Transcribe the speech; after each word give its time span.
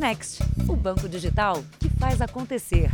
Next, 0.00 0.42
o 0.66 0.74
banco 0.74 1.06
digital 1.06 1.62
que 1.78 1.90
faz 1.90 2.22
acontecer. 2.22 2.90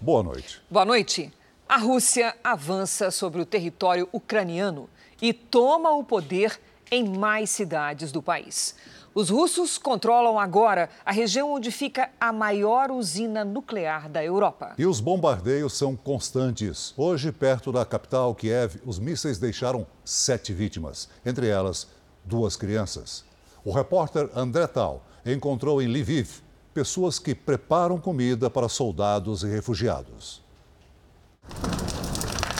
Boa 0.00 0.22
noite. 0.22 0.62
Boa 0.70 0.84
noite. 0.84 1.32
A 1.68 1.76
Rússia 1.76 2.36
avança 2.44 3.10
sobre 3.10 3.42
o 3.42 3.44
território 3.44 4.08
ucraniano 4.12 4.88
e 5.20 5.32
toma 5.32 5.90
o 5.90 6.04
poder 6.04 6.60
em 6.88 7.18
mais 7.18 7.50
cidades 7.50 8.12
do 8.12 8.22
país. 8.22 8.76
Os 9.12 9.28
russos 9.28 9.76
controlam 9.76 10.38
agora 10.38 10.88
a 11.04 11.10
região 11.10 11.52
onde 11.52 11.72
fica 11.72 12.10
a 12.20 12.32
maior 12.32 12.92
usina 12.92 13.44
nuclear 13.44 14.08
da 14.08 14.24
Europa. 14.24 14.74
E 14.78 14.86
os 14.86 15.00
bombardeios 15.00 15.76
são 15.76 15.96
constantes. 15.96 16.94
Hoje, 16.96 17.32
perto 17.32 17.72
da 17.72 17.84
capital, 17.84 18.32
Kiev, 18.36 18.76
os 18.86 19.00
mísseis 19.00 19.36
deixaram 19.36 19.84
sete 20.04 20.52
vítimas, 20.52 21.08
entre 21.26 21.48
elas 21.48 21.88
duas 22.24 22.54
crianças. 22.54 23.24
O 23.64 23.72
repórter 23.72 24.30
André 24.32 24.68
Tal 24.68 25.02
encontrou 25.24 25.80
em 25.80 25.86
Lviv 25.86 26.42
pessoas 26.74 27.18
que 27.18 27.34
preparam 27.34 27.98
comida 27.98 28.48
para 28.48 28.68
soldados 28.68 29.42
e 29.42 29.46
refugiados. 29.46 30.42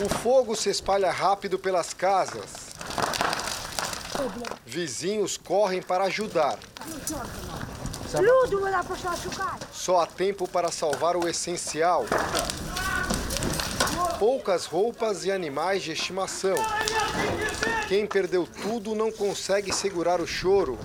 O 0.05 0.09
fogo 0.09 0.55
se 0.55 0.69
espalha 0.69 1.11
rápido 1.11 1.59
pelas 1.59 1.95
casas. 1.95 2.73
Vizinhos 4.67 5.37
correm 5.37 5.81
para 5.81 6.05
ajudar. 6.05 6.59
Só 9.73 10.01
há 10.01 10.07
tempo 10.07 10.47
para 10.47 10.71
salvar 10.71 11.17
o 11.17 11.27
essencial. 11.27 12.05
Poucas 14.19 14.67
roupas 14.67 15.25
e 15.25 15.33
animais 15.33 15.83
de 15.83 15.93
estimação. 15.93 16.57
Quem 17.89 18.07
perdeu 18.07 18.47
tudo 18.47 18.95
não 18.95 19.11
consegue 19.11 19.73
segurar 19.73 20.21
o 20.21 20.27
choro. 20.27 20.79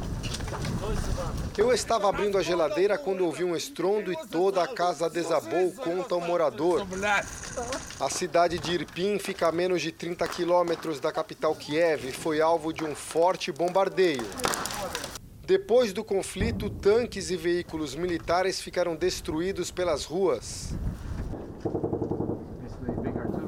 Eu 1.58 1.74
estava 1.74 2.08
abrindo 2.08 2.38
a 2.38 2.44
geladeira 2.44 3.00
quando 3.00 3.26
ouvi 3.26 3.44
um 3.44 3.56
estrondo 3.56 4.14
e 4.14 4.28
toda 4.28 4.62
a 4.62 4.68
casa 4.68 5.10
desabou, 5.10 5.72
conta 5.72 6.14
o 6.14 6.20
um 6.20 6.28
morador. 6.28 6.86
A 8.00 8.10
cidade 8.12 8.60
de 8.60 8.74
Irpin 8.74 9.18
fica 9.18 9.48
a 9.48 9.52
menos 9.52 9.82
de 9.82 9.92
30 9.92 10.28
quilômetros 10.28 11.00
da 11.00 11.12
capital 11.12 11.56
Kiev 11.56 12.10
e 12.10 12.12
foi 12.12 12.42
alvo 12.42 12.72
de 12.72 12.84
um 12.84 12.94
forte 12.94 13.52
bombardeio. 13.52 14.24
Depois 15.48 15.92
do 15.94 16.04
conflito, 16.04 16.70
tanques 16.70 17.32
e 17.32 17.36
veículos 17.36 17.96
militares 17.96 18.62
ficaram 18.62 18.96
destruídos 18.96 19.72
pelas 19.72 20.06
ruas. 20.06 20.76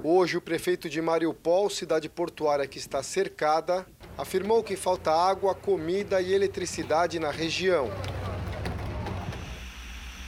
Hoje, 0.01 0.37
o 0.37 0.41
prefeito 0.41 0.89
de 0.89 1.01
Mariupol, 1.01 1.69
cidade 1.69 2.07
portuária 2.07 2.65
que 2.65 2.77
está 2.77 3.03
cercada, 3.03 3.85
afirmou 4.17 4.63
que 4.63 4.77
falta 4.77 5.11
água, 5.11 5.53
comida 5.53 6.21
e 6.21 6.33
eletricidade 6.33 7.19
na 7.19 7.29
região. 7.29 7.91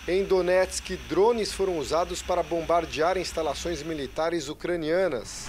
Em 0.05 0.25
Donetsk, 0.25 0.97
drones 1.08 1.53
foram 1.53 1.77
usados 1.77 2.22
para 2.22 2.44
bombardear 2.44 3.17
instalações 3.17 3.81
militares 3.81 4.49
ucranianas. 4.49 5.47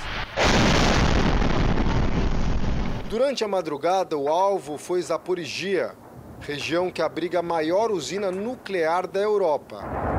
Durante 3.10 3.42
a 3.42 3.48
madrugada, 3.48 4.16
o 4.16 4.28
alvo 4.28 4.78
foi 4.78 5.02
Zaporizhia, 5.02 5.96
região 6.38 6.92
que 6.92 7.02
abriga 7.02 7.40
a 7.40 7.42
maior 7.42 7.90
usina 7.90 8.30
nuclear 8.30 9.08
da 9.08 9.18
Europa. 9.18 10.11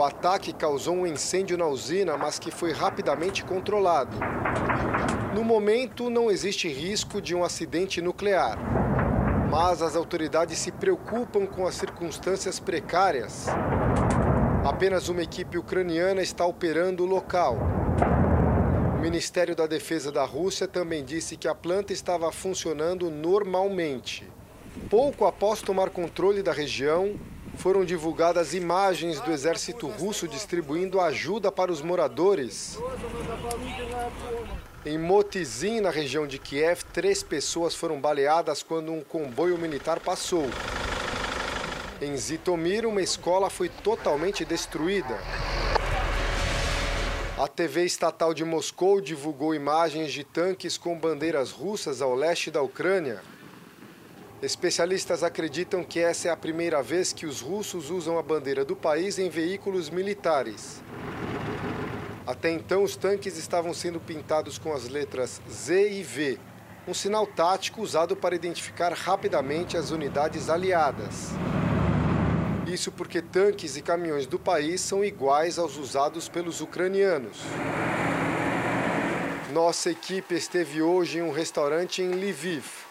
O 0.00 0.02
ataque 0.02 0.54
causou 0.54 0.96
um 0.96 1.06
incêndio 1.06 1.58
na 1.58 1.66
usina, 1.66 2.16
mas 2.16 2.38
que 2.38 2.50
foi 2.50 2.72
rapidamente 2.72 3.44
controlado. 3.44 4.16
No 5.34 5.44
momento, 5.44 6.08
não 6.08 6.30
existe 6.30 6.68
risco 6.68 7.20
de 7.20 7.34
um 7.34 7.44
acidente 7.44 8.00
nuclear 8.00 8.58
mas 9.50 9.82
as 9.82 9.96
autoridades 9.96 10.58
se 10.58 10.70
preocupam 10.70 11.44
com 11.44 11.66
as 11.66 11.74
circunstâncias 11.74 12.60
precárias. 12.60 13.46
Apenas 14.64 15.08
uma 15.08 15.22
equipe 15.22 15.58
ucraniana 15.58 16.22
está 16.22 16.46
operando 16.46 17.02
o 17.02 17.06
local. 17.06 17.58
O 18.96 19.00
Ministério 19.00 19.56
da 19.56 19.66
Defesa 19.66 20.12
da 20.12 20.24
Rússia 20.24 20.68
também 20.68 21.04
disse 21.04 21.36
que 21.36 21.48
a 21.48 21.54
planta 21.54 21.92
estava 21.92 22.30
funcionando 22.30 23.10
normalmente. 23.10 24.26
Pouco 24.88 25.26
após 25.26 25.60
tomar 25.60 25.90
controle 25.90 26.44
da 26.44 26.52
região, 26.52 27.18
foram 27.60 27.84
divulgadas 27.84 28.54
imagens 28.54 29.20
do 29.20 29.30
exército 29.30 29.86
russo 29.86 30.26
distribuindo 30.26 30.98
ajuda 30.98 31.52
para 31.52 31.70
os 31.70 31.82
moradores. 31.82 32.78
Em 34.84 34.96
Motizin, 34.96 35.80
na 35.80 35.90
região 35.90 36.26
de 36.26 36.38
Kiev, 36.38 36.82
três 36.90 37.22
pessoas 37.22 37.74
foram 37.74 38.00
baleadas 38.00 38.62
quando 38.62 38.90
um 38.90 39.02
comboio 39.02 39.58
militar 39.58 40.00
passou. 40.00 40.48
Em 42.00 42.16
Zitomir, 42.16 42.86
uma 42.86 43.02
escola 43.02 43.50
foi 43.50 43.68
totalmente 43.68 44.42
destruída. 44.42 45.18
A 47.38 47.46
TV 47.46 47.84
estatal 47.84 48.32
de 48.32 48.42
Moscou 48.42 49.02
divulgou 49.02 49.54
imagens 49.54 50.10
de 50.14 50.24
tanques 50.24 50.78
com 50.78 50.98
bandeiras 50.98 51.50
russas 51.50 52.00
ao 52.00 52.14
leste 52.14 52.50
da 52.50 52.62
Ucrânia. 52.62 53.20
Especialistas 54.42 55.22
acreditam 55.22 55.84
que 55.84 56.00
essa 56.00 56.28
é 56.28 56.30
a 56.30 56.36
primeira 56.36 56.82
vez 56.82 57.12
que 57.12 57.26
os 57.26 57.42
russos 57.42 57.90
usam 57.90 58.18
a 58.18 58.22
bandeira 58.22 58.64
do 58.64 58.74
país 58.74 59.18
em 59.18 59.28
veículos 59.28 59.90
militares. 59.90 60.82
Até 62.26 62.50
então, 62.50 62.82
os 62.82 62.96
tanques 62.96 63.36
estavam 63.36 63.74
sendo 63.74 64.00
pintados 64.00 64.56
com 64.56 64.72
as 64.72 64.88
letras 64.88 65.42
Z 65.50 65.90
e 65.90 66.02
V, 66.02 66.38
um 66.88 66.94
sinal 66.94 67.26
tático 67.26 67.82
usado 67.82 68.16
para 68.16 68.34
identificar 68.34 68.94
rapidamente 68.94 69.76
as 69.76 69.90
unidades 69.90 70.48
aliadas. 70.48 71.32
Isso 72.66 72.90
porque 72.90 73.20
tanques 73.20 73.76
e 73.76 73.82
caminhões 73.82 74.26
do 74.26 74.38
país 74.38 74.80
são 74.80 75.04
iguais 75.04 75.58
aos 75.58 75.76
usados 75.76 76.30
pelos 76.30 76.62
ucranianos. 76.62 77.42
Nossa 79.52 79.90
equipe 79.90 80.34
esteve 80.34 80.80
hoje 80.80 81.18
em 81.18 81.22
um 81.22 81.30
restaurante 81.30 82.00
em 82.00 82.12
Lviv. 82.12 82.89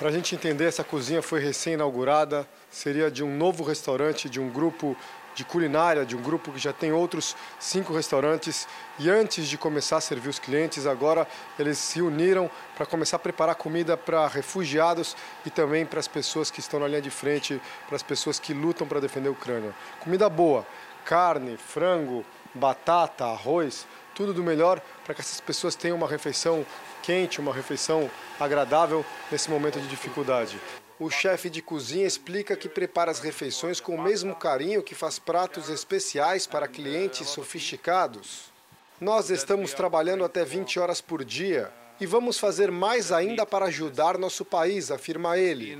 Para 0.00 0.08
a 0.08 0.12
gente 0.12 0.34
entender, 0.34 0.64
essa 0.64 0.82
cozinha 0.82 1.20
foi 1.20 1.40
recém-inaugurada, 1.40 2.48
seria 2.70 3.10
de 3.10 3.22
um 3.22 3.36
novo 3.36 3.62
restaurante 3.62 4.30
de 4.30 4.40
um 4.40 4.48
grupo 4.48 4.96
de 5.34 5.44
culinária 5.44 6.06
de 6.06 6.16
um 6.16 6.22
grupo 6.22 6.50
que 6.50 6.58
já 6.58 6.72
tem 6.72 6.90
outros 6.90 7.36
cinco 7.58 7.92
restaurantes 7.92 8.66
e 8.98 9.10
antes 9.10 9.46
de 9.46 9.58
começar 9.58 9.98
a 9.98 10.00
servir 10.00 10.30
os 10.30 10.38
clientes, 10.38 10.86
agora 10.86 11.28
eles 11.58 11.76
se 11.76 12.00
uniram 12.00 12.50
para 12.74 12.86
começar 12.86 13.16
a 13.16 13.18
preparar 13.20 13.54
comida 13.56 13.94
para 13.94 14.26
refugiados 14.26 15.14
e 15.44 15.50
também 15.50 15.84
para 15.84 16.00
as 16.00 16.08
pessoas 16.08 16.50
que 16.50 16.60
estão 16.60 16.80
na 16.80 16.88
linha 16.88 17.02
de 17.02 17.10
frente, 17.10 17.60
para 17.86 17.96
as 17.96 18.02
pessoas 18.02 18.38
que 18.40 18.54
lutam 18.54 18.86
para 18.86 19.00
defender 19.00 19.28
a 19.28 19.32
Ucrânia. 19.32 19.74
Comida 20.00 20.30
boa, 20.30 20.66
carne, 21.04 21.58
frango, 21.58 22.24
batata, 22.54 23.26
arroz, 23.26 23.86
tudo 24.20 24.34
do 24.34 24.42
melhor 24.42 24.82
para 25.02 25.14
que 25.14 25.22
essas 25.22 25.40
pessoas 25.40 25.74
tenham 25.74 25.96
uma 25.96 26.06
refeição 26.06 26.66
quente, 27.02 27.40
uma 27.40 27.54
refeição 27.54 28.10
agradável 28.38 29.02
nesse 29.32 29.48
momento 29.48 29.80
de 29.80 29.88
dificuldade. 29.88 30.60
O 30.98 31.08
chefe 31.08 31.48
de 31.48 31.62
cozinha 31.62 32.06
explica 32.06 32.54
que 32.54 32.68
prepara 32.68 33.10
as 33.10 33.20
refeições 33.20 33.80
com 33.80 33.94
o 33.94 34.02
mesmo 34.02 34.34
carinho 34.36 34.82
que 34.82 34.94
faz 34.94 35.18
pratos 35.18 35.70
especiais 35.70 36.46
para 36.46 36.68
clientes 36.68 37.28
sofisticados. 37.28 38.52
Nós 39.00 39.30
estamos 39.30 39.72
trabalhando 39.72 40.22
até 40.22 40.44
20 40.44 40.78
horas 40.78 41.00
por 41.00 41.24
dia 41.24 41.72
e 42.00 42.06
vamos 42.06 42.38
fazer 42.38 42.70
mais 42.70 43.12
ainda 43.12 43.44
para 43.44 43.66
ajudar 43.66 44.16
nosso 44.16 44.44
país, 44.44 44.90
afirma 44.90 45.36
ele. 45.36 45.78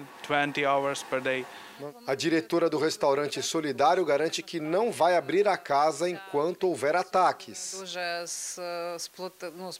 A 2.06 2.14
diretora 2.14 2.68
do 2.68 2.78
restaurante 2.78 3.42
solidário 3.42 4.04
garante 4.04 4.42
que 4.42 4.60
não 4.60 4.92
vai 4.92 5.16
abrir 5.16 5.48
a 5.48 5.56
casa 5.56 6.10
enquanto 6.10 6.64
houver 6.68 6.94
ataques. 6.94 7.82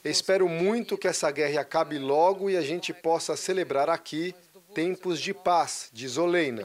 Espero 0.03 0.49
muito 0.49 0.97
que 0.97 1.07
essa 1.07 1.29
guerra 1.29 1.61
acabe 1.61 1.99
logo 1.99 2.49
e 2.49 2.57
a 2.57 2.61
gente 2.61 2.91
possa 2.91 3.37
celebrar 3.37 3.87
aqui 3.87 4.33
tempos 4.73 5.19
de 5.19 5.33
paz, 5.33 5.89
diz 5.93 6.17
Oleina. 6.17 6.63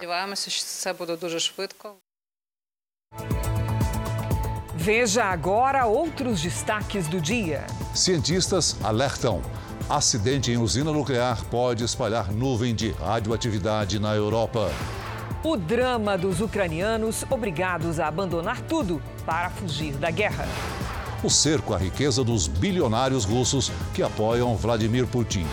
Veja 4.74 5.24
agora 5.24 5.84
outros 5.86 6.40
destaques 6.40 7.08
do 7.08 7.20
dia. 7.20 7.66
Cientistas 7.92 8.76
alertam. 8.84 9.42
Acidente 9.88 10.50
em 10.50 10.58
usina 10.58 10.90
nuclear 10.90 11.44
pode 11.44 11.84
espalhar 11.84 12.32
nuvem 12.32 12.74
de 12.74 12.90
radioatividade 12.90 14.00
na 14.00 14.16
Europa. 14.16 14.68
O 15.44 15.56
drama 15.56 16.18
dos 16.18 16.40
ucranianos 16.40 17.24
obrigados 17.30 18.00
a 18.00 18.08
abandonar 18.08 18.60
tudo 18.62 19.00
para 19.24 19.48
fugir 19.48 19.92
da 19.92 20.10
guerra. 20.10 20.48
O 21.22 21.30
cerco 21.30 21.72
à 21.72 21.78
riqueza 21.78 22.24
dos 22.24 22.48
bilionários 22.48 23.24
russos 23.24 23.70
que 23.94 24.02
apoiam 24.02 24.56
Vladimir 24.56 25.06
Putin. 25.06 25.46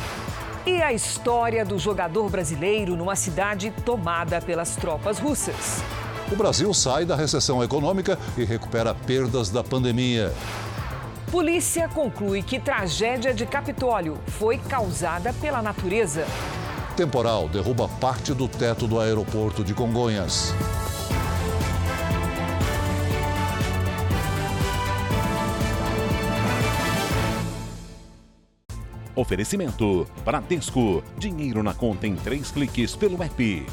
E 0.66 0.82
a 0.82 0.92
história 0.92 1.64
do 1.64 1.78
jogador 1.78 2.28
brasileiro 2.28 2.96
numa 2.96 3.16
cidade 3.16 3.72
tomada 3.86 4.42
pelas 4.42 4.76
tropas 4.76 5.20
russas. 5.20 5.84
O 6.32 6.36
Brasil 6.36 6.74
sai 6.74 7.06
da 7.06 7.16
recessão 7.16 7.64
econômica 7.64 8.18
e 8.36 8.44
recupera 8.44 8.96
perdas 8.96 9.52
da 9.52 9.64
pandemia. 9.64 10.34
Polícia 11.34 11.90
conclui 11.90 12.44
que 12.44 12.60
tragédia 12.60 13.34
de 13.34 13.44
Capitólio 13.44 14.20
foi 14.28 14.60
causada 14.60 15.34
pela 15.34 15.64
natureza. 15.64 16.28
Temporal 16.96 17.50
derruba 17.50 17.88
parte 17.88 18.36
do 18.36 18.48
teto 18.48 18.88
do 18.88 19.00
aeroporto 19.00 19.64
de 19.64 19.74
Congonhas. 19.74 20.54
Oferecimento: 29.16 30.06
Bradesco. 30.24 31.04
Dinheiro 31.18 31.64
na 31.64 31.74
conta 31.74 32.06
em 32.06 32.16
três 32.16 32.52
cliques 32.52 32.96
pelo 32.96 33.24
app. 33.24 33.66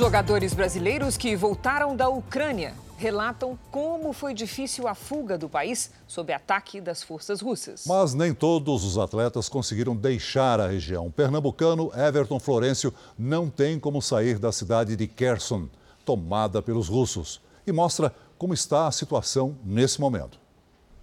Jogadores 0.00 0.54
brasileiros 0.54 1.18
que 1.18 1.36
voltaram 1.36 1.94
da 1.94 2.08
Ucrânia 2.08 2.72
relatam 2.96 3.58
como 3.70 4.14
foi 4.14 4.32
difícil 4.32 4.88
a 4.88 4.94
fuga 4.94 5.36
do 5.36 5.46
país 5.46 5.90
sob 6.08 6.32
ataque 6.32 6.80
das 6.80 7.02
forças 7.02 7.42
russas. 7.42 7.84
Mas 7.86 8.14
nem 8.14 8.32
todos 8.32 8.82
os 8.82 8.96
atletas 8.96 9.46
conseguiram 9.46 9.94
deixar 9.94 10.58
a 10.58 10.66
região. 10.66 11.08
O 11.08 11.12
pernambucano 11.12 11.92
Everton 11.94 12.40
Florencio 12.40 12.94
não 13.18 13.50
tem 13.50 13.78
como 13.78 14.00
sair 14.00 14.38
da 14.38 14.50
cidade 14.50 14.96
de 14.96 15.06
Kherson, 15.06 15.68
tomada 16.02 16.62
pelos 16.62 16.88
russos, 16.88 17.38
e 17.66 17.70
mostra 17.70 18.10
como 18.38 18.54
está 18.54 18.86
a 18.86 18.92
situação 18.92 19.54
nesse 19.62 20.00
momento. 20.00 20.40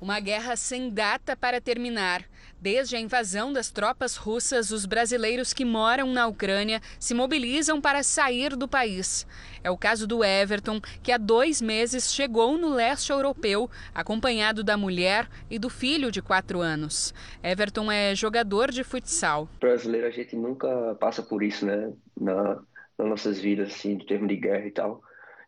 Uma 0.01 0.19
guerra 0.19 0.55
sem 0.55 0.89
data 0.89 1.38
para 1.38 1.61
terminar. 1.61 2.23
Desde 2.59 2.95
a 2.95 3.00
invasão 3.00 3.54
das 3.54 3.69
tropas 3.69 4.15
russas, 4.15 4.71
os 4.71 4.88
brasileiros 4.88 5.54
que 5.54 5.63
moram 5.63 6.12
na 6.12 6.25
Ucrânia 6.25 6.81
se 7.00 7.13
mobilizam 7.13 7.80
para 7.80 8.01
sair 8.01 8.56
do 8.56 8.68
país. 8.68 9.27
É 9.63 9.69
o 9.69 9.77
caso 9.77 10.07
do 10.07 10.24
Everton, 10.24 10.81
que 11.04 11.12
há 11.12 11.18
dois 11.18 11.62
meses 11.62 12.12
chegou 12.12 12.57
no 12.57 12.69
leste 12.69 13.12
europeu, 13.12 13.69
acompanhado 13.94 14.63
da 14.63 14.75
mulher 14.75 15.30
e 15.51 15.59
do 15.59 15.69
filho 15.69 16.12
de 16.12 16.19
quatro 16.19 16.59
anos. 16.59 17.13
Everton 17.44 17.92
é 17.92 18.15
jogador 18.15 18.71
de 18.71 18.83
futsal. 18.83 19.48
Brasileiro, 19.59 20.07
a 20.07 20.12
gente 20.12 20.36
nunca 20.36 20.95
passa 21.00 21.21
por 21.21 21.44
isso, 21.44 21.63
né? 21.63 21.94
Na, 22.19 22.56
nas 22.98 23.07
nossas 23.07 23.39
vidas, 23.39 23.71
assim, 23.71 23.98
de 23.98 24.07
termo 24.07 24.27
de 24.27 24.36
guerra 24.36 24.65
e 24.65 24.71
tal. 24.71 25.04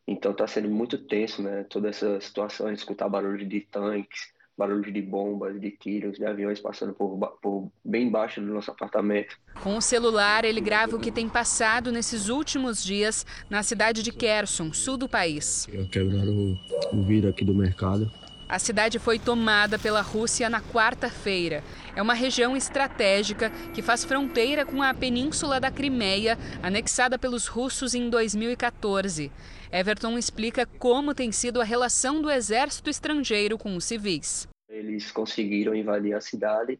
Então 0.07 0.31
está 0.31 0.45
sendo 0.45 0.69
muito 0.69 0.97
tenso, 0.97 1.41
né? 1.41 1.65
Toda 1.69 1.89
essa 1.89 2.21
situação, 2.21 2.71
escutar 2.71 3.09
barulho 3.09 3.47
de 3.47 3.61
tanques, 3.61 4.31
barulho 4.59 4.91
de 4.91 5.01
bombas, 5.01 5.59
de 5.59 5.71
tiros, 5.71 6.17
de 6.17 6.25
aviões 6.25 6.59
passando 6.59 6.93
por, 6.93 7.17
por 7.41 7.71
bem 7.83 8.07
embaixo 8.07 8.41
do 8.41 8.47
nosso 8.47 8.69
apartamento. 8.69 9.37
Com 9.63 9.77
o 9.77 9.81
celular, 9.81 10.43
ele 10.43 10.59
grava 10.59 10.97
o 10.97 10.99
que 10.99 11.11
tem 11.11 11.29
passado 11.29 11.93
nesses 11.93 12.27
últimos 12.27 12.83
dias 12.83 13.25
na 13.49 13.63
cidade 13.63 14.03
de 14.03 14.11
Kherson, 14.11 14.73
sul 14.73 14.97
do 14.97 15.07
país. 15.07 15.65
Eu 15.71 15.87
quebraram 15.87 16.35
o, 16.35 16.57
o 16.97 17.03
vidro 17.03 17.29
aqui 17.29 17.45
do 17.45 17.55
mercado. 17.55 18.11
A 18.49 18.57
cidade 18.57 18.97
foi 18.97 19.19
tomada 19.19 19.77
pela 19.77 20.01
Rússia 20.01 20.49
na 20.49 20.59
quarta-feira. 20.59 21.63
É 21.95 22.01
uma 22.01 22.15
região 22.15 22.57
estratégica 22.57 23.51
que 23.75 23.83
faz 23.83 24.03
fronteira 24.03 24.65
com 24.65 24.81
a 24.81 24.91
península 24.91 25.59
da 25.59 25.69
Crimeia, 25.69 26.35
anexada 26.63 27.19
pelos 27.19 27.45
russos 27.45 27.93
em 27.93 28.09
2014. 28.09 29.31
Everton 29.71 30.17
explica 30.17 30.65
como 30.65 31.13
tem 31.13 31.31
sido 31.31 31.61
a 31.61 31.63
relação 31.63 32.23
do 32.23 32.31
exército 32.31 32.89
estrangeiro 32.89 33.55
com 33.55 33.75
os 33.75 33.85
civis. 33.85 34.47
Eles 34.67 35.11
conseguiram 35.11 35.75
invadir 35.75 36.15
a 36.15 36.21
cidade 36.21 36.79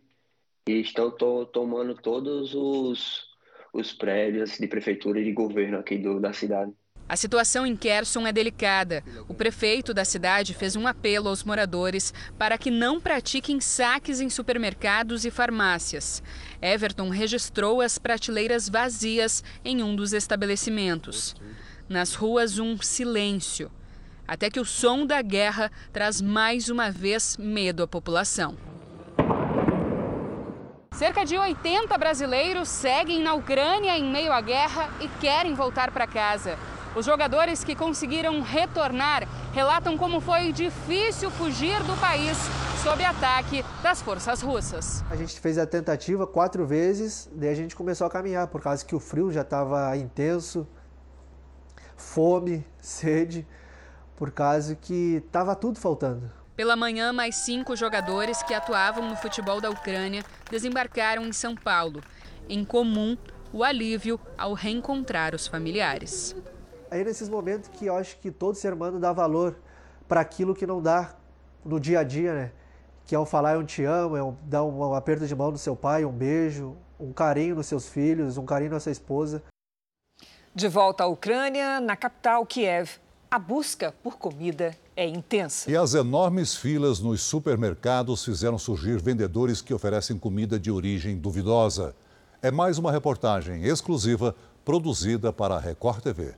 e 0.68 0.72
estão 0.82 1.12
to 1.12 1.46
tomando 1.46 1.94
todos 1.94 2.56
os, 2.56 3.28
os 3.72 3.94
prédios 3.94 4.58
de 4.58 4.68
prefeitura 4.68 5.20
e 5.20 5.24
de 5.24 5.34
governo 5.34 5.78
aqui 5.78 6.00
do, 6.00 6.20
da 6.20 6.34
cidade. 6.34 6.74
A 7.10 7.16
situação 7.16 7.66
em 7.66 7.76
Kherson 7.76 8.28
é 8.28 8.32
delicada. 8.32 9.04
O 9.28 9.34
prefeito 9.34 9.96
da 9.96 10.06
cidade 10.06 10.54
fez 10.54 10.76
um 10.76 10.86
apelo 10.86 11.28
aos 11.28 11.44
moradores 11.44 12.14
para 12.38 12.56
que 12.56 12.70
não 12.70 13.02
pratiquem 13.02 13.60
saques 13.60 14.22
em 14.22 14.30
supermercados 14.30 15.26
e 15.26 15.32
farmácias. 15.32 16.22
Everton 16.62 17.10
registrou 17.10 17.82
as 17.82 17.98
prateleiras 17.98 18.70
vazias 18.70 19.44
em 19.66 19.82
um 19.82 19.96
dos 19.96 20.14
estabelecimentos. 20.14 21.36
Nas 21.90 22.14
ruas, 22.14 22.60
um 22.60 22.78
silêncio. 22.80 23.72
Até 24.28 24.52
que 24.52 24.60
o 24.60 24.66
som 24.66 25.04
da 25.04 25.24
guerra 25.24 25.72
traz 25.92 26.22
mais 26.22 26.70
uma 26.70 26.92
vez 26.92 27.36
medo 27.38 27.82
à 27.82 27.88
população. 27.88 28.56
Cerca 30.92 31.24
de 31.24 31.36
80 31.36 31.98
brasileiros 31.98 32.68
seguem 32.68 33.24
na 33.24 33.34
Ucrânia 33.34 33.98
em 33.98 34.04
meio 34.04 34.32
à 34.32 34.42
guerra 34.42 34.92
e 35.02 35.08
querem 35.20 35.56
voltar 35.56 35.90
para 35.90 36.06
casa. 36.06 36.56
Os 36.96 37.06
jogadores 37.06 37.64
que 37.64 37.76
conseguiram 37.76 38.42
retornar 38.42 39.28
relatam 39.54 39.96
como 39.98 40.20
foi 40.20 40.52
difícil 40.52 41.30
fugir 41.30 41.82
do 41.84 41.96
país 42.00 42.38
sob 42.84 43.04
ataque 43.04 43.64
das 43.84 44.02
forças 44.02 44.42
russas. 44.42 45.04
A 45.10 45.16
gente 45.16 45.40
fez 45.40 45.58
a 45.58 45.68
tentativa 45.68 46.26
quatro 46.26 46.66
vezes, 46.66 47.30
daí 47.32 47.50
a 47.50 47.56
gente 47.56 47.76
começou 47.76 48.08
a 48.08 48.10
caminhar, 48.10 48.48
por 48.48 48.62
causa 48.62 48.84
que 48.84 48.96
o 48.96 49.00
frio 49.00 49.32
já 49.32 49.42
estava 49.42 49.96
intenso, 49.98 50.68
fome, 51.96 52.66
sede, 52.82 53.46
por 54.16 54.32
causa 54.32 54.76
que 54.76 55.22
estava 55.26 55.56
tudo 55.56 55.80
faltando. 55.80 56.32
Pela 56.56 56.76
manhã, 56.76 57.14
mais 57.14 57.36
cinco 57.36 57.76
jogadores 57.76 58.42
que 58.44 58.54
atuavam 58.54 59.08
no 59.08 59.16
futebol 59.16 59.62
da 59.62 59.70
Ucrânia 59.70 60.24
desembarcaram 60.50 61.26
em 61.26 61.32
São 61.32 61.56
Paulo. 61.56 62.02
Em 62.50 62.66
comum, 62.66 63.16
o 63.54 63.64
alívio 63.64 64.20
ao 64.38 64.54
reencontrar 64.54 65.34
os 65.36 65.48
familiares. 65.48 66.36
Aí 66.92 67.04
nesses 67.04 67.30
momentos 67.30 67.70
que 67.70 67.86
eu 67.86 67.96
acho 67.96 68.18
que 68.18 68.32
todo 68.32 68.56
ser 68.56 68.74
humano 68.74 69.00
dá 69.00 69.14
valor 69.14 69.56
para 70.08 70.22
aquilo 70.22 70.56
que 70.56 70.66
não 70.66 70.82
dá 70.82 71.14
no 71.64 71.80
dia 71.80 72.00
a 72.00 72.04
dia, 72.04 72.34
né? 72.34 72.52
Que 73.06 73.14
é 73.14 73.20
o 73.20 73.26
falar 73.26 73.56
eu 73.56 73.64
te 73.64 73.84
amo, 73.84 74.18
é 74.18 74.24
um, 74.24 74.36
dar 74.44 74.64
um, 74.64 74.80
um 74.80 74.94
aperto 74.94 75.28
de 75.28 75.36
mão 75.36 75.52
no 75.52 75.58
seu 75.58 75.76
pai, 75.76 76.04
um 76.04 76.12
beijo, 76.12 76.76
um 77.00 77.14
carinho 77.14 77.56
nos 77.56 77.68
seus 77.68 77.88
filhos, 77.88 78.38
um 78.38 78.46
carinho 78.46 78.72
na 78.72 78.80
sua 78.80 78.92
esposa. 78.92 79.44
De 80.54 80.68
volta 80.68 81.04
à 81.04 81.08
Ucrânia, 81.08 81.80
na 81.80 81.96
capital 81.96 82.44
Kiev, 82.46 83.00
a 83.30 83.38
busca 83.38 83.94
por 84.04 84.18
comida 84.18 84.76
é 84.96 85.08
intensa. 85.08 85.70
E 85.70 85.78
as 85.78 85.94
enormes 85.94 86.56
filas 86.56 87.00
nos 87.00 87.22
supermercados 87.22 88.26
fizeram 88.26 88.58
surgir 88.58 89.00
vendedores 89.00 89.62
que 89.62 89.74
oferecem 89.74 90.18
comida 90.18 90.60
de 90.60 90.72
origem 90.72 91.16
duvidosa. 91.16 91.96
É 92.42 92.50
mais 92.50 92.80
uma 92.80 92.92
reportagem 92.92 93.64
exclusiva 93.64 94.36
produzida 94.66 95.32
para 95.32 95.56
a 95.56 95.60
Record 95.60 96.02
TV. 96.02 96.34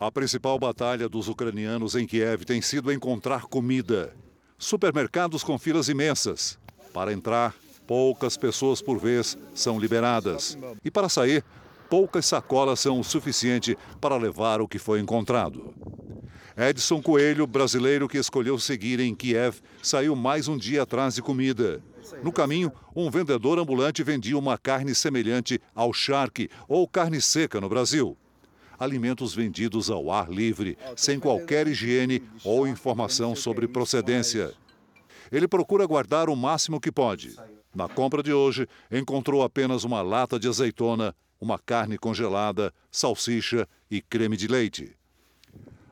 A 0.00 0.10
principal 0.10 0.58
batalha 0.58 1.10
dos 1.10 1.28
ucranianos 1.28 1.94
em 1.94 2.06
Kiev 2.06 2.46
tem 2.46 2.62
sido 2.62 2.90
encontrar 2.90 3.42
comida. 3.42 4.16
Supermercados 4.56 5.44
com 5.44 5.58
filas 5.58 5.90
imensas. 5.90 6.58
Para 6.90 7.12
entrar, 7.12 7.54
poucas 7.86 8.34
pessoas 8.34 8.80
por 8.80 8.98
vez 8.98 9.36
são 9.54 9.78
liberadas. 9.78 10.56
E 10.82 10.90
para 10.90 11.10
sair, 11.10 11.44
poucas 11.90 12.24
sacolas 12.24 12.80
são 12.80 12.98
o 12.98 13.04
suficiente 13.04 13.76
para 14.00 14.16
levar 14.16 14.62
o 14.62 14.66
que 14.66 14.78
foi 14.78 15.00
encontrado. 15.00 15.74
Edson 16.56 17.02
Coelho, 17.02 17.46
brasileiro 17.46 18.08
que 18.08 18.16
escolheu 18.16 18.58
seguir 18.58 19.00
em 19.00 19.14
Kiev, 19.14 19.60
saiu 19.82 20.16
mais 20.16 20.48
um 20.48 20.56
dia 20.56 20.84
atrás 20.84 21.16
de 21.16 21.20
comida. 21.20 21.82
No 22.22 22.32
caminho, 22.32 22.72
um 22.96 23.10
vendedor 23.10 23.58
ambulante 23.58 24.02
vendia 24.02 24.38
uma 24.38 24.56
carne 24.56 24.94
semelhante 24.94 25.60
ao 25.74 25.92
charque 25.92 26.48
ou 26.66 26.88
carne 26.88 27.20
seca 27.20 27.60
no 27.60 27.68
Brasil. 27.68 28.16
Alimentos 28.80 29.34
vendidos 29.34 29.90
ao 29.90 30.10
ar 30.10 30.30
livre, 30.30 30.78
sem 30.96 31.20
qualquer 31.20 31.68
higiene 31.68 32.22
ou 32.42 32.66
informação 32.66 33.36
sobre 33.36 33.68
procedência. 33.68 34.54
Ele 35.30 35.46
procura 35.46 35.84
guardar 35.84 36.30
o 36.30 36.34
máximo 36.34 36.80
que 36.80 36.90
pode. 36.90 37.36
Na 37.74 37.86
compra 37.88 38.22
de 38.22 38.32
hoje, 38.32 38.66
encontrou 38.90 39.42
apenas 39.42 39.84
uma 39.84 40.00
lata 40.00 40.40
de 40.40 40.48
azeitona, 40.48 41.14
uma 41.38 41.58
carne 41.58 41.98
congelada, 41.98 42.72
salsicha 42.90 43.68
e 43.90 44.00
creme 44.00 44.34
de 44.34 44.48
leite. 44.48 44.96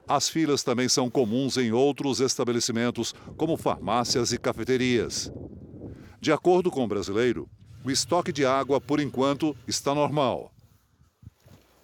As 0.09 0.31
filas 0.31 0.63
também 0.63 0.89
são 0.89 1.11
comuns 1.11 1.59
em 1.59 1.71
outros 1.71 2.21
estabelecimentos, 2.21 3.15
como 3.37 3.59
farmácias 3.59 4.33
e 4.33 4.39
cafeterias. 4.39 5.31
De 6.19 6.33
acordo 6.33 6.71
com 6.71 6.85
o 6.85 6.89
brasileiro, 6.89 7.49
o 7.85 7.91
estoque 7.91 8.33
de 8.33 8.47
água, 8.47 8.81
por 8.81 8.99
enquanto, 8.99 9.55
está 9.67 9.95
normal. 9.95 10.53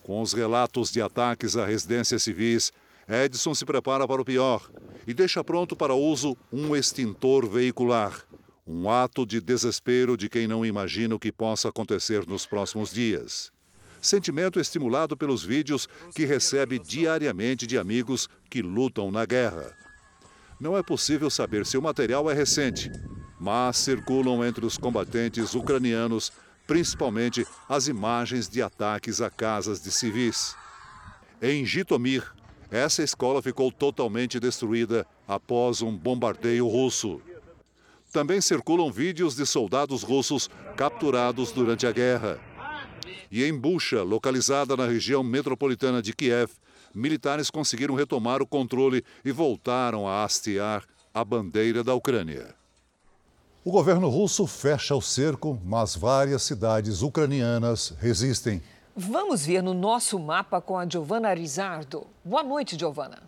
Com 0.05 0.23
os 0.23 0.33
relatos 0.33 0.93
de 0.93 1.03
ataques 1.03 1.57
a 1.57 1.67
residências 1.67 2.23
civis, 2.23 2.73
Edson 3.09 3.55
se 3.55 3.65
prepara 3.65 4.07
para 4.07 4.23
o 4.23 4.25
pior 4.25 4.71
e 5.05 5.13
deixa 5.13 5.43
pronto 5.43 5.75
para 5.75 5.95
uso 5.95 6.37
um 6.53 6.77
extintor 6.77 7.49
veicular. 7.49 8.25
Um 8.65 8.89
ato 8.89 9.27
de 9.27 9.41
desespero 9.41 10.17
de 10.17 10.29
quem 10.29 10.47
não 10.47 10.65
imagina 10.65 11.17
o 11.17 11.19
que 11.19 11.33
possa 11.33 11.69
acontecer 11.69 12.25
nos 12.27 12.47
próximos 12.47 12.93
dias 12.93 13.53
sentimento 14.05 14.61
estimulado 14.61 15.17
pelos 15.17 15.43
vídeos 15.43 15.89
que 16.15 16.27
recebe 16.27 16.79
diariamente 16.79 17.67
de 17.67 17.79
amigos 17.79 18.29
que 18.51 18.61
lutam 18.61 19.11
na 19.11 19.25
guerra. 19.25 19.75
Não 20.61 20.77
é 20.77 20.83
possível 20.83 21.31
saber 21.31 21.65
se 21.67 21.79
o 21.79 21.83
material 21.83 22.31
é 22.31 22.35
recente, 22.35 22.91
mas 23.41 23.79
circulam 23.79 24.45
entre 24.45 24.65
os 24.65 24.77
combatentes 24.77 25.55
ucranianos 25.55 26.31
principalmente 26.67 27.47
as 27.69 27.89
imagens 27.89 28.49
de 28.49 28.63
ataques 28.63 29.21
a 29.21 29.31
casas 29.31 29.83
de 29.83 29.91
civis. 29.91 30.57
Em 31.41 31.65
Jitomir, 31.65 32.33
essa 32.71 33.03
escola 33.03 33.43
ficou 33.43 33.71
totalmente 33.71 34.41
destruída 34.41 35.07
após 35.29 35.83
um 35.83 35.97
bombardeio 35.97 36.67
russo. 36.67 37.21
também 38.13 38.41
circulam 38.41 38.93
vídeos 38.93 39.35
de 39.35 39.45
soldados 39.45 40.05
russos 40.05 40.49
capturados 40.77 41.51
durante 41.51 41.85
a 41.85 41.91
guerra. 41.91 42.39
E 43.29 43.43
em 43.43 43.53
Bucha, 43.53 44.05
localizada 44.05 44.77
na 44.77 44.87
região 44.87 45.25
metropolitana 45.25 46.01
de 46.01 46.13
Kiev, 46.13 46.53
militares 46.95 47.51
conseguiram 47.51 47.97
retomar 47.97 48.41
o 48.41 48.47
controle 48.47 49.05
e 49.25 49.33
voltaram 49.33 50.07
a 50.07 50.23
hastear 50.23 50.85
a 51.13 51.25
bandeira 51.25 51.83
da 51.83 51.93
Ucrânia. 51.95 52.55
O 53.67 53.71
governo 53.71 54.11
russo 54.11 54.47
fecha 54.47 54.95
o 54.95 55.01
cerco, 55.01 55.59
mas 55.65 55.97
várias 55.97 56.43
cidades 56.43 57.01
ucranianas 57.01 57.95
resistem. 57.99 58.63
Vamos 58.95 59.47
ver 59.47 59.63
no 59.63 59.73
nosso 59.73 60.19
mapa 60.19 60.61
com 60.61 60.77
a 60.77 60.87
Giovana 60.87 61.33
Rizardo. 61.33 62.07
Boa 62.23 62.43
noite, 62.43 62.79
Giovana. 62.79 63.23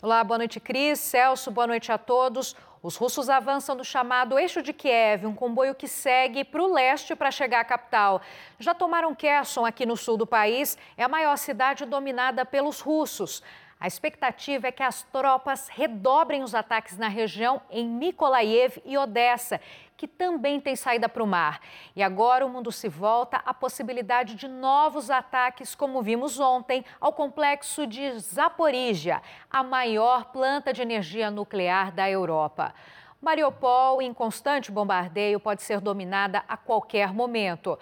Olá, 0.00 0.24
boa 0.24 0.38
noite, 0.38 0.58
Cris. 0.58 0.98
Celso, 0.98 1.50
boa 1.50 1.66
noite 1.66 1.92
a 1.92 1.98
todos. 1.98 2.56
Os 2.82 2.96
russos 2.96 3.28
avançam 3.28 3.74
no 3.74 3.84
chamado 3.84 4.38
Eixo 4.38 4.62
de 4.62 4.72
Kiev, 4.72 5.26
um 5.26 5.34
comboio 5.34 5.74
que 5.74 5.86
segue 5.86 6.42
para 6.42 6.62
o 6.62 6.72
leste 6.72 7.14
para 7.14 7.30
chegar 7.30 7.60
à 7.60 7.64
capital. 7.64 8.22
Já 8.58 8.72
tomaram 8.72 9.14
Kherson 9.14 9.66
aqui 9.66 9.84
no 9.84 9.94
sul 9.96 10.16
do 10.16 10.26
país, 10.26 10.78
é 10.96 11.04
a 11.04 11.08
maior 11.08 11.36
cidade 11.36 11.84
dominada 11.84 12.46
pelos 12.46 12.80
russos. 12.80 13.42
A 13.80 13.86
expectativa 13.86 14.66
é 14.66 14.72
que 14.72 14.82
as 14.82 15.04
tropas 15.04 15.68
redobrem 15.68 16.42
os 16.42 16.52
ataques 16.52 16.98
na 16.98 17.06
região 17.06 17.62
em 17.70 17.86
Mykolaiv 17.86 18.82
e 18.84 18.98
Odessa, 18.98 19.60
que 19.96 20.08
também 20.08 20.60
tem 20.60 20.74
saída 20.74 21.08
para 21.08 21.22
o 21.22 21.26
mar. 21.26 21.60
E 21.94 22.02
agora 22.02 22.44
o 22.44 22.48
mundo 22.48 22.72
se 22.72 22.88
volta 22.88 23.40
à 23.46 23.54
possibilidade 23.54 24.34
de 24.34 24.48
novos 24.48 25.10
ataques, 25.10 25.76
como 25.76 26.02
vimos 26.02 26.40
ontem, 26.40 26.84
ao 27.00 27.12
complexo 27.12 27.86
de 27.86 28.18
Zaporizhia, 28.18 29.22
a 29.48 29.62
maior 29.62 30.26
planta 30.32 30.72
de 30.72 30.82
energia 30.82 31.30
nuclear 31.30 31.92
da 31.92 32.10
Europa. 32.10 32.74
Mariupol, 33.20 34.00
em 34.02 34.12
constante 34.14 34.70
bombardeio, 34.72 35.40
pode 35.40 35.62
ser 35.62 35.80
dominada 35.80 36.44
a 36.48 36.56
qualquer 36.56 37.12
momento. 37.12 37.78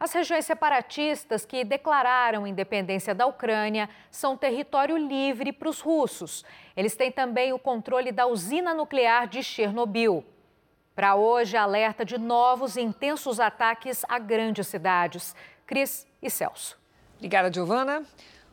As 0.00 0.12
regiões 0.12 0.46
separatistas 0.46 1.44
que 1.44 1.64
declararam 1.64 2.46
independência 2.46 3.12
da 3.12 3.26
Ucrânia 3.26 3.90
são 4.12 4.36
território 4.36 4.96
livre 4.96 5.52
para 5.52 5.68
os 5.68 5.80
russos. 5.80 6.44
Eles 6.76 6.94
têm 6.94 7.10
também 7.10 7.52
o 7.52 7.58
controle 7.58 8.12
da 8.12 8.24
usina 8.24 8.72
nuclear 8.72 9.26
de 9.26 9.42
Chernobyl. 9.42 10.24
Para 10.94 11.16
hoje, 11.16 11.56
alerta 11.56 12.04
de 12.04 12.16
novos 12.16 12.76
e 12.76 12.80
intensos 12.80 13.40
ataques 13.40 14.04
a 14.08 14.20
grandes 14.20 14.68
cidades. 14.68 15.34
Cris 15.66 16.06
e 16.22 16.30
Celso. 16.30 16.78
Obrigada, 17.16 17.52
Giovana. 17.52 18.04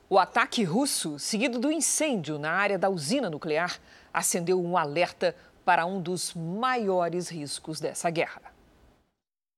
O 0.09 0.17
ataque 0.17 0.63
russo, 0.63 1.19
seguido 1.19 1.59
do 1.59 1.71
incêndio 1.71 2.39
na 2.39 2.51
área 2.51 2.77
da 2.77 2.89
usina 2.89 3.29
nuclear, 3.29 3.79
acendeu 4.11 4.59
um 4.59 4.75
alerta 4.75 5.35
para 5.63 5.85
um 5.85 6.01
dos 6.01 6.33
maiores 6.33 7.29
riscos 7.29 7.79
dessa 7.79 8.09
guerra. 8.09 8.54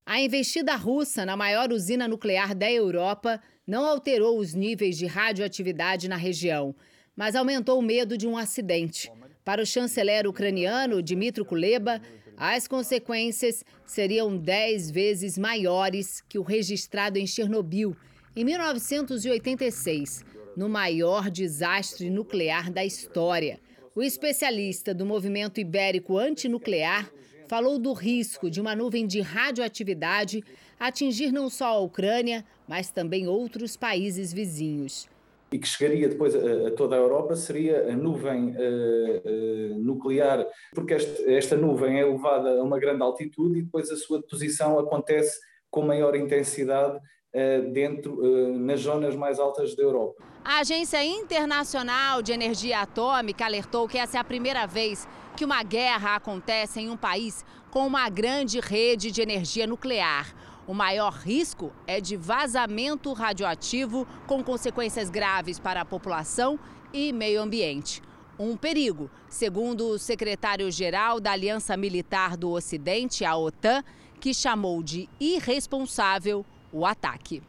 A 0.10 0.22
investida 0.22 0.74
russa 0.78 1.26
na 1.26 1.36
maior 1.36 1.70
usina 1.74 2.08
nuclear 2.08 2.56
da 2.56 2.72
Europa 2.72 3.42
não 3.68 3.86
alterou 3.86 4.40
os 4.40 4.54
níveis 4.54 4.98
de 4.98 5.06
radioatividade 5.06 6.08
na 6.08 6.16
região, 6.16 6.74
mas 7.14 7.36
aumentou 7.36 7.78
o 7.78 7.82
medo 7.82 8.18
de 8.18 8.26
um 8.26 8.38
acidente. 8.38 9.12
Para 9.44 9.62
o 9.62 9.66
chanceler 9.66 10.26
ucraniano 10.26 11.04
Dmitry 11.04 11.44
Kuleba, 11.44 12.02
as 12.38 12.70
consequências 12.70 13.66
seriam 13.86 14.38
dez 14.38 14.90
vezes 14.90 15.38
maiores 15.38 16.22
que 16.22 16.40
o 16.40 16.42
registrado 16.42 17.20
em 17.20 17.28
Chernobyl, 17.28 17.94
em 18.34 18.46
1986, 18.46 20.24
no 20.56 20.70
maior 20.70 21.30
desastre 21.30 22.10
nuclear 22.10 22.72
da 22.72 22.86
história. 22.86 23.60
O 23.94 24.02
especialista 24.02 24.94
do 24.94 25.06
movimento 25.06 25.60
ibérico 25.60 26.18
antinuclear 26.18 27.12
falou 27.48 27.80
do 27.80 27.94
risco 27.94 28.50
de 28.50 28.60
uma 28.60 28.76
nuvem 28.76 29.08
de 29.08 29.22
radioatividade 29.22 30.44
atingir 30.80 31.32
não 31.32 31.50
só 31.50 31.66
a 31.66 31.80
Ucrânia, 31.80 32.46
mas 32.68 32.90
também 32.90 33.28
outros 33.28 33.76
países 33.76 34.34
vizinhos. 34.34 35.08
E 35.52 35.58
que 35.58 35.68
chegaria 35.68 36.10
depois 36.10 36.36
a, 36.36 36.68
a 36.68 36.72
toda 36.72 36.96
a 36.96 37.00
Europa 37.00 37.36
seria 37.36 37.90
a 37.90 37.96
nuvem 37.96 38.50
uh, 38.50 38.54
uh, 38.54 39.80
nuclear, 39.80 40.46
porque 40.76 40.94
este, 40.94 41.34
esta 41.34 41.56
nuvem 41.56 41.98
é 41.98 42.02
elevada 42.02 42.60
a 42.60 42.64
uma 42.64 42.78
grande 42.78 43.02
altitude 43.02 43.60
e 43.60 43.62
depois 43.62 43.90
a 43.90 43.96
sua 43.96 44.20
deposição 44.20 44.78
acontece 44.78 45.40
com 45.72 45.82
maior 45.82 46.16
intensidade 46.18 46.98
uh, 46.98 47.72
dentro, 47.72 48.22
nas 48.60 48.82
zonas 48.82 49.16
mais 49.16 49.40
altas 49.40 49.74
da 49.74 49.84
Europa. 49.84 50.22
A 50.44 50.60
Agência 50.60 51.04
Internacional 51.04 52.22
de 52.22 52.34
Energia 52.34 52.82
Atômica 52.82 53.46
alertou 53.46 53.88
que 53.88 53.98
essa 53.98 54.18
é 54.18 54.20
a 54.20 54.24
primeira 54.24 54.66
vez 54.66 55.08
que 55.38 55.46
uma 55.46 55.62
guerra 55.62 56.16
acontece 56.16 56.80
em 56.80 56.90
um 56.90 56.98
país 56.98 57.46
com 57.70 57.86
uma 57.86 58.10
grande 58.10 58.60
rede 58.60 59.12
de 59.12 59.22
energia 59.22 59.68
nuclear. 59.68 60.36
O 60.66 60.74
maior 60.74 61.14
risco 61.14 61.72
é 61.86 62.02
de 62.02 62.18
vazamento 62.18 63.14
radioativo 63.14 64.08
com 64.26 64.44
consequências 64.44 65.12
graves 65.12 65.60
para 65.60 65.82
a 65.82 65.86
população 65.86 66.60
e 66.92 67.14
meio 67.14 67.40
ambiente. 67.40 68.02
Um 68.40 68.58
perigo, 68.58 69.12
segundo 69.30 69.90
o 69.90 70.00
secretário-geral 70.00 71.20
da 71.20 71.34
Aliança 71.34 71.78
Militar 71.78 72.36
do 72.36 72.50
Ocidente, 72.50 73.24
a 73.24 73.38
OTAN, 73.38 73.84
que 74.20 74.34
chamou 74.34 74.82
de 74.82 75.08
irresponsável 75.20 76.44
o 76.74 76.84
ataque. 76.84 77.44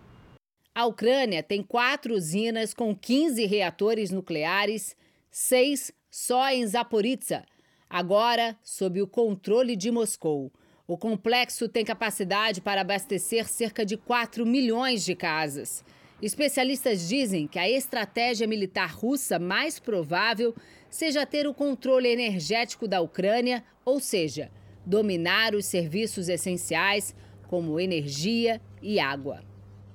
A 0.75 0.85
Ucrânia 0.85 1.43
tem 1.43 1.63
quatro 1.63 2.15
usinas 2.15 2.75
com 2.75 2.95
15 2.95 3.47
reatores 3.47 4.11
nucleares, 4.11 4.95
seis 5.31 5.91
só 6.11 6.51
em 6.51 6.67
Zaporizhzhia 6.67 7.47
agora 7.89 8.57
sob 8.63 9.01
o 9.01 9.07
controle 9.07 9.77
de 9.77 9.91
Moscou. 9.91 10.53
O 10.87 10.97
complexo 10.97 11.69
tem 11.69 11.85
capacidade 11.85 12.61
para 12.61 12.81
abastecer 12.81 13.47
cerca 13.49 13.85
de 13.85 13.97
4 13.97 14.47
milhões 14.47 15.05
de 15.05 15.15
casas. 15.15 15.85
Especialistas 16.21 17.07
dizem 17.09 17.47
que 17.47 17.59
a 17.59 17.69
estratégia 17.69 18.47
militar 18.47 18.91
russa 18.91 19.39
mais 19.39 19.79
provável 19.79 20.55
seja 20.91 21.25
ter 21.27 21.47
o 21.47 21.55
controle 21.55 22.09
energético 22.09 22.89
da 22.89 23.01
Ucrânia, 23.01 23.63
ou 23.85 24.01
seja, 24.01 24.51
dominar 24.85 25.55
os 25.55 25.67
serviços 25.67 26.29
essenciais 26.29 27.15
como 27.47 27.79
energia 27.79 28.61
e 28.83 28.99
água. 28.99 29.43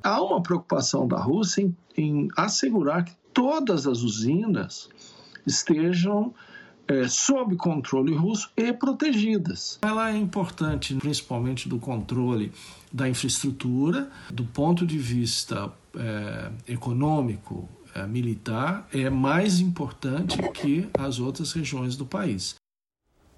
Há 0.04 0.22
uma 0.22 0.42
preocupação 0.42 1.08
da 1.08 1.18
Rússia 1.18 1.62
em, 1.62 1.76
em 1.98 2.28
assegurar 2.38 3.04
que 3.04 3.16
todas 3.34 3.88
as 3.88 4.00
usinas 4.02 4.90
estejam 5.46 6.34
é, 6.88 7.08
sob 7.08 7.56
controle 7.56 8.14
russo 8.16 8.50
e 8.58 8.72
protegidas. 8.74 9.80
Ela 9.82 10.12
é 10.12 10.18
importante, 10.18 10.94
principalmente 10.96 11.68
do 11.70 11.80
controle 11.80 12.52
da 12.92 13.08
infraestrutura, 13.08 14.10
do 14.30 14.44
ponto 14.44 14.86
de 14.86 14.98
vista 14.98 15.72
é, 15.96 16.52
econômico, 16.68 17.68
é, 17.96 18.06
militar, 18.08 18.88
é 18.94 19.10
mais 19.10 19.60
importante 19.60 20.38
que 20.54 20.90
as 20.98 21.20
outras 21.20 21.52
regiões 21.54 21.96
do 21.96 22.06
país. 22.06 22.56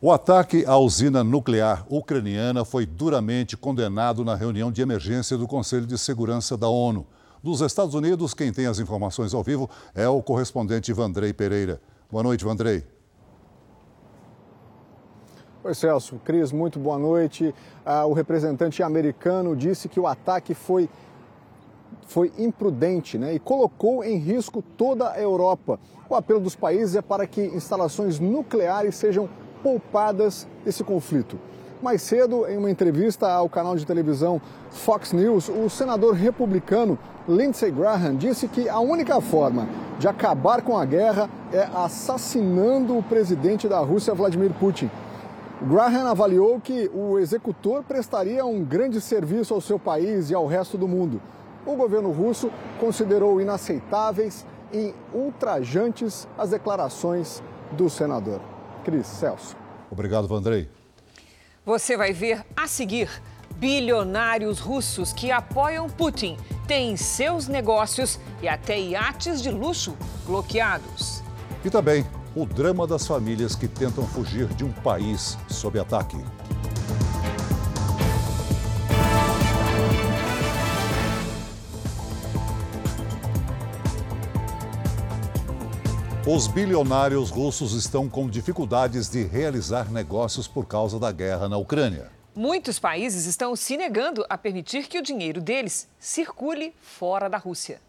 O 0.01 0.11
ataque 0.11 0.65
à 0.65 0.77
usina 0.77 1.23
nuclear 1.23 1.85
ucraniana 1.89 2.65
foi 2.65 2.85
duramente 2.85 3.55
condenado 3.55 4.23
na 4.23 4.35
reunião 4.35 4.71
de 4.71 4.81
emergência 4.81 5.37
do 5.37 5.47
Conselho 5.47 5.87
de 5.87 5.97
Segurança 5.97 6.57
da 6.57 6.67
ONU. 6.67 7.07
Dos 7.41 7.61
Estados 7.61 7.93
Unidos, 7.95 8.33
quem 8.33 8.51
tem 8.51 8.65
as 8.65 8.79
informações 8.79 9.33
ao 9.33 9.43
vivo 9.43 9.69
é 9.93 10.07
o 10.07 10.21
correspondente 10.21 10.91
Vandrei 10.91 11.31
Pereira. 11.31 11.81
Boa 12.11 12.23
noite, 12.23 12.43
Vandrei. 12.43 12.94
Oi, 15.65 15.73
Celso. 15.73 16.21
Cris, 16.23 16.51
muito 16.51 16.77
boa 16.77 16.99
noite. 16.99 17.51
Ah, 17.83 18.05
o 18.05 18.13
representante 18.13 18.83
americano 18.83 19.55
disse 19.55 19.89
que 19.89 19.99
o 19.99 20.05
ataque 20.05 20.53
foi, 20.53 20.87
foi 22.05 22.31
imprudente 22.37 23.17
né, 23.17 23.33
e 23.33 23.39
colocou 23.39 24.03
em 24.03 24.15
risco 24.15 24.61
toda 24.77 25.09
a 25.09 25.19
Europa. 25.19 25.79
O 26.07 26.13
apelo 26.13 26.39
dos 26.39 26.55
países 26.55 26.95
é 26.95 27.01
para 27.01 27.25
que 27.25 27.41
instalações 27.41 28.19
nucleares 28.19 28.93
sejam 28.93 29.27
poupadas 29.63 30.47
desse 30.63 30.83
conflito. 30.83 31.35
Mais 31.81 32.03
cedo, 32.03 32.45
em 32.47 32.57
uma 32.57 32.69
entrevista 32.69 33.27
ao 33.27 33.49
canal 33.49 33.75
de 33.75 33.87
televisão 33.87 34.39
Fox 34.69 35.13
News, 35.13 35.49
o 35.49 35.67
senador 35.67 36.13
republicano 36.13 36.95
Lindsey 37.27 37.71
Graham 37.71 38.15
disse 38.15 38.47
que 38.47 38.69
a 38.69 38.79
única 38.79 39.19
forma 39.19 39.67
de 39.97 40.07
acabar 40.07 40.61
com 40.61 40.77
a 40.77 40.85
guerra 40.85 41.27
é 41.51 41.67
assassinando 41.73 42.95
o 42.95 43.01
presidente 43.01 43.67
da 43.67 43.79
Rússia, 43.79 44.13
Vladimir 44.13 44.51
Putin. 44.59 44.91
Graham 45.61 46.07
avaliou 46.07 46.59
que 46.59 46.91
o 46.93 47.17
executor 47.17 47.83
prestaria 47.83 48.45
um 48.45 48.63
grande 48.63 48.99
serviço 48.99 49.53
ao 49.53 49.61
seu 49.61 49.79
país 49.79 50.29
e 50.29 50.35
ao 50.35 50.45
resto 50.45 50.77
do 50.77 50.87
mundo. 50.87 51.21
O 51.65 51.75
governo 51.75 52.11
russo 52.11 52.51
considerou 52.79 53.39
inaceitáveis 53.39 54.45
e 54.73 54.93
ultrajantes 55.13 56.27
as 56.37 56.49
declarações 56.49 57.41
do 57.71 57.89
senador. 57.89 58.41
Cris 58.83 59.07
Celso. 59.07 59.55
Obrigado, 59.89 60.27
Vandrei. 60.27 60.69
Você 61.65 61.95
vai 61.95 62.11
ver 62.11 62.45
a 62.55 62.67
seguir. 62.67 63.09
Bilionários 63.55 64.59
russos 64.59 65.13
que 65.13 65.31
apoiam 65.31 65.89
Putin 65.89 66.37
têm 66.67 66.97
seus 66.97 67.47
negócios 67.47 68.19
e 68.41 68.49
até 68.49 68.77
iates 68.77 69.41
de 69.41 69.49
luxo 69.49 69.95
bloqueados. 70.25 71.23
E 71.63 71.69
também 71.69 72.05
o 72.35 72.45
drama 72.45 72.85
das 72.85 73.07
famílias 73.07 73.55
que 73.55 73.65
tentam 73.65 74.05
fugir 74.05 74.47
de 74.47 74.65
um 74.65 74.71
país 74.71 75.37
sob 75.47 75.79
ataque. 75.79 76.17
Os 86.27 86.47
bilionários 86.47 87.29
russos 87.29 87.73
estão 87.73 88.09
com 88.09 88.27
dificuldades 88.27 89.07
de 89.07 89.23
realizar 89.23 89.89
negócios 89.89 90.47
por 90.47 90.65
causa 90.65 90.99
da 90.99 91.11
guerra 91.11 91.47
na 91.47 91.55
Ucrânia. 91.55 92.11
Muitos 92.35 92.79
países 92.79 93.25
estão 93.27 93.55
se 93.55 93.77
negando 93.77 94.25
a 94.27 94.37
permitir 94.37 94.87
que 94.87 94.97
o 94.97 95.01
dinheiro 95.01 95.39
deles 95.39 95.87
circule 95.97 96.73
fora 96.81 97.29
da 97.29 97.37
Rússia. 97.37 97.79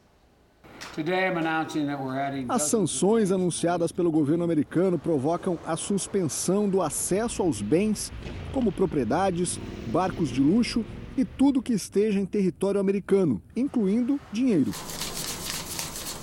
As 2.48 2.62
sanções 2.62 3.32
anunciadas 3.32 3.92
pelo 3.92 4.10
governo 4.10 4.44
americano 4.44 4.98
provocam 4.98 5.58
a 5.66 5.76
suspensão 5.76 6.68
do 6.68 6.80
acesso 6.80 7.42
aos 7.42 7.60
bens, 7.60 8.12
como 8.52 8.72
propriedades, 8.72 9.58
barcos 9.88 10.28
de 10.28 10.40
luxo 10.40 10.84
e 11.16 11.24
tudo 11.24 11.62
que 11.62 11.72
esteja 11.72 12.18
em 12.20 12.26
território 12.26 12.80
americano, 12.80 13.40
incluindo 13.54 14.20
dinheiro. 14.32 14.72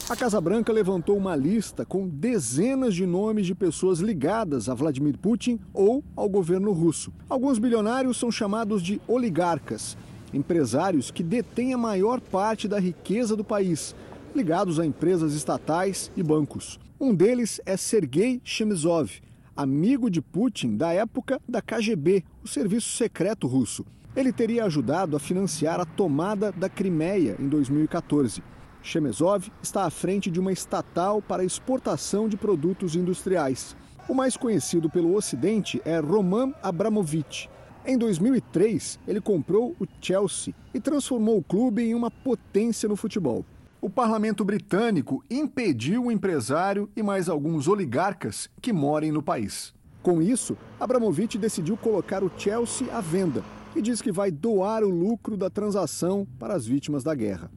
A 0.10 0.15
Casa 0.15 0.39
Branca 0.41 0.72
levantou 0.74 1.17
uma 1.17 1.36
lista 1.36 1.86
com 1.86 2.08
dezenas 2.08 2.93
de 2.93 3.05
nomes 3.05 3.46
de 3.46 3.55
pessoas 3.55 4.00
ligadas 4.00 4.67
a 4.67 4.74
Vladimir 4.74 5.17
Putin 5.17 5.60
ou 5.74 6.03
ao 6.15 6.27
governo 6.27 6.74
russo. 6.74 7.12
Alguns 7.29 7.58
bilionários 7.58 8.17
são 8.17 8.29
chamados 8.29 8.84
de 8.84 9.01
oligarcas, 9.08 9.98
empresários 10.34 11.10
que 11.10 11.24
detêm 11.24 11.74
a 11.74 11.77
maior 11.77 12.20
parte 12.20 12.67
da 12.67 12.79
riqueza 12.79 13.36
do 13.36 13.43
país, 13.43 13.96
ligados 14.36 14.80
a 14.80 14.86
empresas 14.86 15.34
estatais 15.34 16.12
e 16.16 16.24
bancos. 16.24 16.80
Um 17.00 17.13
deles 17.13 17.62
é 17.66 17.78
Sergei 17.78 18.42
Chemizov, 18.44 19.22
amigo 19.56 20.10
de 20.10 20.22
Putin 20.22 20.75
da 20.75 20.92
época 20.94 21.40
da 21.48 21.62
KGB, 21.62 22.24
o 22.44 22.48
serviço 22.48 22.90
secreto 22.96 23.48
russo. 23.48 23.86
Ele 24.16 24.32
teria 24.32 24.66
ajudado 24.66 25.16
a 25.16 25.20
financiar 25.20 25.80
a 25.80 25.86
tomada 25.86 26.52
da 26.52 26.70
Crimeia 26.70 27.36
em 27.40 27.48
2014. 27.48 28.44
Chemezov 28.82 29.50
está 29.62 29.86
à 29.86 29.90
frente 29.90 30.30
de 30.30 30.40
uma 30.40 30.52
estatal 30.52 31.22
para 31.22 31.44
exportação 31.44 32.28
de 32.28 32.36
produtos 32.36 32.96
industriais. 32.96 33.75
O 34.08 34.13
mais 34.13 34.36
conhecido 34.36 34.90
pelo 34.90 35.16
Ocidente 35.16 35.82
é 35.86 36.00
Roman 36.00 36.54
Abramovich. 36.62 37.50
Em 37.86 37.98
2003, 37.98 39.00
ele 39.08 39.22
comprou 39.22 39.75
o 39.80 39.86
Chelsea 40.02 40.54
e 40.74 40.80
transformou 40.80 41.38
o 41.38 41.44
clube 41.44 41.84
em 41.84 41.96
uma 41.96 42.12
potência 42.12 42.88
no 42.88 42.96
futebol. 42.96 43.46
O 43.84 43.90
parlamento 43.90 44.46
britânico 44.46 45.22
impediu 45.30 46.06
o 46.06 46.12
empresário 46.12 46.90
e 46.96 47.04
mais 47.04 47.28
alguns 47.28 47.68
oligarcas 47.68 48.50
que 48.62 48.72
morem 48.72 49.12
no 49.12 49.22
país. 49.22 49.74
Com 50.02 50.22
isso, 50.22 50.56
Abramovich 50.80 51.38
decidiu 51.38 51.75
colocar 51.75 52.24
o 52.24 52.32
Chelsea 52.38 52.88
à 52.96 53.02
venda 53.02 53.44
e 53.75 53.82
diz 53.82 54.02
que 54.02 54.10
vai 54.10 54.32
doar 54.32 54.86
o 54.86 54.90
lucro 54.90 55.36
da 55.36 55.50
transação 55.50 56.25
para 56.40 56.54
as 56.54 56.66
vítimas 56.66 57.04
da 57.04 57.13
guerra. 57.13 57.52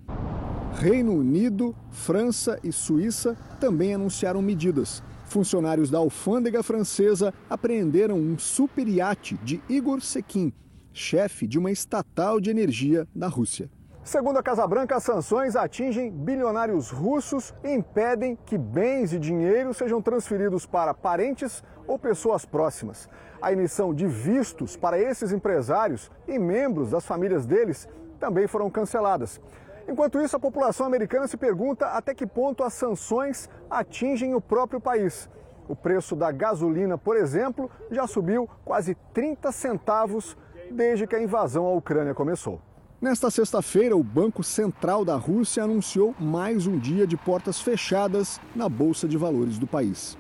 Reino 0.75 1.15
Unido, 1.15 1.77
França 1.93 2.59
e 2.65 2.73
Suíça 2.73 3.37
também 3.61 3.95
anunciaram 3.95 4.43
medidas. 4.43 5.05
Funcionários 5.27 5.91
da 5.91 5.99
alfândega 5.99 6.61
francesa 6.61 7.33
apreenderam 7.49 8.19
um 8.19 8.37
super 8.37 8.89
iate 8.89 9.39
de 9.45 9.63
Igor 9.69 10.01
Sekin, 10.01 10.53
chefe 10.93 11.47
de 11.47 11.57
uma 11.57 11.71
estatal 11.71 12.41
de 12.41 12.51
energia 12.51 13.07
da 13.15 13.29
Rússia. 13.29 13.71
Segundo 14.07 14.39
a 14.39 14.43
Casa 14.43 14.65
Branca, 14.69 14.95
as 14.95 15.03
sanções 15.03 15.57
atingem 15.57 16.13
bilionários 16.13 16.93
russos 16.93 17.53
e 17.65 17.73
impedem 17.73 18.39
que 18.47 18.57
bens 18.57 19.13
e 19.13 19.19
dinheiro 19.19 19.75
sejam 19.75 20.01
transferidos 20.01 20.65
para 20.65 20.95
parentes 20.95 21.61
ou 21.89 21.99
pessoas 21.99 22.45
próximas. 22.45 23.09
A 23.43 23.53
emissão 23.53 23.93
de 23.93 24.07
vistos 24.07 24.77
para 24.77 24.97
esses 24.97 25.33
empresários 25.33 26.09
e 26.29 26.39
membros 26.39 26.93
das 26.93 27.05
famílias 27.05 27.47
deles 27.47 27.89
também 28.21 28.47
foram 28.47 28.71
canceladas. 28.71 29.41
Enquanto 29.89 30.21
isso, 30.21 30.37
a 30.37 30.41
população 30.41 30.87
americana 30.87 31.27
se 31.27 31.37
pergunta 31.37 31.87
até 31.87 32.15
que 32.15 32.29
ponto 32.29 32.63
as 32.63 32.75
sanções 32.75 33.51
atingem 33.69 34.37
o 34.37 34.41
próprio 34.41 34.81
país. 34.81 35.29
O 35.69 35.75
preço 35.75 36.15
da 36.15 36.31
gasolina, 36.31 36.97
por 36.97 37.17
exemplo, 37.17 37.69
já 37.91 38.07
subiu 38.07 38.49
quase 38.65 38.95
30 39.13 39.51
centavos 39.51 40.39
desde 40.71 41.09
que 41.09 41.17
a 41.17 41.21
invasão 41.21 41.67
à 41.67 41.73
Ucrânia 41.73 42.15
começou. 42.15 42.61
Nesta 43.07 43.31
sexta-feira, 43.31 43.97
o 43.97 44.03
Banco 44.03 44.43
Central 44.43 45.05
da 45.05 45.15
Rússia 45.15 45.63
anunciou 45.63 46.13
mais 46.19 46.67
um 46.67 46.77
dia 46.77 47.07
de 47.07 47.17
portas 47.17 47.61
fechadas 47.61 48.41
na 48.53 48.69
Bolsa 48.69 49.07
de 49.07 49.17
Valores 49.17 49.59
do 49.59 49.67
país. 49.67 50.19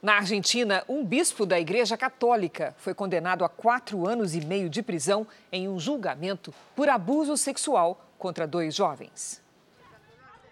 Na 0.00 0.14
Argentina, 0.14 0.82
um 0.88 1.04
bispo 1.04 1.44
da 1.44 1.60
Igreja 1.60 1.98
Católica 1.98 2.74
foi 2.78 2.94
condenado 2.94 3.44
a 3.44 3.50
quatro 3.50 4.08
anos 4.08 4.34
e 4.34 4.40
meio 4.40 4.70
de 4.70 4.82
prisão 4.82 5.26
em 5.52 5.68
um 5.68 5.78
julgamento 5.78 6.54
por 6.74 6.88
abuso 6.88 7.36
sexual 7.36 8.02
contra 8.18 8.46
dois 8.46 8.74
jovens. 8.74 9.42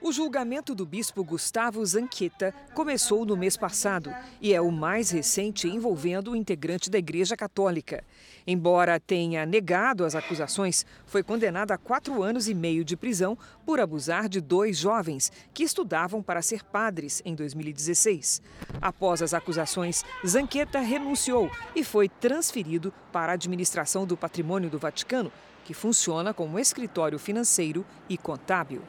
O 0.00 0.12
julgamento 0.12 0.76
do 0.76 0.86
bispo 0.86 1.24
Gustavo 1.24 1.84
Zanqueta 1.84 2.54
começou 2.72 3.26
no 3.26 3.36
mês 3.36 3.56
passado 3.56 4.14
e 4.40 4.54
é 4.54 4.60
o 4.60 4.70
mais 4.70 5.10
recente 5.10 5.66
envolvendo 5.66 6.30
o 6.30 6.36
integrante 6.36 6.88
da 6.88 6.98
Igreja 6.98 7.36
Católica. 7.36 8.04
Embora 8.46 9.00
tenha 9.00 9.44
negado 9.44 10.04
as 10.04 10.14
acusações, 10.14 10.86
foi 11.04 11.24
condenado 11.24 11.72
a 11.72 11.76
quatro 11.76 12.22
anos 12.22 12.48
e 12.48 12.54
meio 12.54 12.84
de 12.84 12.96
prisão 12.96 13.36
por 13.66 13.80
abusar 13.80 14.28
de 14.28 14.40
dois 14.40 14.78
jovens 14.78 15.32
que 15.52 15.64
estudavam 15.64 16.22
para 16.22 16.42
ser 16.42 16.62
padres 16.62 17.20
em 17.24 17.34
2016. 17.34 18.40
Após 18.80 19.20
as 19.20 19.34
acusações, 19.34 20.04
Zanqueta 20.24 20.78
renunciou 20.78 21.50
e 21.74 21.82
foi 21.82 22.08
transferido 22.08 22.94
para 23.12 23.32
a 23.32 23.34
administração 23.34 24.06
do 24.06 24.16
patrimônio 24.16 24.70
do 24.70 24.78
Vaticano, 24.78 25.32
que 25.64 25.74
funciona 25.74 26.32
como 26.32 26.56
escritório 26.56 27.18
financeiro 27.18 27.84
e 28.08 28.16
contábil. 28.16 28.80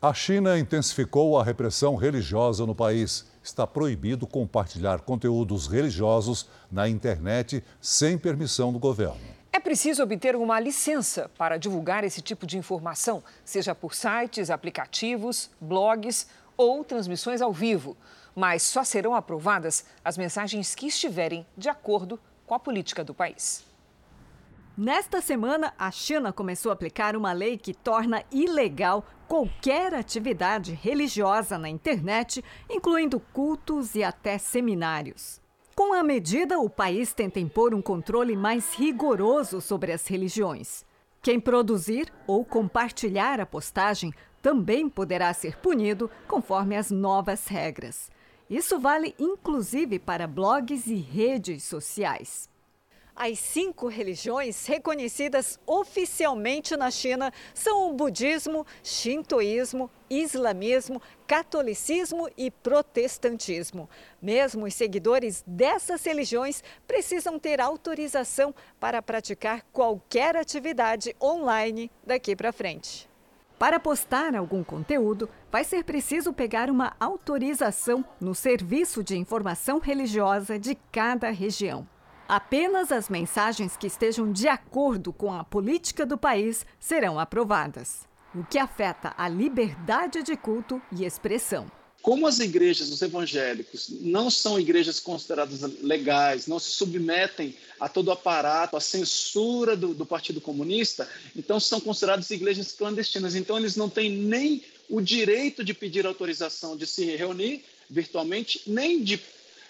A 0.00 0.14
China 0.14 0.56
intensificou 0.56 1.36
a 1.36 1.42
repressão 1.42 1.96
religiosa 1.96 2.64
no 2.64 2.72
país. 2.72 3.26
Está 3.42 3.66
proibido 3.66 4.28
compartilhar 4.28 5.00
conteúdos 5.00 5.66
religiosos 5.66 6.48
na 6.70 6.88
internet 6.88 7.64
sem 7.80 8.16
permissão 8.16 8.72
do 8.72 8.78
governo. 8.78 9.18
É 9.52 9.58
preciso 9.58 10.00
obter 10.04 10.36
uma 10.36 10.60
licença 10.60 11.28
para 11.36 11.56
divulgar 11.56 12.04
esse 12.04 12.22
tipo 12.22 12.46
de 12.46 12.56
informação, 12.56 13.24
seja 13.44 13.74
por 13.74 13.92
sites, 13.92 14.50
aplicativos, 14.50 15.50
blogs 15.60 16.28
ou 16.56 16.84
transmissões 16.84 17.42
ao 17.42 17.52
vivo. 17.52 17.96
Mas 18.36 18.62
só 18.62 18.84
serão 18.84 19.16
aprovadas 19.16 19.84
as 20.04 20.16
mensagens 20.16 20.76
que 20.76 20.86
estiverem 20.86 21.44
de 21.56 21.68
acordo 21.68 22.20
com 22.46 22.54
a 22.54 22.60
política 22.60 23.02
do 23.02 23.12
país. 23.12 23.67
Nesta 24.80 25.20
semana, 25.20 25.74
a 25.76 25.90
China 25.90 26.32
começou 26.32 26.70
a 26.70 26.72
aplicar 26.72 27.16
uma 27.16 27.32
lei 27.32 27.58
que 27.58 27.74
torna 27.74 28.22
ilegal 28.30 29.04
qualquer 29.26 29.92
atividade 29.92 30.72
religiosa 30.72 31.58
na 31.58 31.68
internet, 31.68 32.44
incluindo 32.70 33.18
cultos 33.18 33.96
e 33.96 34.04
até 34.04 34.38
seminários. 34.38 35.40
Com 35.74 35.92
a 35.92 36.04
medida, 36.04 36.60
o 36.60 36.70
país 36.70 37.12
tenta 37.12 37.40
impor 37.40 37.74
um 37.74 37.82
controle 37.82 38.36
mais 38.36 38.72
rigoroso 38.74 39.60
sobre 39.60 39.90
as 39.90 40.06
religiões. 40.06 40.84
Quem 41.20 41.40
produzir 41.40 42.12
ou 42.24 42.44
compartilhar 42.44 43.40
a 43.40 43.46
postagem 43.46 44.14
também 44.40 44.88
poderá 44.88 45.34
ser 45.34 45.56
punido 45.56 46.08
conforme 46.28 46.76
as 46.76 46.88
novas 46.88 47.48
regras. 47.48 48.12
Isso 48.48 48.78
vale 48.78 49.12
inclusive 49.18 49.98
para 49.98 50.28
blogs 50.28 50.86
e 50.86 50.94
redes 50.94 51.64
sociais. 51.64 52.47
As 53.20 53.40
cinco 53.40 53.88
religiões 53.88 54.64
reconhecidas 54.66 55.58
oficialmente 55.66 56.76
na 56.76 56.88
China 56.88 57.32
são 57.52 57.90
o 57.90 57.92
budismo, 57.92 58.64
shintoísmo, 58.80 59.90
islamismo, 60.08 61.02
catolicismo 61.26 62.30
e 62.36 62.48
protestantismo. 62.48 63.90
Mesmo 64.22 64.66
os 64.66 64.74
seguidores 64.74 65.42
dessas 65.44 66.04
religiões 66.04 66.62
precisam 66.86 67.40
ter 67.40 67.60
autorização 67.60 68.54
para 68.78 69.02
praticar 69.02 69.64
qualquer 69.72 70.36
atividade 70.36 71.16
online 71.20 71.90
daqui 72.06 72.36
para 72.36 72.52
frente. 72.52 73.10
Para 73.58 73.80
postar 73.80 74.36
algum 74.36 74.62
conteúdo, 74.62 75.28
vai 75.50 75.64
ser 75.64 75.82
preciso 75.82 76.32
pegar 76.32 76.70
uma 76.70 76.94
autorização 77.00 78.04
no 78.20 78.32
Serviço 78.32 79.02
de 79.02 79.18
Informação 79.18 79.80
Religiosa 79.80 80.56
de 80.56 80.76
cada 80.92 81.30
região. 81.30 81.84
Apenas 82.28 82.92
as 82.92 83.08
mensagens 83.08 83.74
que 83.74 83.86
estejam 83.86 84.30
de 84.30 84.46
acordo 84.46 85.14
com 85.14 85.32
a 85.32 85.42
política 85.42 86.04
do 86.04 86.18
país 86.18 86.66
serão 86.78 87.18
aprovadas, 87.18 88.00
o 88.34 88.44
que 88.44 88.58
afeta 88.58 89.14
a 89.16 89.26
liberdade 89.30 90.22
de 90.22 90.36
culto 90.36 90.78
e 90.92 91.06
expressão. 91.06 91.72
Como 92.02 92.26
as 92.26 92.38
igrejas, 92.38 92.90
os 92.90 93.00
evangélicos, 93.00 93.88
não 94.02 94.28
são 94.30 94.60
igrejas 94.60 95.00
consideradas 95.00 95.62
legais, 95.82 96.46
não 96.46 96.58
se 96.58 96.70
submetem 96.70 97.56
a 97.80 97.88
todo 97.88 98.08
o 98.08 98.12
aparato, 98.12 98.76
a 98.76 98.80
censura 98.80 99.74
do, 99.74 99.94
do 99.94 100.04
Partido 100.04 100.38
Comunista, 100.38 101.08
então 101.34 101.58
são 101.58 101.80
consideradas 101.80 102.30
igrejas 102.30 102.72
clandestinas. 102.72 103.34
Então, 103.34 103.56
eles 103.56 103.74
não 103.74 103.88
têm 103.88 104.10
nem 104.10 104.62
o 104.86 105.00
direito 105.00 105.64
de 105.64 105.72
pedir 105.72 106.06
autorização 106.06 106.76
de 106.76 106.86
se 106.86 107.06
reunir 107.16 107.64
virtualmente, 107.88 108.62
nem 108.66 109.02
de 109.02 109.16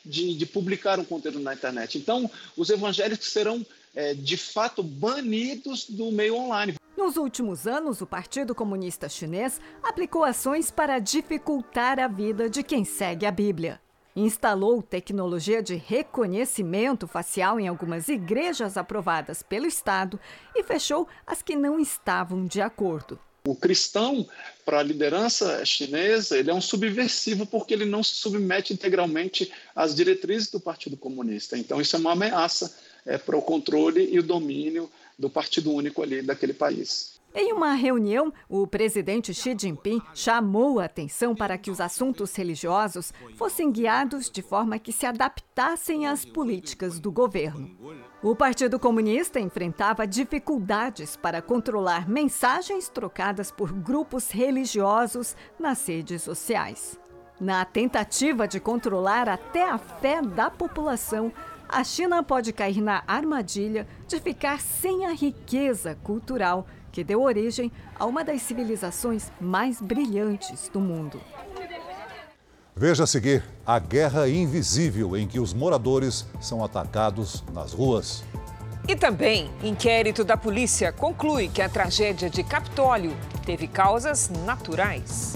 de, 0.08 0.34
de 0.34 0.46
publicar 0.46 0.98
um 0.98 1.04
conteúdo 1.04 1.38
na 1.38 1.54
internet. 1.54 1.98
Então, 1.98 2.30
os 2.56 2.70
evangélicos 2.70 3.28
serão, 3.28 3.64
é, 3.94 4.14
de 4.14 4.36
fato, 4.36 4.82
banidos 4.82 5.88
do 5.88 6.10
meio 6.10 6.34
online. 6.34 6.74
Nos 6.96 7.16
últimos 7.16 7.66
anos, 7.66 8.00
o 8.00 8.06
Partido 8.06 8.54
Comunista 8.54 9.08
Chinês 9.08 9.60
aplicou 9.82 10.24
ações 10.24 10.70
para 10.70 10.98
dificultar 10.98 12.00
a 12.00 12.08
vida 12.08 12.50
de 12.50 12.62
quem 12.62 12.84
segue 12.84 13.24
a 13.24 13.30
Bíblia. 13.30 13.80
Instalou 14.16 14.82
tecnologia 14.82 15.62
de 15.62 15.76
reconhecimento 15.76 17.06
facial 17.06 17.60
em 17.60 17.68
algumas 17.68 18.08
igrejas 18.08 18.76
aprovadas 18.76 19.44
pelo 19.44 19.66
Estado 19.66 20.18
e 20.56 20.64
fechou 20.64 21.06
as 21.24 21.40
que 21.40 21.54
não 21.54 21.78
estavam 21.78 22.44
de 22.46 22.60
acordo. 22.60 23.20
O 23.48 23.54
cristão, 23.54 24.28
para 24.62 24.80
a 24.80 24.82
liderança 24.82 25.64
chinesa, 25.64 26.36
ele 26.36 26.50
é 26.50 26.54
um 26.54 26.60
subversivo 26.60 27.46
porque 27.46 27.72
ele 27.72 27.86
não 27.86 28.02
se 28.02 28.16
submete 28.16 28.74
integralmente 28.74 29.50
às 29.74 29.94
diretrizes 29.94 30.50
do 30.50 30.60
Partido 30.60 30.98
Comunista. 30.98 31.56
Então, 31.56 31.80
isso 31.80 31.96
é 31.96 31.98
uma 31.98 32.12
ameaça 32.12 32.76
é, 33.06 33.16
para 33.16 33.38
o 33.38 33.40
controle 33.40 34.06
e 34.12 34.18
o 34.18 34.22
domínio 34.22 34.90
do 35.18 35.30
Partido 35.30 35.72
Único 35.72 36.02
ali 36.02 36.20
daquele 36.20 36.52
país. 36.52 37.17
Em 37.34 37.52
uma 37.52 37.74
reunião, 37.74 38.32
o 38.48 38.66
presidente 38.66 39.34
Xi 39.34 39.54
Jinping 39.56 40.00
chamou 40.14 40.80
a 40.80 40.86
atenção 40.86 41.34
para 41.34 41.58
que 41.58 41.70
os 41.70 41.80
assuntos 41.80 42.34
religiosos 42.34 43.12
fossem 43.36 43.70
guiados 43.70 44.30
de 44.30 44.40
forma 44.40 44.78
que 44.78 44.92
se 44.92 45.04
adaptassem 45.04 46.06
às 46.06 46.24
políticas 46.24 46.98
do 46.98 47.12
governo. 47.12 47.70
O 48.22 48.34
Partido 48.34 48.78
Comunista 48.78 49.38
enfrentava 49.38 50.06
dificuldades 50.06 51.16
para 51.16 51.42
controlar 51.42 52.08
mensagens 52.08 52.88
trocadas 52.88 53.50
por 53.50 53.72
grupos 53.72 54.30
religiosos 54.30 55.36
nas 55.58 55.86
redes 55.86 56.22
sociais. 56.22 56.98
Na 57.38 57.64
tentativa 57.64 58.48
de 58.48 58.58
controlar 58.58 59.28
até 59.28 59.68
a 59.68 59.78
fé 59.78 60.20
da 60.20 60.50
população, 60.50 61.32
a 61.68 61.84
China 61.84 62.22
pode 62.22 62.52
cair 62.52 62.80
na 62.80 63.04
armadilha 63.06 63.86
de 64.08 64.18
ficar 64.18 64.58
sem 64.60 65.04
a 65.06 65.12
riqueza 65.12 65.94
cultural 66.02 66.66
que 66.92 67.04
deu 67.04 67.22
origem 67.22 67.70
a 67.98 68.04
uma 68.04 68.24
das 68.24 68.42
civilizações 68.42 69.30
mais 69.40 69.80
brilhantes 69.80 70.68
do 70.72 70.80
mundo. 70.80 71.20
Veja 72.74 73.04
a 73.04 73.06
seguir 73.06 73.42
a 73.66 73.78
guerra 73.78 74.28
invisível 74.28 75.16
em 75.16 75.26
que 75.26 75.40
os 75.40 75.52
moradores 75.52 76.26
são 76.40 76.64
atacados 76.64 77.42
nas 77.52 77.72
ruas. 77.72 78.22
E 78.86 78.94
também, 78.94 79.50
inquérito 79.62 80.24
da 80.24 80.36
polícia 80.36 80.92
conclui 80.92 81.48
que 81.48 81.60
a 81.60 81.68
tragédia 81.68 82.30
de 82.30 82.42
Capitólio 82.44 83.16
teve 83.44 83.66
causas 83.66 84.30
naturais. 84.46 85.34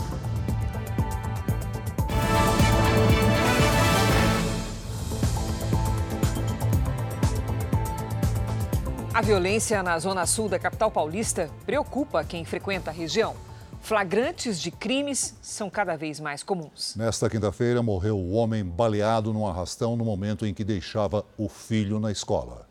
A 9.15 9.21
violência 9.21 9.83
na 9.83 9.99
zona 9.99 10.25
sul 10.25 10.49
da 10.49 10.59
capital 10.59 10.91
paulista 10.91 11.51
preocupa 11.67 12.25
quem 12.25 12.47
frequenta 12.47 12.91
a 12.91 12.95
região. 12.95 13.37
Flagrantes 13.83 14.59
de 14.59 14.71
crimes 14.71 15.37
são 15.43 15.69
cada 15.69 15.97
vez 15.97 16.19
mais 16.19 16.43
comuns. 16.43 16.97
Nesta 16.97 17.29
quinta-feira, 17.29 17.83
morreu 17.83 18.17
o 18.17 18.33
homem 18.33 18.65
baleado 18.65 19.31
num 19.31 19.47
arrastão 19.47 19.97
no 19.97 20.05
momento 20.05 20.47
em 20.47 20.55
que 20.55 20.65
deixava 20.65 21.27
o 21.37 21.47
filho 21.47 22.01
na 22.01 22.11
escola. 22.11 22.67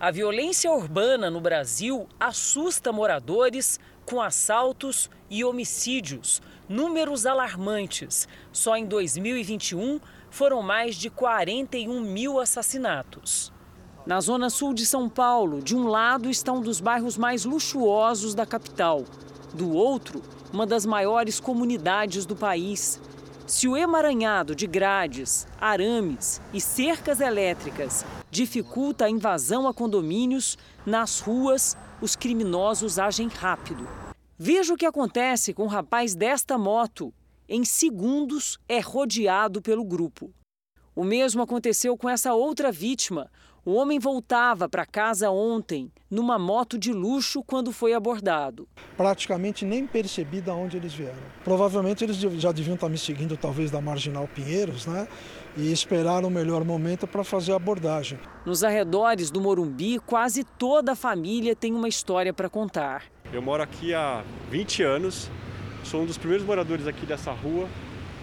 A 0.00 0.10
violência 0.10 0.72
urbana 0.72 1.30
no 1.30 1.40
Brasil 1.40 2.08
assusta 2.18 2.90
moradores 2.90 3.78
com 4.04 4.20
assaltos 4.20 5.08
e 5.30 5.44
homicídios. 5.44 6.42
Números 6.68 7.26
alarmantes. 7.26 8.26
Só 8.50 8.76
em 8.76 8.84
2021 8.84 10.00
foram 10.30 10.62
mais 10.62 10.96
de 10.96 11.08
41 11.10 12.00
mil 12.00 12.40
assassinatos. 12.40 13.54
Na 14.06 14.20
zona 14.20 14.48
sul 14.48 14.72
de 14.72 14.86
São 14.86 15.08
Paulo, 15.08 15.60
de 15.60 15.74
um 15.74 15.88
lado 15.88 16.30
está 16.30 16.52
um 16.52 16.60
dos 16.60 16.78
bairros 16.78 17.18
mais 17.18 17.44
luxuosos 17.44 18.36
da 18.36 18.46
capital, 18.46 19.04
do 19.52 19.72
outro, 19.72 20.22
uma 20.52 20.64
das 20.64 20.86
maiores 20.86 21.40
comunidades 21.40 22.24
do 22.24 22.36
país. 22.36 23.00
Se 23.48 23.66
o 23.66 23.76
emaranhado 23.76 24.54
de 24.54 24.64
grades, 24.64 25.48
arames 25.60 26.40
e 26.54 26.60
cercas 26.60 27.18
elétricas 27.18 28.06
dificulta 28.30 29.06
a 29.06 29.10
invasão 29.10 29.66
a 29.66 29.74
condomínios, 29.74 30.56
nas 30.86 31.18
ruas 31.18 31.76
os 32.00 32.14
criminosos 32.14 33.00
agem 33.00 33.26
rápido. 33.26 33.88
Veja 34.38 34.72
o 34.72 34.76
que 34.76 34.86
acontece 34.86 35.52
com 35.52 35.64
o 35.64 35.68
rapaz 35.68 36.14
desta 36.14 36.56
moto. 36.56 37.12
Em 37.48 37.64
segundos 37.64 38.56
é 38.68 38.78
rodeado 38.78 39.60
pelo 39.60 39.84
grupo. 39.84 40.32
O 40.96 41.04
mesmo 41.04 41.42
aconteceu 41.42 41.94
com 41.94 42.08
essa 42.08 42.32
outra 42.32 42.72
vítima, 42.72 43.30
o 43.66 43.74
homem 43.74 43.98
voltava 43.98 44.68
para 44.68 44.86
casa 44.86 45.28
ontem 45.28 45.90
numa 46.08 46.38
moto 46.38 46.78
de 46.78 46.92
luxo 46.92 47.42
quando 47.42 47.72
foi 47.72 47.92
abordado. 47.94 48.68
Praticamente 48.96 49.64
nem 49.64 49.84
percebi 49.84 50.40
de 50.40 50.50
onde 50.50 50.76
eles 50.76 50.94
vieram. 50.94 51.18
Provavelmente 51.42 52.04
eles 52.04 52.16
já 52.16 52.52
deviam 52.52 52.76
estar 52.76 52.88
me 52.88 52.96
seguindo, 52.96 53.36
talvez 53.36 53.68
da 53.68 53.80
Marginal 53.80 54.28
Pinheiros, 54.32 54.86
né? 54.86 55.08
E 55.56 55.72
esperaram 55.72 56.28
o 56.28 56.30
melhor 56.30 56.64
momento 56.64 57.08
para 57.08 57.24
fazer 57.24 57.54
a 57.54 57.56
abordagem. 57.56 58.20
Nos 58.44 58.62
arredores 58.62 59.32
do 59.32 59.40
Morumbi, 59.40 59.98
quase 59.98 60.44
toda 60.44 60.92
a 60.92 60.96
família 60.96 61.56
tem 61.56 61.74
uma 61.74 61.88
história 61.88 62.32
para 62.32 62.48
contar. 62.48 63.02
Eu 63.32 63.42
moro 63.42 63.64
aqui 63.64 63.92
há 63.92 64.22
20 64.48 64.84
anos, 64.84 65.28
sou 65.82 66.02
um 66.02 66.06
dos 66.06 66.16
primeiros 66.16 66.46
moradores 66.46 66.86
aqui 66.86 67.04
dessa 67.04 67.32
rua. 67.32 67.68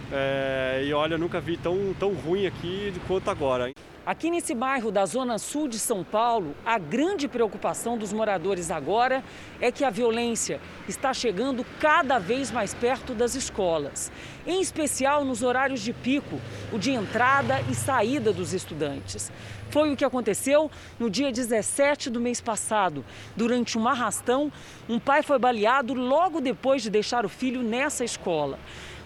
É, 0.10 0.86
e 0.86 0.94
olha, 0.94 1.18
nunca 1.18 1.42
vi 1.42 1.58
tão, 1.58 1.94
tão 2.00 2.14
ruim 2.14 2.46
aqui 2.46 2.94
quanto 3.10 3.30
agora. 3.30 3.74
Aqui 4.06 4.30
nesse 4.30 4.54
bairro 4.54 4.92
da 4.92 5.06
Zona 5.06 5.38
Sul 5.38 5.66
de 5.70 5.80
São 5.80 6.04
Paulo, 6.04 6.54
a 6.66 6.78
grande 6.78 7.26
preocupação 7.26 7.98
dos 7.98 8.12
moradores 8.12 8.70
agora 8.70 9.24
é 9.62 9.72
que 9.72 9.86
a 9.86 9.90
violência 9.90 10.60
está 10.90 11.14
chegando 11.14 11.66
cada 11.80 12.20
vez 12.20 12.52
mais 12.52 12.74
perto 12.74 13.14
das 13.14 13.34
escolas, 13.34 14.12
em 14.46 14.60
especial 14.60 15.24
nos 15.24 15.42
horários 15.42 15.80
de 15.80 15.94
pico, 15.94 16.42
o 16.74 16.78
de 16.78 16.92
entrada 16.92 17.62
e 17.72 17.74
saída 17.74 18.34
dos 18.34 18.52
estudantes. 18.52 19.32
Foi 19.70 19.94
o 19.94 19.96
que 19.96 20.04
aconteceu 20.04 20.70
no 21.00 21.10
dia 21.10 21.32
17 21.32 22.10
do 22.10 22.20
mês 22.20 22.42
passado. 22.42 23.06
Durante 23.38 23.78
um 23.78 23.88
arrastão, 23.88 24.52
um 24.90 25.00
pai 25.00 25.24
foi 25.24 25.40
baleado 25.40 25.94
logo 25.94 26.42
depois 26.42 26.84
de 26.84 26.90
deixar 26.90 27.26
o 27.26 27.30
filho 27.30 27.64
nessa 27.64 28.04
escola. 28.04 28.60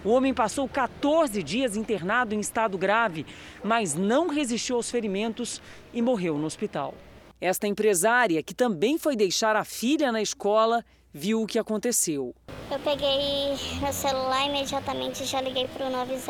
O 0.08 0.12
homem 0.12 0.32
passou 0.32 0.66
14 0.66 1.42
dias 1.42 1.76
internado 1.76 2.34
em 2.34 2.40
estado 2.40 2.78
grave, 2.78 3.26
mas 3.62 3.94
não 3.94 4.28
resistiu 4.28 4.76
aos 4.76 4.90
ferimentos 4.90 5.60
e 5.92 6.00
morreu 6.00 6.38
no 6.38 6.46
hospital. 6.46 6.94
Esta 7.38 7.66
empresária, 7.66 8.42
que 8.42 8.54
também 8.54 8.96
foi 8.96 9.14
deixar 9.14 9.54
a 9.54 9.64
filha 9.64 10.10
na 10.10 10.22
escola, 10.22 10.82
viu 11.12 11.42
o 11.42 11.46
que 11.46 11.58
aconteceu. 11.58 12.34
Eu 12.70 12.78
peguei 12.78 13.54
meu 13.82 13.92
celular 13.92 14.46
imediatamente, 14.46 15.26
já 15.26 15.42
liguei 15.42 15.68
para 15.68 15.88
o 15.88 15.90
90, 15.90 16.24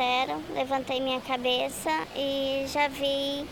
levantei 0.55 1.01
minha 1.01 1.21
cabeça 1.21 1.91
e 2.17 2.65
já 2.67 2.89
vi 2.89 3.47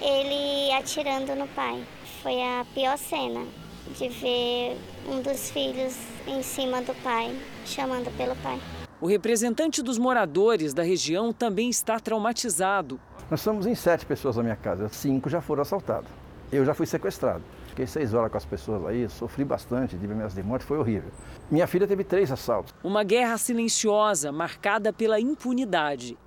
ele 0.00 0.72
atirando 0.72 1.36
no 1.36 1.46
pai. 1.48 1.84
Foi 2.22 2.40
a 2.40 2.64
pior 2.72 2.96
cena 2.96 3.46
de 3.94 4.08
ver 4.08 4.78
um 5.06 5.20
dos 5.20 5.50
filhos 5.50 5.98
em 6.26 6.42
cima 6.42 6.80
do 6.80 6.94
pai, 7.02 7.38
chamando 7.66 8.10
pelo 8.16 8.34
pai. 8.36 8.58
O 9.00 9.06
representante 9.06 9.82
dos 9.82 9.96
moradores 9.96 10.74
da 10.74 10.82
região 10.82 11.32
também 11.32 11.70
está 11.70 11.98
traumatizado. 11.98 13.00
Nós 13.30 13.40
somos 13.40 13.64
em 13.64 13.74
sete 13.74 14.04
pessoas 14.04 14.36
na 14.36 14.42
minha 14.42 14.56
casa, 14.56 14.90
cinco 14.90 15.30
já 15.30 15.40
foram 15.40 15.62
assaltados. 15.62 16.10
Eu 16.52 16.66
já 16.66 16.74
fui 16.74 16.84
sequestrado. 16.84 17.42
Fiquei 17.68 17.86
seis 17.86 18.12
horas 18.12 18.30
com 18.30 18.36
as 18.36 18.44
pessoas 18.44 18.84
aí, 18.86 19.08
sofri 19.08 19.42
bastante, 19.42 19.96
tive 19.96 20.12
ameaças 20.12 20.34
de 20.34 20.42
morte, 20.42 20.66
foi 20.66 20.76
horrível. 20.76 21.10
Minha 21.50 21.66
filha 21.66 21.86
teve 21.86 22.04
três 22.04 22.30
assaltos. 22.30 22.74
Uma 22.84 23.02
guerra 23.02 23.38
silenciosa, 23.38 24.30
marcada 24.30 24.92
pela 24.92 25.18
impunidade. 25.18 26.18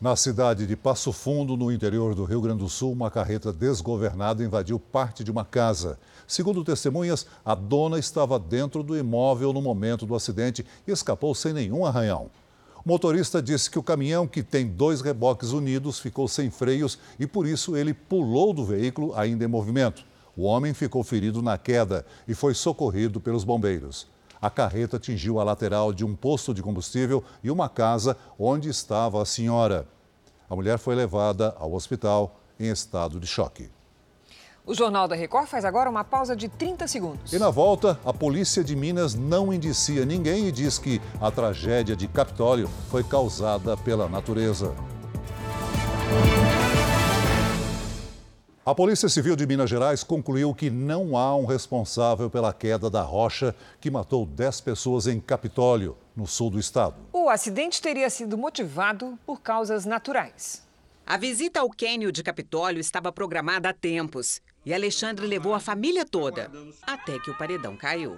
Na 0.00 0.16
cidade 0.16 0.66
de 0.66 0.74
Passo 0.74 1.12
Fundo, 1.12 1.56
no 1.56 1.70
interior 1.70 2.16
do 2.16 2.24
Rio 2.24 2.40
Grande 2.40 2.58
do 2.58 2.68
Sul, 2.68 2.90
uma 2.90 3.08
carreta 3.08 3.52
desgovernada 3.52 4.42
invadiu 4.42 4.80
parte 4.80 5.22
de 5.22 5.30
uma 5.30 5.44
casa. 5.44 5.96
Segundo 6.32 6.64
testemunhas, 6.64 7.26
a 7.44 7.54
dona 7.54 7.98
estava 7.98 8.38
dentro 8.38 8.82
do 8.82 8.96
imóvel 8.96 9.52
no 9.52 9.60
momento 9.60 10.06
do 10.06 10.14
acidente 10.14 10.64
e 10.88 10.90
escapou 10.90 11.34
sem 11.34 11.52
nenhum 11.52 11.84
arranhão. 11.84 12.30
O 12.82 12.88
motorista 12.88 13.42
disse 13.42 13.70
que 13.70 13.78
o 13.78 13.82
caminhão, 13.82 14.26
que 14.26 14.42
tem 14.42 14.66
dois 14.66 15.02
reboques 15.02 15.50
unidos, 15.50 15.98
ficou 15.98 16.26
sem 16.26 16.50
freios 16.50 16.98
e 17.20 17.26
por 17.26 17.46
isso 17.46 17.76
ele 17.76 17.92
pulou 17.92 18.54
do 18.54 18.64
veículo 18.64 19.14
ainda 19.14 19.44
em 19.44 19.46
movimento. 19.46 20.06
O 20.34 20.44
homem 20.44 20.72
ficou 20.72 21.04
ferido 21.04 21.42
na 21.42 21.58
queda 21.58 22.06
e 22.26 22.32
foi 22.34 22.54
socorrido 22.54 23.20
pelos 23.20 23.44
bombeiros. 23.44 24.06
A 24.40 24.48
carreta 24.48 24.96
atingiu 24.96 25.38
a 25.38 25.44
lateral 25.44 25.92
de 25.92 26.02
um 26.02 26.16
posto 26.16 26.54
de 26.54 26.62
combustível 26.62 27.22
e 27.44 27.50
uma 27.50 27.68
casa 27.68 28.16
onde 28.38 28.70
estava 28.70 29.20
a 29.20 29.26
senhora. 29.26 29.86
A 30.48 30.56
mulher 30.56 30.78
foi 30.78 30.94
levada 30.94 31.54
ao 31.58 31.74
hospital 31.74 32.40
em 32.58 32.70
estado 32.70 33.20
de 33.20 33.26
choque. 33.26 33.68
O 34.64 34.74
Jornal 34.74 35.08
da 35.08 35.16
Record 35.16 35.48
faz 35.48 35.64
agora 35.64 35.90
uma 35.90 36.04
pausa 36.04 36.36
de 36.36 36.48
30 36.48 36.86
segundos. 36.86 37.32
E 37.32 37.38
na 37.38 37.50
volta, 37.50 37.98
a 38.04 38.12
polícia 38.12 38.62
de 38.62 38.76
Minas 38.76 39.12
não 39.12 39.52
indicia 39.52 40.04
ninguém 40.04 40.46
e 40.46 40.52
diz 40.52 40.78
que 40.78 41.00
a 41.20 41.32
tragédia 41.32 41.96
de 41.96 42.06
Capitólio 42.06 42.70
foi 42.88 43.02
causada 43.02 43.76
pela 43.76 44.08
natureza. 44.08 44.72
A 48.64 48.72
Polícia 48.72 49.08
Civil 49.08 49.34
de 49.34 49.44
Minas 49.44 49.68
Gerais 49.68 50.04
concluiu 50.04 50.54
que 50.54 50.70
não 50.70 51.16
há 51.16 51.34
um 51.34 51.44
responsável 51.44 52.30
pela 52.30 52.52
queda 52.52 52.88
da 52.88 53.02
rocha 53.02 53.56
que 53.80 53.90
matou 53.90 54.24
10 54.24 54.60
pessoas 54.60 55.08
em 55.08 55.18
Capitólio, 55.18 55.96
no 56.14 56.28
sul 56.28 56.50
do 56.50 56.60
estado. 56.60 56.94
O 57.12 57.28
acidente 57.28 57.82
teria 57.82 58.08
sido 58.08 58.38
motivado 58.38 59.18
por 59.26 59.40
causas 59.40 59.84
naturais. 59.84 60.62
A 61.04 61.16
visita 61.16 61.58
ao 61.58 61.68
Quênio 61.68 62.12
de 62.12 62.22
Capitólio 62.22 62.78
estava 62.78 63.10
programada 63.10 63.68
há 63.68 63.72
tempos 63.72 64.40
e 64.64 64.72
Alexandre 64.72 65.26
levou 65.26 65.54
a 65.54 65.60
família 65.60 66.04
toda, 66.04 66.50
até 66.82 67.18
que 67.18 67.30
o 67.30 67.36
paredão 67.36 67.76
caiu. 67.76 68.16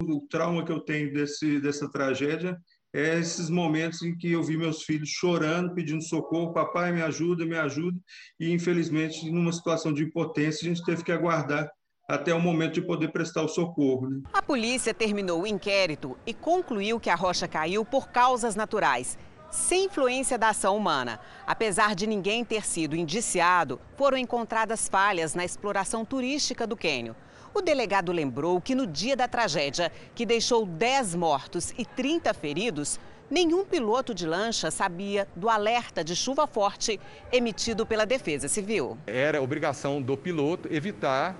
O 0.00 0.20
trauma 0.28 0.64
que 0.64 0.70
eu 0.70 0.80
tenho 0.80 1.12
desse, 1.12 1.60
dessa 1.60 1.90
tragédia 1.90 2.56
é 2.94 3.18
esses 3.18 3.50
momentos 3.50 4.02
em 4.02 4.16
que 4.16 4.32
eu 4.32 4.42
vi 4.42 4.56
meus 4.56 4.82
filhos 4.82 5.08
chorando, 5.08 5.74
pedindo 5.74 6.02
socorro, 6.02 6.52
papai 6.52 6.92
me 6.92 7.02
ajuda, 7.02 7.44
me 7.44 7.56
ajuda, 7.56 7.98
e 8.38 8.52
infelizmente 8.52 9.30
numa 9.30 9.52
situação 9.52 9.92
de 9.92 10.04
impotência 10.04 10.66
a 10.66 10.74
gente 10.74 10.84
teve 10.84 11.02
que 11.02 11.12
aguardar 11.12 11.68
até 12.08 12.32
o 12.32 12.40
momento 12.40 12.74
de 12.74 12.82
poder 12.82 13.08
prestar 13.08 13.42
o 13.42 13.48
socorro. 13.48 14.08
Né? 14.08 14.22
A 14.32 14.40
polícia 14.40 14.94
terminou 14.94 15.42
o 15.42 15.46
inquérito 15.46 16.16
e 16.24 16.32
concluiu 16.32 17.00
que 17.00 17.10
a 17.10 17.16
rocha 17.16 17.48
caiu 17.48 17.84
por 17.84 18.08
causas 18.08 18.54
naturais, 18.54 19.18
sem 19.56 19.86
influência 19.86 20.36
da 20.36 20.50
ação 20.50 20.76
humana. 20.76 21.18
Apesar 21.46 21.94
de 21.94 22.06
ninguém 22.06 22.44
ter 22.44 22.64
sido 22.66 22.94
indiciado, 22.94 23.80
foram 23.96 24.18
encontradas 24.18 24.86
falhas 24.88 25.34
na 25.34 25.44
exploração 25.44 26.04
turística 26.04 26.66
do 26.66 26.76
Quênio. 26.76 27.16
O 27.54 27.62
delegado 27.62 28.12
lembrou 28.12 28.60
que 28.60 28.74
no 28.74 28.86
dia 28.86 29.16
da 29.16 29.26
tragédia, 29.26 29.90
que 30.14 30.26
deixou 30.26 30.66
10 30.66 31.14
mortos 31.14 31.72
e 31.78 31.86
30 31.86 32.34
feridos, 32.34 33.00
nenhum 33.30 33.64
piloto 33.64 34.14
de 34.14 34.26
lancha 34.26 34.70
sabia 34.70 35.26
do 35.34 35.48
alerta 35.48 36.04
de 36.04 36.14
chuva 36.14 36.46
forte 36.46 37.00
emitido 37.32 37.86
pela 37.86 38.04
Defesa 38.04 38.48
Civil. 38.48 38.98
Era 39.06 39.40
obrigação 39.40 40.02
do 40.02 40.18
piloto 40.18 40.68
evitar 40.70 41.34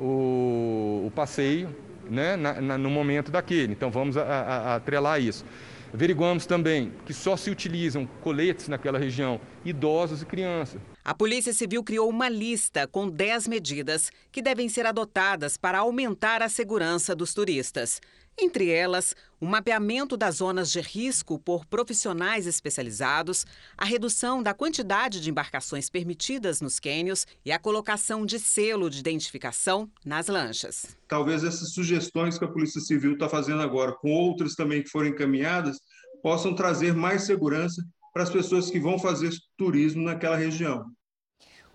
o, 0.00 1.04
o 1.06 1.12
passeio 1.14 1.76
né, 2.08 2.34
na, 2.34 2.60
na, 2.62 2.78
no 2.78 2.88
momento 2.88 3.30
daquele. 3.30 3.74
Então 3.74 3.90
vamos 3.90 4.16
a, 4.16 4.22
a 4.22 4.74
atrelar 4.76 5.20
isso. 5.20 5.44
Averiguamos 5.92 6.44
também 6.44 6.92
que 7.06 7.14
só 7.14 7.36
se 7.36 7.50
utilizam 7.50 8.06
coletes 8.20 8.68
naquela 8.68 8.98
região 8.98 9.40
idosos 9.64 10.22
e 10.22 10.26
crianças. 10.26 10.80
A 11.04 11.14
Polícia 11.14 11.52
Civil 11.52 11.82
criou 11.82 12.08
uma 12.10 12.28
lista 12.28 12.86
com 12.86 13.08
10 13.08 13.48
medidas 13.48 14.10
que 14.30 14.42
devem 14.42 14.68
ser 14.68 14.84
adotadas 14.84 15.56
para 15.56 15.78
aumentar 15.78 16.42
a 16.42 16.48
segurança 16.48 17.14
dos 17.16 17.32
turistas. 17.32 18.00
Entre 18.40 18.70
elas, 18.70 19.16
o 19.40 19.46
mapeamento 19.46 20.16
das 20.16 20.36
zonas 20.36 20.70
de 20.70 20.80
risco 20.80 21.40
por 21.40 21.66
profissionais 21.66 22.46
especializados, 22.46 23.44
a 23.76 23.84
redução 23.84 24.40
da 24.40 24.54
quantidade 24.54 25.20
de 25.20 25.28
embarcações 25.28 25.90
permitidas 25.90 26.60
nos 26.60 26.78
quênios 26.78 27.26
e 27.44 27.50
a 27.50 27.58
colocação 27.58 28.24
de 28.24 28.38
selo 28.38 28.88
de 28.88 29.00
identificação 29.00 29.90
nas 30.04 30.28
lanchas. 30.28 30.96
Talvez 31.08 31.42
essas 31.42 31.72
sugestões 31.72 32.38
que 32.38 32.44
a 32.44 32.48
Polícia 32.48 32.80
Civil 32.80 33.14
está 33.14 33.28
fazendo 33.28 33.60
agora, 33.60 33.92
com 33.92 34.12
outras 34.12 34.54
também 34.54 34.84
que 34.84 34.90
foram 34.90 35.08
encaminhadas, 35.08 35.76
possam 36.22 36.54
trazer 36.54 36.94
mais 36.94 37.22
segurança 37.22 37.82
para 38.12 38.22
as 38.22 38.30
pessoas 38.30 38.70
que 38.70 38.78
vão 38.78 39.00
fazer 39.00 39.32
turismo 39.56 40.04
naquela 40.04 40.36
região. 40.36 40.84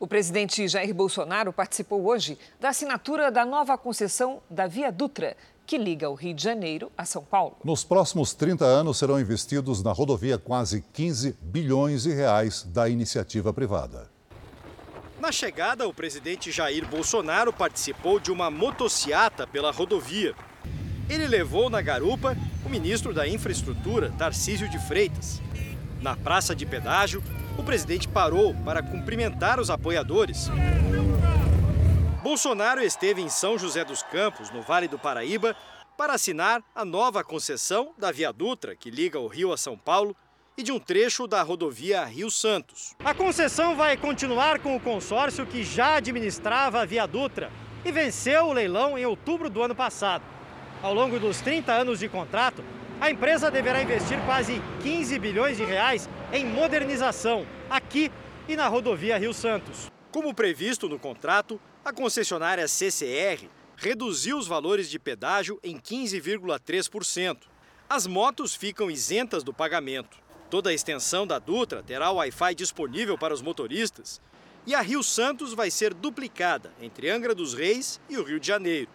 O 0.04 0.08
presidente 0.08 0.68
Jair 0.68 0.94
Bolsonaro 0.94 1.54
participou 1.54 2.06
hoje 2.06 2.38
da 2.60 2.70
assinatura 2.70 3.32
da 3.32 3.46
nova 3.46 3.78
concessão 3.78 4.42
da 4.50 4.68
Via 4.68 4.92
Dutra, 4.92 5.38
que 5.66 5.78
liga 5.78 6.10
o 6.10 6.14
Rio 6.14 6.34
de 6.34 6.44
Janeiro 6.44 6.92
a 6.98 7.06
São 7.06 7.24
Paulo. 7.24 7.58
Nos 7.64 7.84
próximos 7.84 8.34
30 8.34 8.66
anos 8.66 8.98
serão 8.98 9.20
investidos 9.20 9.82
na 9.82 9.92
rodovia 9.92 10.38
quase 10.38 10.84
15 10.94 11.38
bilhões 11.42 12.04
de 12.04 12.14
reais 12.14 12.64
da 12.64 12.90
iniciativa 12.90 13.54
privada. 13.54 14.12
Na 15.20 15.32
chegada, 15.32 15.88
o 15.88 15.94
presidente 15.94 16.52
Jair 16.52 16.86
Bolsonaro 16.86 17.54
participou 17.54 18.20
de 18.20 18.30
uma 18.30 18.52
motociata 18.52 19.48
pela 19.48 19.72
rodovia. 19.72 20.36
Ele 21.10 21.28
levou 21.28 21.70
na 21.70 21.82
garupa 21.82 22.36
o 22.66 22.70
ministro 22.70 23.14
da 23.14 23.26
Infraestrutura, 23.28 24.12
Tarcísio 24.18 24.70
de 24.70 24.78
Freitas. 24.80 25.42
Na 26.02 26.16
praça 26.16 26.54
de 26.54 26.66
pedágio, 26.66 27.24
o 27.58 27.64
presidente 27.64 28.08
parou 28.08 28.54
para 28.66 28.84
cumprimentar 28.84 29.60
os 29.60 29.70
apoiadores. 29.70 30.50
Bolsonaro 32.24 32.82
esteve 32.82 33.22
em 33.22 33.28
São 33.28 33.60
José 33.60 33.84
dos 33.84 34.02
Campos, 34.02 34.50
no 34.50 34.62
Vale 34.62 34.88
do 34.88 34.98
Paraíba, 34.98 35.54
para 35.98 36.14
assinar 36.14 36.64
a 36.74 36.86
nova 36.86 37.22
concessão 37.22 37.94
da 37.98 38.14
Via 38.14 38.32
Dutra, 38.32 38.78
que 38.78 38.90
liga 38.90 39.20
o 39.20 39.28
Rio 39.28 39.52
a 39.52 39.58
São 39.58 39.78
Paulo, 39.78 40.16
e 40.58 40.64
de 40.64 40.72
um 40.72 40.80
trecho 40.80 41.28
da 41.28 41.42
rodovia 41.42 42.06
Rio 42.06 42.32
Santos. 42.32 42.96
A 43.04 43.14
concessão 43.14 43.76
vai 43.76 43.98
continuar 43.98 44.60
com 44.60 44.74
o 44.74 44.80
consórcio 44.80 45.46
que 45.46 45.66
já 45.66 45.96
administrava 45.96 46.80
a 46.80 46.86
Via 46.86 47.06
Dutra 47.06 47.52
e 47.84 47.92
venceu 47.92 48.46
o 48.46 48.54
leilão 48.54 48.98
em 48.98 49.06
outubro 49.06 49.50
do 49.50 49.62
ano 49.62 49.76
passado. 49.76 50.24
Ao 50.82 50.94
longo 50.94 51.20
dos 51.20 51.42
30 51.42 51.74
anos 51.74 52.00
de 52.00 52.08
contrato, 52.08 52.64
a 53.02 53.12
empresa 53.12 53.52
deverá 53.52 53.84
investir 53.84 54.18
quase 54.26 54.62
15 54.82 55.20
bilhões 55.20 55.58
de 55.58 55.66
reais 55.66 56.08
em 56.32 56.46
modernização 56.46 57.46
aqui 57.70 58.10
e 58.48 58.56
na 58.56 58.70
rodovia 58.70 59.18
Rio 59.18 59.34
Santos. 59.34 59.92
Como 60.10 60.34
previsto 60.34 60.88
no 60.88 60.98
contrato, 60.98 61.60
a 61.84 61.92
concessionária 61.92 62.68
CCR 62.68 63.50
reduziu 63.76 64.38
os 64.38 64.48
valores 64.48 64.90
de 64.90 64.98
pedágio 64.98 65.60
em 65.62 65.78
15,3%. 65.78 67.38
As 67.90 68.08
motos 68.08 68.56
ficam 68.56 68.90
isentas 68.90 69.44
do 69.44 69.54
pagamento. 69.54 70.18
Toda 70.50 70.70
a 70.70 70.74
extensão 70.74 71.28
da 71.28 71.40
Dutra 71.40 71.84
terá 71.84 72.12
Wi-Fi 72.12 72.56
disponível 72.56 73.18
para 73.18 73.34
os 73.34 73.42
motoristas. 73.42 74.22
E 74.66 74.74
a 74.74 74.82
Rio 74.82 75.04
Santos 75.04 75.54
vai 75.54 75.70
ser 75.70 75.94
duplicada 75.94 76.72
entre 76.82 77.10
Angra 77.10 77.36
dos 77.36 77.54
Reis 77.54 78.00
e 78.10 78.18
o 78.18 78.24
Rio 78.24 78.40
de 78.40 78.48
Janeiro. 78.48 78.90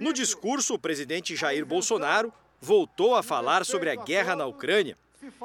No 0.00 0.12
discurso, 0.12 0.74
o 0.74 0.78
presidente 0.78 1.36
Jair 1.36 1.66
Bolsonaro 1.66 2.32
voltou 2.60 3.14
a 3.14 3.22
falar 3.22 3.66
sobre 3.66 3.90
a 3.90 3.96
guerra 3.96 4.34
na 4.34 4.46
Ucrânia 4.46 4.96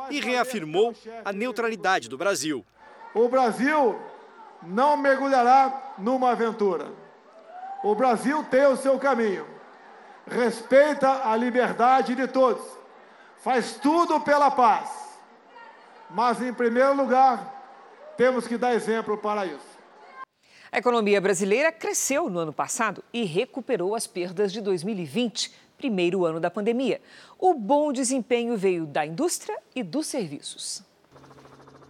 e 0.10 0.22
reafirmou 0.22 0.96
a 1.26 1.34
neutralidade 1.34 2.08
do 2.08 2.18
Brasil. 2.18 2.64
O 3.14 3.28
Brasil 3.28 4.00
não 4.62 4.98
mergulhará 4.98 5.94
numa 5.98 6.32
aventura. 6.32 6.88
O 7.84 7.96
Brasil 7.96 8.44
tem 8.46 8.66
o 8.66 8.78
seu 8.78 8.98
caminho. 8.98 9.46
Respeita 10.26 11.30
a 11.30 11.36
liberdade 11.36 12.16
de 12.16 12.28
todos. 12.28 12.66
Faz 13.38 13.76
tudo 13.76 14.20
pela 14.20 14.52
paz. 14.52 14.90
Mas, 16.10 16.42
em 16.42 16.54
primeiro 16.54 16.96
lugar, 16.96 18.14
temos 18.18 18.48
que 18.48 18.58
dar 18.58 18.74
exemplo 18.74 19.18
para 19.18 19.46
isso. 19.46 19.78
A 20.72 20.80
economia 20.80 21.22
brasileira 21.22 21.72
cresceu 21.72 22.30
no 22.30 22.40
ano 22.40 22.52
passado 22.52 23.04
e 23.14 23.24
recuperou 23.24 23.96
as 23.96 24.06
perdas 24.06 24.52
de 24.52 24.60
2020, 24.60 25.54
primeiro 25.78 26.26
ano 26.26 26.40
da 26.40 26.52
pandemia. 26.52 27.02
O 27.40 27.54
bom 27.54 27.94
desempenho 27.94 28.58
veio 28.58 28.86
da 28.86 29.06
indústria 29.06 29.58
e 29.76 29.82
dos 29.82 30.08
serviços. 30.08 30.84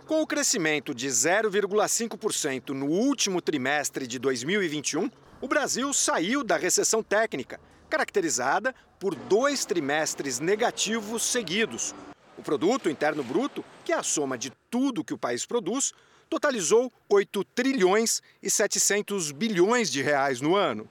Com 0.07 0.21
o 0.21 0.25
crescimento 0.25 0.95
de 0.95 1.05
0,5% 1.09 2.69
no 2.69 2.85
último 2.85 3.41
trimestre 3.41 4.07
de 4.07 4.17
2021, 4.17 5.11
o 5.41 5.49
Brasil 5.49 5.91
saiu 5.93 6.45
da 6.45 6.55
recessão 6.55 7.03
técnica, 7.03 7.59
caracterizada 7.89 8.73
por 9.01 9.13
dois 9.13 9.65
trimestres 9.65 10.39
negativos 10.39 11.23
seguidos. 11.23 11.93
O 12.37 12.41
produto 12.41 12.89
interno 12.89 13.21
bruto, 13.21 13.65
que 13.83 13.91
é 13.91 13.97
a 13.97 14.03
soma 14.03 14.37
de 14.37 14.49
tudo 14.71 15.03
que 15.03 15.13
o 15.13 15.17
país 15.17 15.45
produz, 15.45 15.91
totalizou 16.29 16.89
8 17.09 17.43
trilhões 17.43 18.21
e 18.41 18.49
700 18.49 19.33
bilhões 19.33 19.91
de 19.91 20.01
reais 20.01 20.39
no 20.39 20.55
ano. 20.55 20.89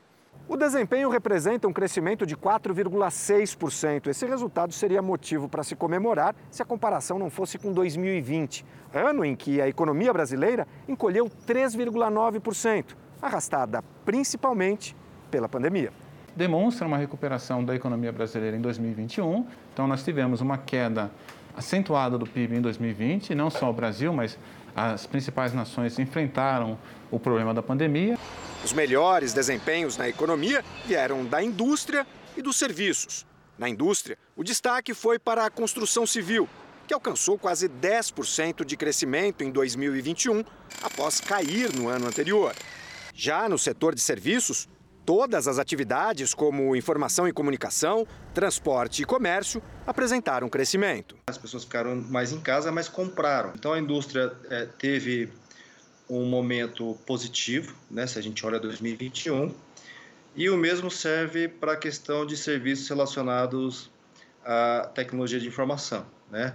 O 0.49 0.57
desempenho 0.57 1.11
representa 1.11 1.67
um 1.67 1.73
crescimento 1.73 2.25
de 2.25 2.37
4,6%. 2.37 4.07
Esse 4.07 4.25
resultado 4.27 4.73
seria 4.73 5.03
motivo 5.03 5.49
para 5.49 5.65
se 5.65 5.75
comemorar 5.75 6.37
se 6.53 6.63
a 6.63 6.65
comparação 6.65 7.19
não 7.19 7.29
fosse 7.29 7.59
com 7.59 7.73
2020, 7.73 8.65
ano 8.95 9.25
em 9.25 9.35
que 9.35 9.61
a 9.61 9.67
economia 9.67 10.13
brasileira 10.13 10.65
encolheu 10.87 11.29
3,9%, 11.49 12.95
arrastada 13.21 13.83
principalmente 14.05 14.95
pela 15.33 15.49
pandemia. 15.49 15.93
Demonstra 16.37 16.87
uma 16.87 16.97
recuperação 16.97 17.65
da 17.65 17.75
economia 17.75 18.13
brasileira 18.13 18.57
em 18.57 18.61
2021. 18.61 19.47
Então, 19.73 19.89
nós 19.89 20.05
tivemos 20.05 20.41
uma 20.41 20.57
queda 20.57 21.11
acentuada 21.57 22.17
do 22.17 22.27
PIB 22.27 22.59
em 22.59 22.61
2020, 22.61 23.35
não 23.35 23.51
só 23.51 23.69
o 23.69 23.73
Brasil, 23.73 24.13
mas 24.13 24.39
as 24.77 25.07
principais 25.07 25.53
nações 25.53 25.99
enfrentaram 25.99 26.79
o 27.11 27.19
problema 27.19 27.53
da 27.55 27.63
pandemia. 27.63 28.19
Os 28.65 28.73
melhores 28.73 29.33
desempenhos 29.33 29.97
na 29.97 30.09
economia 30.09 30.65
vieram 30.87 31.25
da 31.25 31.43
indústria 31.43 32.07
e 32.37 32.43
dos 32.43 32.57
serviços. 32.57 33.27
Na 33.59 33.69
indústria, 33.69 34.19
o 34.37 34.45
destaque 34.45 34.93
foi 34.93 35.19
para 35.19 35.47
a 35.47 35.51
construção 35.51 36.07
civil, 36.07 36.49
que 36.87 36.93
alcançou 36.93 37.39
quase 37.39 37.69
10% 37.69 38.65
de 38.65 38.77
crescimento 38.77 39.43
em 39.43 39.51
2021, 39.51 40.45
após 40.83 41.21
cair 41.21 41.73
no 41.75 41.89
ano 41.89 42.07
anterior. 42.07 42.55
Já 43.15 43.49
no 43.49 43.59
setor 43.59 43.95
de 43.95 44.01
serviços, 44.01 44.69
todas 45.07 45.49
as 45.49 45.59
atividades, 45.59 46.35
como 46.35 46.77
informação 46.77 47.27
e 47.27 47.33
comunicação, 47.33 48.07
transporte 48.35 49.03
e 49.03 49.05
comércio, 49.07 49.63
apresentaram 49.87 50.49
crescimento. 50.49 51.17
As 51.29 51.39
pessoas 51.39 51.65
ficaram 51.65 51.97
mais 51.97 52.33
em 52.33 52.41
casa, 52.41 52.71
mas 52.71 52.89
compraram. 52.89 53.53
Então 53.55 53.73
a 53.73 53.79
indústria 53.79 54.37
é, 54.51 54.67
teve 54.67 55.33
um 56.09 56.25
momento 56.25 56.97
positivo, 57.07 57.75
né, 57.91 58.07
se 58.07 58.19
a 58.19 58.23
gente 58.23 58.45
olha 58.47 58.59
2021, 58.59 59.53
e 60.35 60.49
o 60.51 60.57
mesmo 60.57 60.91
serve 60.91 61.49
para 61.49 61.73
a 61.73 61.77
questão 61.77 62.27
de 62.27 62.37
serviços 62.37 62.89
relacionados 62.89 63.91
à 64.45 64.91
tecnologia 64.95 65.41
de 65.41 65.49
informação, 65.49 66.07
né, 66.31 66.55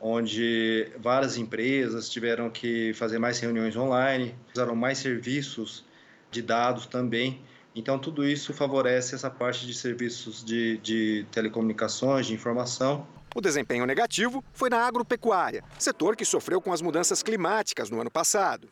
onde 0.00 0.90
várias 0.98 1.36
empresas 1.36 2.08
tiveram 2.08 2.50
que 2.50 2.92
fazer 2.94 3.18
mais 3.18 3.38
reuniões 3.38 3.76
online, 3.76 4.34
usaram 4.54 4.74
mais 4.74 4.98
serviços 4.98 5.84
de 6.30 6.42
dados 6.42 6.86
também. 6.86 7.40
Então, 7.74 7.98
tudo 7.98 8.26
isso 8.26 8.52
favorece 8.52 9.14
essa 9.14 9.30
parte 9.30 9.66
de 9.66 9.74
serviços 9.74 10.44
de, 10.44 10.78
de 10.78 11.26
telecomunicações, 11.30 12.26
de 12.26 12.34
informação. 12.34 13.06
O 13.34 13.40
desempenho 13.40 13.84
negativo 13.86 14.42
foi 14.52 14.70
na 14.70 14.86
agropecuária, 14.86 15.62
setor 15.78 16.16
que 16.16 16.24
sofreu 16.24 16.60
com 16.60 16.72
as 16.72 16.80
mudanças 16.80 17.22
climáticas 17.22 17.90
no 17.90 18.00
ano 18.00 18.10
passado. 18.10 18.68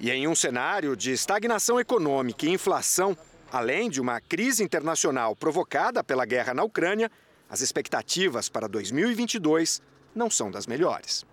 E 0.00 0.10
em 0.10 0.26
um 0.26 0.34
cenário 0.34 0.96
de 0.96 1.12
estagnação 1.12 1.78
econômica 1.78 2.46
e 2.46 2.48
inflação, 2.48 3.14
além 3.52 3.90
de 3.90 4.00
uma 4.00 4.18
crise 4.18 4.64
internacional 4.64 5.36
provocada 5.36 6.02
pela 6.02 6.24
guerra 6.24 6.54
na 6.54 6.64
Ucrânia, 6.64 7.10
as 7.50 7.60
expectativas 7.60 8.48
para 8.48 8.66
2022 8.66 9.82
não 10.14 10.30
são 10.30 10.50
das 10.50 10.66
melhores. 10.66 11.26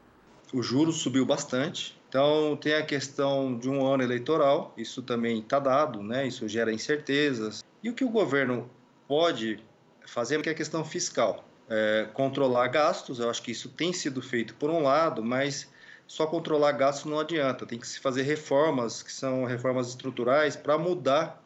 O 0.54 0.62
juro 0.62 0.92
subiu 0.92 1.26
bastante, 1.26 1.98
então 2.10 2.58
tem 2.58 2.74
a 2.74 2.86
questão 2.86 3.58
de 3.58 3.70
um 3.70 3.88
ano 3.88 4.04
eleitoral, 4.04 4.74
isso 4.76 5.02
também 5.02 5.40
está 5.40 5.60
dado, 5.60 6.04
né? 6.04 6.28
isso 6.28 6.46
gera 6.46 6.74
incertezas. 6.74 7.64
E 7.82 7.90
o 7.90 7.94
que 7.94 8.04
o 8.04 8.10
governo 8.10 8.70
pode 9.08 9.64
fazer 10.06 10.46
é 10.46 10.52
a 10.52 10.54
questão 10.54 10.84
fiscal, 10.84 11.48
é, 11.70 12.10
controlar 12.14 12.68
gastos, 12.68 13.20
eu 13.20 13.30
acho 13.30 13.42
que 13.42 13.52
isso 13.52 13.70
tem 13.70 13.94
sido 13.94 14.22
feito 14.22 14.56
por 14.56 14.70
um 14.70 14.84
lado, 14.84 15.24
mas 15.24 15.70
só 16.08 16.26
controlar 16.26 16.72
gastos 16.72 17.12
não 17.12 17.20
adianta, 17.20 17.66
tem 17.66 17.78
que 17.78 17.88
se 17.88 18.00
fazer 18.00 18.24
reformas, 18.24 19.04
que 19.04 19.12
são 19.12 19.44
reformas 19.44 19.90
estruturais, 19.90 20.56
para 20.56 20.78
mudar 20.78 21.44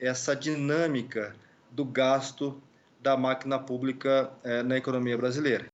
essa 0.00 0.34
dinâmica 0.34 1.36
do 1.70 1.84
gasto 1.84 2.60
da 3.00 3.16
máquina 3.16 3.58
pública 3.58 4.30
eh, 4.42 4.62
na 4.62 4.76
economia 4.76 5.16
brasileira. 5.16 5.66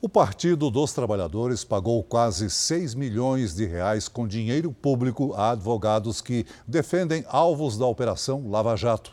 O 0.00 0.08
Partido 0.08 0.70
dos 0.70 0.92
Trabalhadores 0.92 1.64
pagou 1.64 2.02
quase 2.02 2.50
6 2.50 2.94
milhões 2.94 3.54
de 3.54 3.64
reais 3.64 4.08
com 4.08 4.28
dinheiro 4.28 4.70
público 4.70 5.32
a 5.34 5.52
advogados 5.52 6.20
que 6.20 6.44
defendem 6.66 7.24
alvos 7.28 7.78
da 7.78 7.86
Operação 7.86 8.48
Lava 8.50 8.76
Jato. 8.76 9.12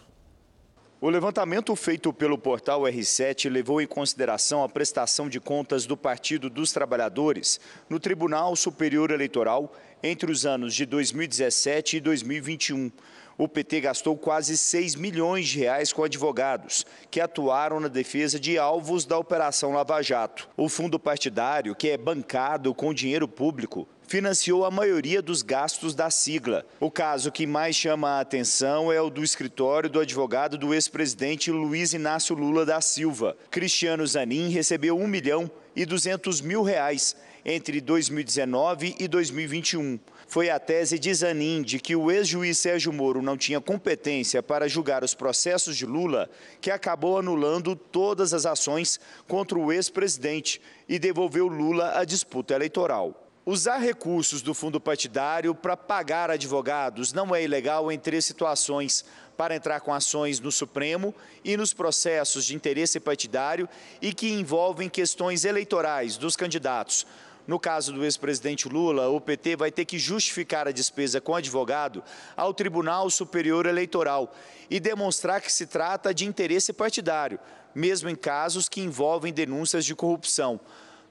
O 1.03 1.09
levantamento 1.09 1.75
feito 1.75 2.13
pelo 2.13 2.37
portal 2.37 2.83
R7 2.83 3.51
levou 3.51 3.81
em 3.81 3.85
consideração 3.85 4.63
a 4.63 4.69
prestação 4.69 5.27
de 5.27 5.37
contas 5.37 5.85
do 5.85 5.97
Partido 5.97 6.49
dos 6.49 6.71
Trabalhadores 6.71 7.59
no 7.89 7.99
Tribunal 7.99 8.55
Superior 8.55 9.11
Eleitoral 9.11 9.75
entre 10.01 10.31
os 10.31 10.45
anos 10.45 10.73
de 10.73 10.85
2017 10.85 11.97
e 11.97 11.99
2021. 11.99 12.89
O 13.37 13.47
PT 13.47 13.81
gastou 13.81 14.15
quase 14.15 14.55
6 14.55 14.95
milhões 14.95 15.47
de 15.47 15.59
reais 15.59 15.91
com 15.91 16.03
advogados 16.03 16.85
que 17.09 17.19
atuaram 17.19 17.79
na 17.79 17.87
defesa 17.87 18.39
de 18.39 18.59
alvos 18.59 19.05
da 19.05 19.17
Operação 19.17 19.73
Lava 19.73 20.01
Jato. 20.03 20.47
O 20.55 20.69
fundo 20.69 20.99
partidário, 20.99 21.75
que 21.75 21.89
é 21.89 21.97
bancado 21.97 22.73
com 22.75 22.93
dinheiro 22.93 23.27
público, 23.27 23.87
financiou 24.07 24.65
a 24.65 24.69
maioria 24.69 25.21
dos 25.21 25.41
gastos 25.41 25.95
da 25.95 26.11
sigla. 26.11 26.63
O 26.79 26.91
caso 26.91 27.31
que 27.31 27.47
mais 27.47 27.75
chama 27.75 28.09
a 28.09 28.19
atenção 28.19 28.91
é 28.91 29.01
o 29.01 29.09
do 29.09 29.23
escritório 29.23 29.89
do 29.89 29.99
advogado 29.99 30.55
do 30.55 30.71
ex-presidente 30.71 31.49
Luiz 31.49 31.93
Inácio 31.93 32.35
Lula 32.35 32.63
da 32.63 32.79
Silva. 32.81 33.35
Cristiano 33.49 34.05
Zanin 34.05 34.49
recebeu 34.49 34.95
1 34.99 35.07
milhão 35.07 35.49
e 35.75 35.85
200 35.85 36.41
mil 36.41 36.61
reais 36.61 37.15
entre 37.45 37.81
2019 37.81 38.95
e 38.99 39.07
2021. 39.07 39.99
Foi 40.33 40.49
a 40.49 40.57
tese 40.57 40.97
de 40.97 41.13
Zanin 41.13 41.61
de 41.61 41.79
que 41.79 41.95
o 41.95 42.09
ex-juiz 42.09 42.57
Sérgio 42.57 42.91
Moro 42.91 43.21
não 43.21 43.37
tinha 43.37 43.61
competência 43.61 44.41
para 44.41 44.67
julgar 44.67 45.03
os 45.03 45.13
processos 45.13 45.77
de 45.77 45.85
Lula 45.85 46.27
que 46.59 46.71
acabou 46.71 47.19
anulando 47.19 47.75
todas 47.75 48.33
as 48.33 48.43
ações 48.43 48.99
contra 49.27 49.59
o 49.59 49.71
ex-presidente 49.71 50.59
e 50.89 50.97
devolveu 50.97 51.45
Lula 51.45 51.99
à 51.99 52.03
disputa 52.03 52.55
eleitoral. 52.55 53.29
Usar 53.45 53.77
recursos 53.77 54.41
do 54.41 54.55
fundo 54.55 54.81
partidário 54.81 55.53
para 55.53 55.77
pagar 55.77 56.31
advogados 56.31 57.13
não 57.13 57.35
é 57.35 57.43
ilegal 57.43 57.91
em 57.91 57.99
três 57.99 58.25
situações: 58.25 59.05
para 59.37 59.55
entrar 59.55 59.81
com 59.81 59.93
ações 59.93 60.39
no 60.39 60.51
Supremo 60.51 61.13
e 61.45 61.55
nos 61.55 61.75
processos 61.75 62.43
de 62.45 62.55
interesse 62.55 62.99
partidário 62.99 63.69
e 64.01 64.11
que 64.11 64.31
envolvem 64.31 64.89
questões 64.89 65.45
eleitorais 65.45 66.17
dos 66.17 66.35
candidatos. 66.35 67.05
No 67.45 67.59
caso 67.59 67.91
do 67.91 68.05
ex-presidente 68.05 68.69
Lula, 68.69 69.09
o 69.09 69.19
PT 69.19 69.57
vai 69.57 69.69
ter 69.69 69.83
que 69.83 69.99
justificar 69.99 70.65
a 70.65 70.71
despesa 70.71 71.19
com 71.19 71.35
advogado 71.35 72.01
ao 72.37 72.53
Tribunal 72.53 73.09
Superior 73.09 73.65
Eleitoral 73.65 74.33
e 74.69 74.79
demonstrar 74.79 75.41
que 75.41 75.51
se 75.51 75.67
trata 75.67 76.13
de 76.13 76.25
interesse 76.25 76.71
partidário, 76.71 77.37
mesmo 77.75 78.09
em 78.09 78.15
casos 78.15 78.69
que 78.69 78.79
envolvem 78.79 79.33
denúncias 79.33 79.83
de 79.83 79.93
corrupção. 79.93 80.57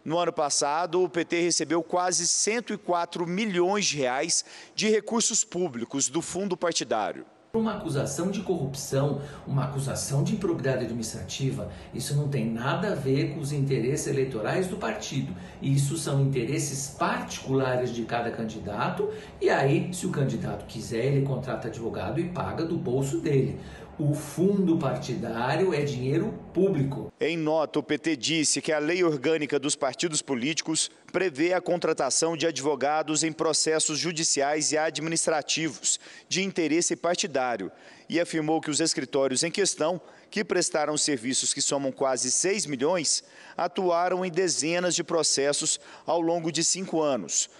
No 0.03 0.19
ano 0.19 0.33
passado, 0.33 1.03
o 1.03 1.09
PT 1.09 1.43
recebeu 1.43 1.83
quase 1.83 2.27
104 2.27 3.27
milhões 3.27 3.85
de 3.85 3.99
reais 3.99 4.45
de 4.75 4.89
recursos 4.89 5.45
públicos 5.45 6.09
do 6.09 6.23
fundo 6.23 6.57
partidário. 6.57 7.27
Uma 7.55 7.75
acusação 7.75 8.31
de 8.31 8.41
corrupção, 8.41 9.21
uma 9.47 9.65
acusação 9.65 10.25
de 10.25 10.33
improbidade 10.33 10.87
administrativa, 10.87 11.71
isso 11.93 12.17
não 12.17 12.27
tem 12.27 12.47
nada 12.47 12.93
a 12.93 12.95
ver 12.95 13.35
com 13.35 13.41
os 13.41 13.53
interesses 13.53 14.07
eleitorais 14.07 14.69
do 14.69 14.79
partido. 14.79 15.37
Isso 15.61 15.99
são 15.99 16.23
interesses 16.23 16.97
particulares 16.99 17.95
de 17.95 18.05
cada 18.05 18.31
candidato, 18.31 19.11
e 19.39 19.51
aí, 19.51 19.93
se 19.93 20.07
o 20.07 20.11
candidato 20.11 20.65
quiser, 20.65 21.05
ele 21.05 21.27
contrata 21.27 21.69
advogado 21.69 22.19
e 22.19 22.25
paga 22.25 22.65
do 22.65 22.79
bolso 22.79 23.21
dele. 23.21 23.61
O 23.99 24.15
fundo 24.15 24.79
partidário 24.79 25.75
é 25.75 25.83
dinheiro 25.83 26.33
público. 26.55 27.13
Em 27.21 27.37
nota, 27.37 27.79
o 27.79 27.83
PT 27.83 28.17
disse 28.17 28.63
que 28.63 28.73
a 28.73 28.79
lei 28.79 29.05
orgânica 29.05 29.59
dos 29.59 29.77
partidos 29.77 30.23
políticos 30.23 30.91
prevê 31.13 31.53
a 31.53 31.61
contratação 31.61 32.37
de 32.37 32.47
advogados 32.47 33.23
em 33.23 33.31
processos 33.31 33.99
judiciais 33.99 34.73
e 34.73 34.79
administrativos 34.79 36.01
de 36.27 36.43
interesse 36.43 36.97
partidário 36.97 37.71
e 38.09 38.19
afirmou 38.19 38.61
que 38.61 38.71
os 38.71 38.81
escritórios 38.81 39.43
em 39.43 39.51
questão, 39.51 40.01
que 40.31 40.43
prestaram 40.43 40.97
serviços 40.97 41.53
que 41.53 41.61
somam 41.61 41.93
quase 41.93 42.33
6 42.33 42.65
milhões, 42.67 43.23
atuaram 43.57 44.25
em 44.25 44.31
dezenas 44.31 44.95
de 44.95 45.05
processos 45.05 45.79
ao 46.07 46.21
longo 46.21 46.51
de 46.51 46.65
cinco 46.65 47.03
anos. 47.03 47.51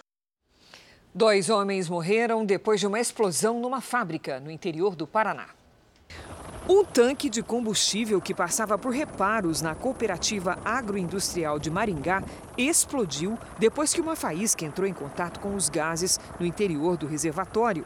Dois 1.13 1.51
homens 1.51 1.87
morreram 1.87 2.43
depois 2.43 2.79
de 2.79 2.87
uma 2.87 2.99
explosão 2.99 3.59
numa 3.59 3.81
fábrica 3.81 4.39
no 4.39 4.49
interior 4.49 4.95
do 4.95 5.05
Paraná. 5.05 5.49
Um 6.67 6.85
tanque 6.85 7.29
de 7.29 7.43
combustível 7.43 8.21
que 8.21 8.33
passava 8.33 8.77
por 8.77 8.93
reparos 8.93 9.61
na 9.61 9.75
cooperativa 9.75 10.57
agroindustrial 10.63 11.59
de 11.59 11.69
Maringá 11.69 12.23
explodiu 12.57 13.37
depois 13.59 13.93
que 13.93 13.99
uma 13.99 14.15
faísca 14.15 14.63
entrou 14.63 14.87
em 14.87 14.93
contato 14.93 15.41
com 15.41 15.55
os 15.55 15.67
gases 15.67 16.17
no 16.39 16.45
interior 16.45 16.95
do 16.95 17.05
reservatório. 17.05 17.85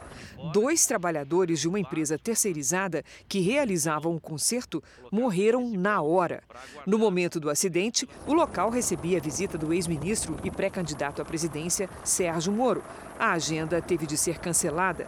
Dois 0.53 0.85
trabalhadores 0.85 1.59
de 1.59 1.67
uma 1.67 1.79
empresa 1.79 2.19
terceirizada 2.19 3.03
que 3.27 3.39
realizavam 3.39 4.13
um 4.13 4.19
conserto 4.19 4.83
morreram 5.11 5.67
na 5.71 5.99
hora. 6.03 6.43
No 6.85 6.99
momento 6.99 7.39
do 7.39 7.49
acidente, 7.49 8.07
o 8.27 8.33
local 8.33 8.69
recebia 8.69 9.17
a 9.17 9.21
visita 9.21 9.57
do 9.57 9.73
ex-ministro 9.73 10.37
e 10.43 10.51
pré-candidato 10.51 11.19
à 11.19 11.25
presidência, 11.25 11.89
Sérgio 12.03 12.53
Moro. 12.53 12.83
A 13.17 13.31
agenda 13.31 13.81
teve 13.81 14.05
de 14.05 14.15
ser 14.15 14.37
cancelada. 14.37 15.07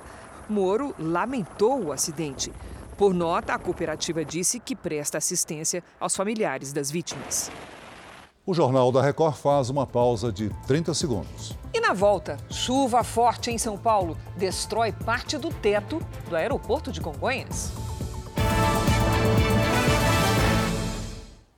Moro 0.50 0.96
lamentou 0.98 1.80
o 1.84 1.92
acidente. 1.92 2.52
Por 3.00 3.14
nota, 3.14 3.54
a 3.54 3.58
cooperativa 3.58 4.26
disse 4.26 4.60
que 4.60 4.76
presta 4.76 5.18
assistência 5.18 5.82
aos 6.02 6.18
familiares 6.18 6.74
das 6.74 6.92
vítimas. 6.92 7.50
O 8.46 8.54
Jornal 8.54 8.92
da 8.92 9.02
Record 9.02 9.38
faz 9.38 9.70
uma 9.70 9.88
pausa 9.88 10.34
de 10.34 10.50
30 10.68 10.94
segundos. 10.94 11.58
E 11.74 11.80
na 11.80 11.94
volta, 11.94 12.36
chuva 12.50 13.02
forte 13.02 13.52
em 13.52 13.58
São 13.58 13.78
Paulo 13.78 14.18
destrói 14.36 14.92
parte 14.92 15.38
do 15.38 15.48
teto 15.50 16.02
do 16.30 16.36
aeroporto 16.36 16.92
de 16.92 17.00
Congonhas. 17.00 17.72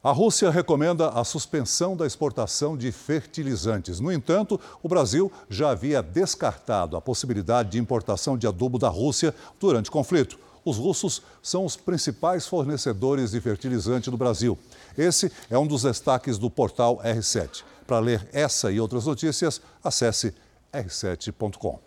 A 0.03 0.11
Rússia 0.11 0.51
recomenda 0.51 1.09
a 1.09 1.23
suspensão 1.23 1.97
da 1.97 2.05
exportação 2.05 2.77
de 2.77 2.91
fertilizantes. 2.91 3.99
No 3.99 4.11
entanto, 4.11 4.59
o 4.83 4.87
Brasil 4.87 5.31
já 5.49 5.71
havia 5.71 6.03
descartado 6.03 6.95
a 6.95 7.01
possibilidade 7.01 7.71
de 7.71 7.79
importação 7.79 8.37
de 8.37 8.45
adubo 8.45 8.77
da 8.77 8.89
Rússia 8.89 9.33
durante 9.59 9.89
o 9.89 9.91
conflito 9.91 10.37
os 10.63 10.77
russos 10.77 11.21
são 11.41 11.65
os 11.65 11.75
principais 11.75 12.47
fornecedores 12.47 13.31
de 13.31 13.41
fertilizante 13.41 14.11
do 14.11 14.17
Brasil. 14.17 14.57
Esse 14.97 15.31
é 15.49 15.57
um 15.57 15.67
dos 15.67 15.83
destaques 15.83 16.37
do 16.37 16.49
portal 16.49 16.97
R7. 16.97 17.63
Para 17.87 17.99
ler 17.99 18.27
essa 18.31 18.71
e 18.71 18.79
outras 18.79 19.05
notícias, 19.05 19.61
acesse 19.83 20.33
r7.com. 20.71 21.79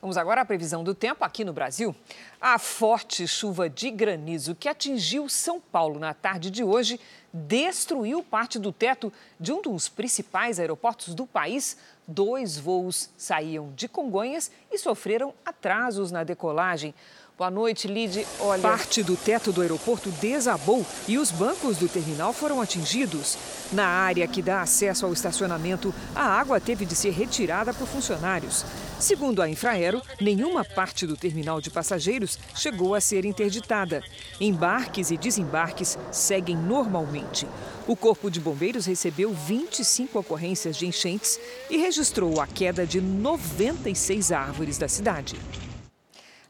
Vamos 0.00 0.16
agora 0.16 0.40
à 0.40 0.44
previsão 0.44 0.82
do 0.82 0.96
tempo 0.96 1.24
aqui 1.24 1.44
no 1.44 1.52
Brasil. 1.52 1.94
A 2.40 2.58
forte 2.58 3.24
chuva 3.28 3.70
de 3.70 3.88
granizo 3.88 4.52
que 4.52 4.68
atingiu 4.68 5.28
São 5.28 5.60
Paulo 5.60 6.00
na 6.00 6.12
tarde 6.12 6.50
de 6.50 6.64
hoje 6.64 6.98
destruiu 7.32 8.20
parte 8.20 8.58
do 8.58 8.72
teto 8.72 9.12
de 9.38 9.52
um 9.52 9.62
dos 9.62 9.88
principais 9.88 10.58
aeroportos 10.58 11.14
do 11.14 11.24
país 11.24 11.76
dois 12.06 12.58
voos 12.58 13.10
saíam 13.16 13.72
de 13.74 13.88
Congonhas 13.88 14.50
e 14.70 14.78
sofreram 14.78 15.32
atrasos 15.44 16.10
na 16.10 16.24
decolagem. 16.24 16.94
Boa 17.42 17.50
noite, 17.50 17.88
Lid. 17.88 18.24
Olha. 18.38 18.62
Parte 18.62 19.02
do 19.02 19.16
teto 19.16 19.50
do 19.50 19.62
aeroporto 19.62 20.10
desabou 20.20 20.86
e 21.08 21.18
os 21.18 21.32
bancos 21.32 21.76
do 21.76 21.88
terminal 21.88 22.32
foram 22.32 22.60
atingidos. 22.60 23.36
Na 23.72 23.84
área 23.84 24.28
que 24.28 24.40
dá 24.40 24.62
acesso 24.62 25.04
ao 25.04 25.12
estacionamento, 25.12 25.92
a 26.14 26.22
água 26.22 26.60
teve 26.60 26.86
de 26.86 26.94
ser 26.94 27.10
retirada 27.10 27.74
por 27.74 27.88
funcionários. 27.88 28.64
Segundo 29.00 29.42
a 29.42 29.48
Infraero, 29.48 30.00
nenhuma 30.20 30.64
parte 30.64 31.04
do 31.04 31.16
terminal 31.16 31.60
de 31.60 31.68
passageiros 31.68 32.38
chegou 32.54 32.94
a 32.94 33.00
ser 33.00 33.24
interditada. 33.24 34.04
Embarques 34.40 35.10
e 35.10 35.16
desembarques 35.16 35.98
seguem 36.12 36.56
normalmente. 36.56 37.48
O 37.88 37.96
Corpo 37.96 38.30
de 38.30 38.38
Bombeiros 38.38 38.86
recebeu 38.86 39.34
25 39.34 40.16
ocorrências 40.16 40.76
de 40.76 40.86
enchentes 40.86 41.40
e 41.68 41.76
registrou 41.76 42.40
a 42.40 42.46
queda 42.46 42.86
de 42.86 43.00
96 43.00 44.30
árvores 44.30 44.78
da 44.78 44.86
cidade. 44.86 45.34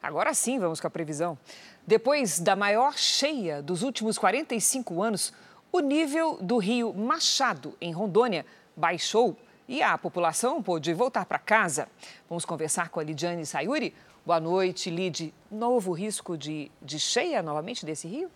Agora 0.03 0.35
sim, 0.35 0.59
vamos 0.59 0.81
com 0.81 0.87
a 0.89 0.91
previsão. 0.91 1.39
Depois 1.87 2.41
da 2.41 2.57
maior 2.57 2.99
cheia 2.99 3.63
dos 3.63 3.83
últimos 3.83 4.19
45 4.19 5.01
anos, 5.01 5.33
o 5.71 5.79
nível 5.79 6.39
do 6.41 6.59
rio 6.59 6.93
Machado, 6.93 7.77
em 7.81 7.93
Rondônia, 7.93 8.45
baixou 8.77 9.37
e 9.69 9.81
a 9.81 9.97
população 9.97 10.61
pôde 10.61 10.93
voltar 10.93 11.25
para 11.25 11.39
casa. 11.39 11.89
Vamos 12.29 12.45
conversar 12.45 12.89
com 12.89 12.99
a 12.99 13.05
Lidiane 13.05 13.47
Sayuri. 13.47 13.95
Boa 14.27 14.41
noite, 14.41 14.91
Lid. 14.91 15.33
Novo 15.49 15.93
risco 15.93 16.37
de, 16.37 16.71
de 16.83 16.99
cheia 16.99 17.41
novamente 17.41 17.87
desse 17.87 18.09
rio? 18.09 18.29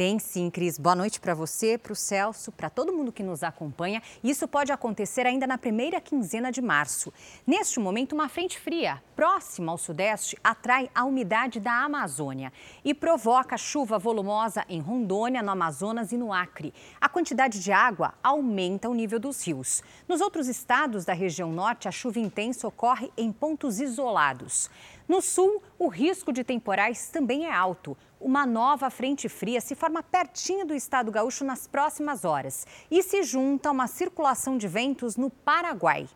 Tem 0.00 0.18
sim, 0.18 0.48
Cris. 0.48 0.78
Boa 0.78 0.96
noite 0.96 1.20
para 1.20 1.34
você, 1.34 1.76
para 1.76 1.92
o 1.92 1.94
Celso, 1.94 2.50
para 2.50 2.70
todo 2.70 2.90
mundo 2.90 3.12
que 3.12 3.22
nos 3.22 3.42
acompanha. 3.42 4.02
Isso 4.24 4.48
pode 4.48 4.72
acontecer 4.72 5.26
ainda 5.26 5.46
na 5.46 5.58
primeira 5.58 6.00
quinzena 6.00 6.50
de 6.50 6.62
março. 6.62 7.12
Neste 7.46 7.78
momento, 7.78 8.14
uma 8.14 8.26
frente 8.26 8.58
fria 8.58 9.02
próxima 9.14 9.70
ao 9.70 9.76
sudeste 9.76 10.38
atrai 10.42 10.88
a 10.94 11.04
umidade 11.04 11.60
da 11.60 11.84
Amazônia 11.84 12.50
e 12.82 12.94
provoca 12.94 13.58
chuva 13.58 13.98
volumosa 13.98 14.64
em 14.70 14.80
Rondônia, 14.80 15.42
no 15.42 15.50
Amazonas 15.50 16.12
e 16.12 16.16
no 16.16 16.32
Acre. 16.32 16.72
A 16.98 17.06
quantidade 17.06 17.60
de 17.60 17.70
água 17.70 18.14
aumenta 18.22 18.88
o 18.88 18.94
nível 18.94 19.20
dos 19.20 19.46
rios. 19.46 19.82
Nos 20.08 20.22
outros 20.22 20.48
estados 20.48 21.04
da 21.04 21.12
região 21.12 21.52
norte, 21.52 21.88
a 21.88 21.92
chuva 21.92 22.18
intensa 22.18 22.66
ocorre 22.66 23.12
em 23.18 23.30
pontos 23.30 23.78
isolados. 23.78 24.70
No 25.10 25.20
sul, 25.20 25.60
o 25.76 25.88
risco 25.88 26.32
de 26.32 26.44
temporais 26.44 27.08
também 27.08 27.44
é 27.44 27.52
alto. 27.52 27.98
Uma 28.20 28.46
nova 28.46 28.88
frente 28.90 29.28
fria 29.28 29.60
se 29.60 29.74
forma 29.74 30.04
pertinho 30.04 30.64
do 30.64 30.72
estado 30.72 31.10
gaúcho 31.10 31.44
nas 31.44 31.66
próximas 31.66 32.24
horas 32.24 32.64
e 32.88 33.02
se 33.02 33.24
junta 33.24 33.68
a 33.68 33.72
uma 33.72 33.88
circulação 33.88 34.56
de 34.56 34.68
ventos 34.68 35.16
no 35.16 35.28
Paraguai. 35.28 36.08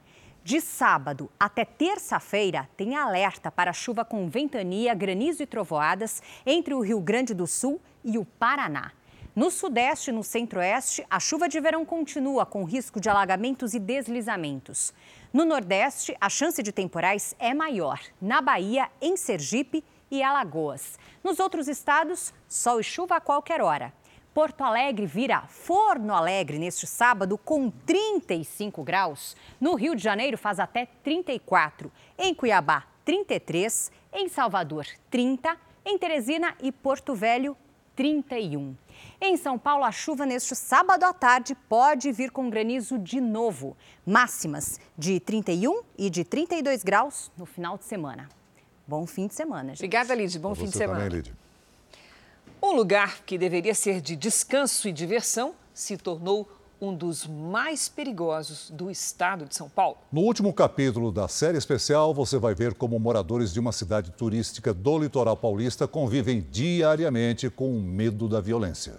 De 0.44 0.60
sábado 0.60 1.28
até 1.40 1.64
terça-feira, 1.64 2.68
tem 2.76 2.94
alerta 2.94 3.50
para 3.50 3.72
chuva 3.72 4.04
com 4.04 4.30
ventania, 4.30 4.94
granizo 4.94 5.42
e 5.42 5.46
trovoadas 5.46 6.22
entre 6.46 6.72
o 6.72 6.78
Rio 6.78 7.00
Grande 7.00 7.34
do 7.34 7.48
Sul 7.48 7.80
e 8.04 8.16
o 8.16 8.24
Paraná. 8.24 8.92
No 9.34 9.50
Sudeste 9.50 10.10
e 10.10 10.12
no 10.12 10.22
Centro-Oeste, 10.22 11.04
a 11.10 11.18
chuva 11.18 11.48
de 11.48 11.58
verão 11.58 11.84
continua 11.84 12.46
com 12.46 12.62
risco 12.62 13.00
de 13.00 13.08
alagamentos 13.08 13.74
e 13.74 13.80
deslizamentos. 13.80 14.94
No 15.32 15.44
Nordeste, 15.44 16.16
a 16.20 16.28
chance 16.28 16.62
de 16.62 16.70
temporais 16.70 17.34
é 17.40 17.52
maior. 17.52 17.98
Na 18.22 18.40
Bahia, 18.40 18.88
em 19.02 19.16
Sergipe 19.16 19.82
e 20.08 20.22
Alagoas. 20.22 21.00
Nos 21.24 21.40
outros 21.40 21.66
estados, 21.66 22.32
sol 22.48 22.78
e 22.78 22.84
chuva 22.84 23.16
a 23.16 23.20
qualquer 23.20 23.60
hora. 23.60 23.92
Porto 24.32 24.62
Alegre 24.62 25.04
vira 25.04 25.42
Forno 25.48 26.14
Alegre 26.14 26.56
neste 26.56 26.86
sábado 26.86 27.36
com 27.36 27.70
35 27.70 28.84
graus. 28.84 29.36
No 29.60 29.74
Rio 29.74 29.96
de 29.96 30.02
Janeiro 30.02 30.38
faz 30.38 30.60
até 30.60 30.86
34. 31.02 31.90
Em 32.16 32.32
Cuiabá, 32.32 32.84
33. 33.04 33.90
Em 34.12 34.28
Salvador, 34.28 34.86
30. 35.10 35.56
Em 35.84 35.98
Teresina 35.98 36.54
e 36.62 36.70
Porto 36.70 37.16
Velho, 37.16 37.56
31. 37.96 38.83
Em 39.20 39.36
São 39.36 39.58
Paulo, 39.58 39.84
a 39.84 39.92
chuva 39.92 40.26
neste 40.26 40.54
sábado 40.54 41.04
à 41.04 41.12
tarde 41.12 41.54
pode 41.68 42.10
vir 42.12 42.30
com 42.30 42.50
granizo 42.50 42.98
de 42.98 43.20
novo. 43.20 43.76
Máximas 44.06 44.78
de 44.96 45.18
31 45.20 45.82
e 45.96 46.10
de 46.10 46.24
32 46.24 46.82
graus 46.82 47.30
no 47.36 47.46
final 47.46 47.78
de 47.78 47.84
semana. 47.84 48.28
Bom 48.86 49.06
fim 49.06 49.26
de 49.26 49.34
semana, 49.34 49.70
gente. 49.70 49.78
Obrigada, 49.78 50.14
Lid. 50.14 50.38
Bom 50.38 50.54
fim 50.54 50.66
de 50.66 50.76
semana. 50.76 51.08
Também. 51.08 51.32
Um 52.62 52.72
lugar 52.72 53.22
que 53.24 53.36
deveria 53.36 53.74
ser 53.74 54.00
de 54.00 54.16
descanso 54.16 54.88
e 54.88 54.92
diversão 54.92 55.54
se 55.72 55.96
tornou 55.96 56.48
um 56.84 56.94
dos 56.94 57.26
mais 57.26 57.88
perigosos 57.88 58.70
do 58.70 58.90
estado 58.90 59.46
de 59.46 59.54
São 59.54 59.68
Paulo. 59.68 59.96
No 60.12 60.20
último 60.20 60.52
capítulo 60.52 61.10
da 61.10 61.26
série 61.28 61.56
especial, 61.56 62.12
você 62.12 62.38
vai 62.38 62.54
ver 62.54 62.74
como 62.74 62.98
moradores 62.98 63.52
de 63.52 63.60
uma 63.60 63.72
cidade 63.72 64.10
turística 64.10 64.74
do 64.74 64.98
litoral 64.98 65.36
paulista 65.36 65.88
convivem 65.88 66.46
diariamente 66.50 67.48
com 67.48 67.74
o 67.74 67.80
medo 67.80 68.28
da 68.28 68.40
violência. 68.40 68.94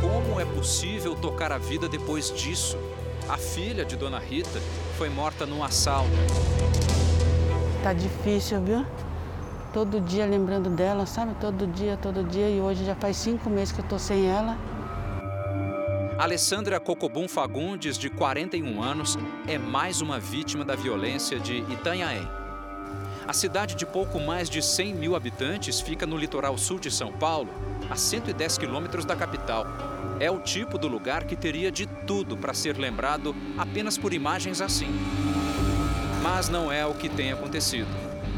Como 0.00 0.40
é 0.40 0.44
possível 0.46 1.14
tocar 1.14 1.52
a 1.52 1.58
vida 1.58 1.88
depois 1.88 2.32
disso? 2.32 2.78
A 3.30 3.38
filha 3.38 3.84
de 3.84 3.94
Dona 3.94 4.18
Rita 4.18 4.60
foi 4.98 5.08
morta 5.08 5.46
num 5.46 5.62
assalto. 5.62 6.10
Tá 7.80 7.92
difícil, 7.92 8.60
viu? 8.60 8.84
Todo 9.72 10.00
dia 10.00 10.26
lembrando 10.26 10.68
dela, 10.68 11.06
sabe? 11.06 11.36
Todo 11.40 11.64
dia, 11.68 11.96
todo 11.96 12.24
dia. 12.24 12.50
E 12.50 12.60
hoje 12.60 12.84
já 12.84 12.96
faz 12.96 13.16
cinco 13.16 13.48
meses 13.48 13.70
que 13.70 13.82
eu 13.82 13.84
tô 13.84 14.00
sem 14.00 14.26
ela. 14.26 14.58
Alessandra 16.18 16.80
Cocobum 16.80 17.28
Fagundes, 17.28 17.96
de 17.96 18.10
41 18.10 18.82
anos, 18.82 19.16
é 19.46 19.56
mais 19.56 20.00
uma 20.00 20.18
vítima 20.18 20.64
da 20.64 20.74
violência 20.74 21.38
de 21.38 21.58
Itanhaém. 21.72 22.39
A 23.26 23.32
cidade 23.32 23.74
de 23.74 23.86
pouco 23.86 24.18
mais 24.18 24.48
de 24.48 24.62
100 24.62 24.94
mil 24.94 25.14
habitantes 25.14 25.80
fica 25.80 26.06
no 26.06 26.16
litoral 26.16 26.56
sul 26.58 26.78
de 26.78 26.90
São 26.90 27.12
Paulo, 27.12 27.50
a 27.88 27.96
110 27.96 28.58
quilômetros 28.58 29.04
da 29.04 29.14
capital. 29.14 29.66
É 30.18 30.30
o 30.30 30.40
tipo 30.40 30.78
do 30.78 30.88
lugar 30.88 31.24
que 31.24 31.36
teria 31.36 31.70
de 31.70 31.86
tudo 31.86 32.36
para 32.36 32.54
ser 32.54 32.76
lembrado 32.76 33.34
apenas 33.56 33.96
por 33.96 34.12
imagens 34.12 34.60
assim. 34.60 34.88
Mas 36.22 36.48
não 36.48 36.72
é 36.72 36.84
o 36.84 36.94
que 36.94 37.08
tem 37.08 37.32
acontecido. 37.32 37.88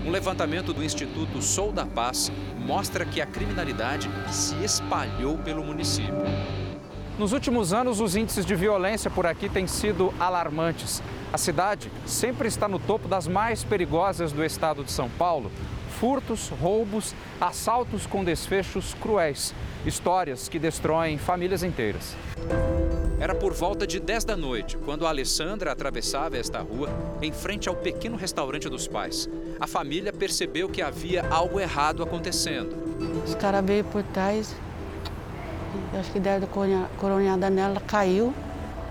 Um 0.04 0.10
levantamento 0.10 0.72
do 0.72 0.82
Instituto 0.82 1.40
Sou 1.40 1.72
da 1.72 1.86
Paz 1.86 2.30
mostra 2.58 3.04
que 3.04 3.20
a 3.20 3.26
criminalidade 3.26 4.10
se 4.30 4.54
espalhou 4.64 5.38
pelo 5.38 5.64
município. 5.64 6.12
Nos 7.18 7.32
últimos 7.32 7.74
anos, 7.74 8.00
os 8.00 8.16
índices 8.16 8.46
de 8.46 8.54
violência 8.54 9.10
por 9.10 9.26
aqui 9.26 9.48
têm 9.48 9.66
sido 9.66 10.12
alarmantes. 10.18 11.02
A 11.30 11.36
cidade 11.36 11.90
sempre 12.06 12.48
está 12.48 12.66
no 12.66 12.78
topo 12.78 13.06
das 13.06 13.28
mais 13.28 13.62
perigosas 13.62 14.32
do 14.32 14.42
estado 14.42 14.82
de 14.82 14.90
São 14.90 15.10
Paulo. 15.10 15.50
Furtos, 16.00 16.48
roubos, 16.48 17.14
assaltos 17.40 18.06
com 18.06 18.24
desfechos 18.24 18.94
cruéis. 18.94 19.54
Histórias 19.84 20.48
que 20.48 20.58
destroem 20.58 21.18
famílias 21.18 21.62
inteiras. 21.62 22.16
Era 23.20 23.34
por 23.34 23.52
volta 23.52 23.86
de 23.86 24.00
10 24.00 24.24
da 24.24 24.36
noite 24.36 24.76
quando 24.78 25.06
a 25.06 25.10
Alessandra 25.10 25.70
atravessava 25.70 26.36
esta 26.36 26.60
rua 26.60 26.88
em 27.20 27.30
frente 27.30 27.68
ao 27.68 27.76
pequeno 27.76 28.16
restaurante 28.16 28.68
dos 28.68 28.88
pais. 28.88 29.28
A 29.60 29.66
família 29.66 30.12
percebeu 30.12 30.68
que 30.68 30.82
havia 30.82 31.24
algo 31.28 31.60
errado 31.60 32.02
acontecendo. 32.02 32.74
Os 33.24 33.34
caras 33.34 33.64
veio 33.64 33.84
por 33.84 34.02
trás, 34.02 34.56
acho 35.98 36.10
que 36.10 36.20
deram 36.20 36.48
coronhada 36.98 37.48
nela, 37.50 37.80
caiu. 37.80 38.32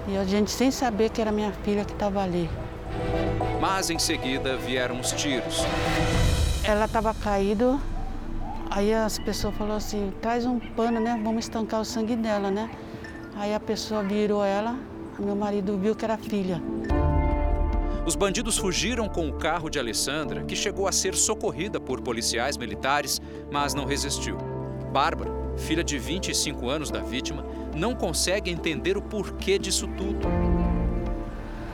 E 0.07 0.17
a 0.17 0.23
gente 0.23 0.51
sem 0.51 0.71
saber 0.71 1.09
que 1.09 1.21
era 1.21 1.31
minha 1.31 1.51
filha 1.63 1.85
que 1.85 1.93
estava 1.93 2.23
ali. 2.23 2.49
Mas 3.59 3.89
em 3.89 3.99
seguida 3.99 4.57
vieram 4.57 4.99
os 4.99 5.11
tiros. 5.11 5.63
Ela 6.63 6.85
estava 6.85 7.13
caída, 7.13 7.79
Aí 8.73 8.93
as 8.93 9.19
pessoas 9.19 9.53
falaram 9.55 9.75
assim, 9.75 10.13
traz 10.21 10.45
um 10.45 10.57
pano, 10.57 10.97
né? 10.97 11.19
Vamos 11.21 11.43
estancar 11.43 11.81
o 11.81 11.85
sangue 11.85 12.15
dela, 12.15 12.49
né? 12.49 12.71
Aí 13.35 13.53
a 13.53 13.59
pessoa 13.59 14.01
virou 14.01 14.45
ela, 14.45 14.77
meu 15.19 15.35
marido 15.35 15.77
viu 15.77 15.93
que 15.93 16.05
era 16.05 16.17
filha. 16.17 16.61
Os 18.05 18.15
bandidos 18.15 18.57
fugiram 18.57 19.09
com 19.09 19.27
o 19.27 19.33
carro 19.33 19.69
de 19.69 19.77
Alessandra, 19.77 20.45
que 20.45 20.55
chegou 20.55 20.87
a 20.87 20.91
ser 20.93 21.15
socorrida 21.15 21.81
por 21.81 21.99
policiais 22.01 22.55
militares, 22.55 23.19
mas 23.51 23.73
não 23.73 23.83
resistiu. 23.83 24.37
Bárbara, 24.93 25.29
filha 25.61 25.83
de 25.83 25.97
25 25.97 26.67
anos 26.69 26.91
da 26.91 26.99
vítima, 26.99 27.45
não 27.73 27.95
consegue 27.95 28.51
entender 28.51 28.97
o 28.97 29.01
porquê 29.01 29.57
disso 29.57 29.87
tudo. 29.97 30.27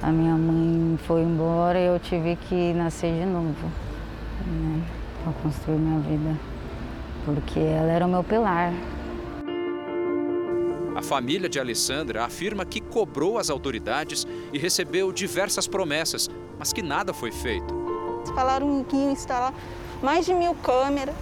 A 0.04 0.12
minha 0.12 0.36
mãe 0.36 0.98
foi 1.08 1.22
embora 1.22 1.80
e 1.80 1.88
eu 1.88 2.00
tive 2.00 2.36
que 2.36 2.74
nascer 2.74 3.12
de 3.14 3.26
novo, 3.26 3.72
né? 4.46 4.84
Para 5.24 5.34
construir 5.42 5.78
minha 5.78 6.00
vida 6.02 6.58
porque 7.28 7.60
ela 7.60 7.92
era 7.92 8.06
o 8.06 8.10
meu 8.10 8.24
pilar. 8.24 8.72
A 10.96 11.02
família 11.02 11.50
de 11.50 11.60
Alessandra 11.60 12.24
afirma 12.24 12.66
que 12.66 12.80
cobrou 12.80 13.38
as 13.38 13.50
autoridades 13.50 14.26
e 14.54 14.58
recebeu 14.58 15.12
diversas 15.12 15.68
promessas, 15.68 16.30
mas 16.58 16.72
que 16.72 16.82
nada 16.82 17.14
foi 17.14 17.32
feito. 17.34 17.76
falaram 18.34 18.82
que 18.86 18.96
iam 18.96 19.12
instalar 19.12 19.54
mais 20.02 20.26
de 20.26 20.34
mil 20.34 20.56
câmeras. 20.56 21.16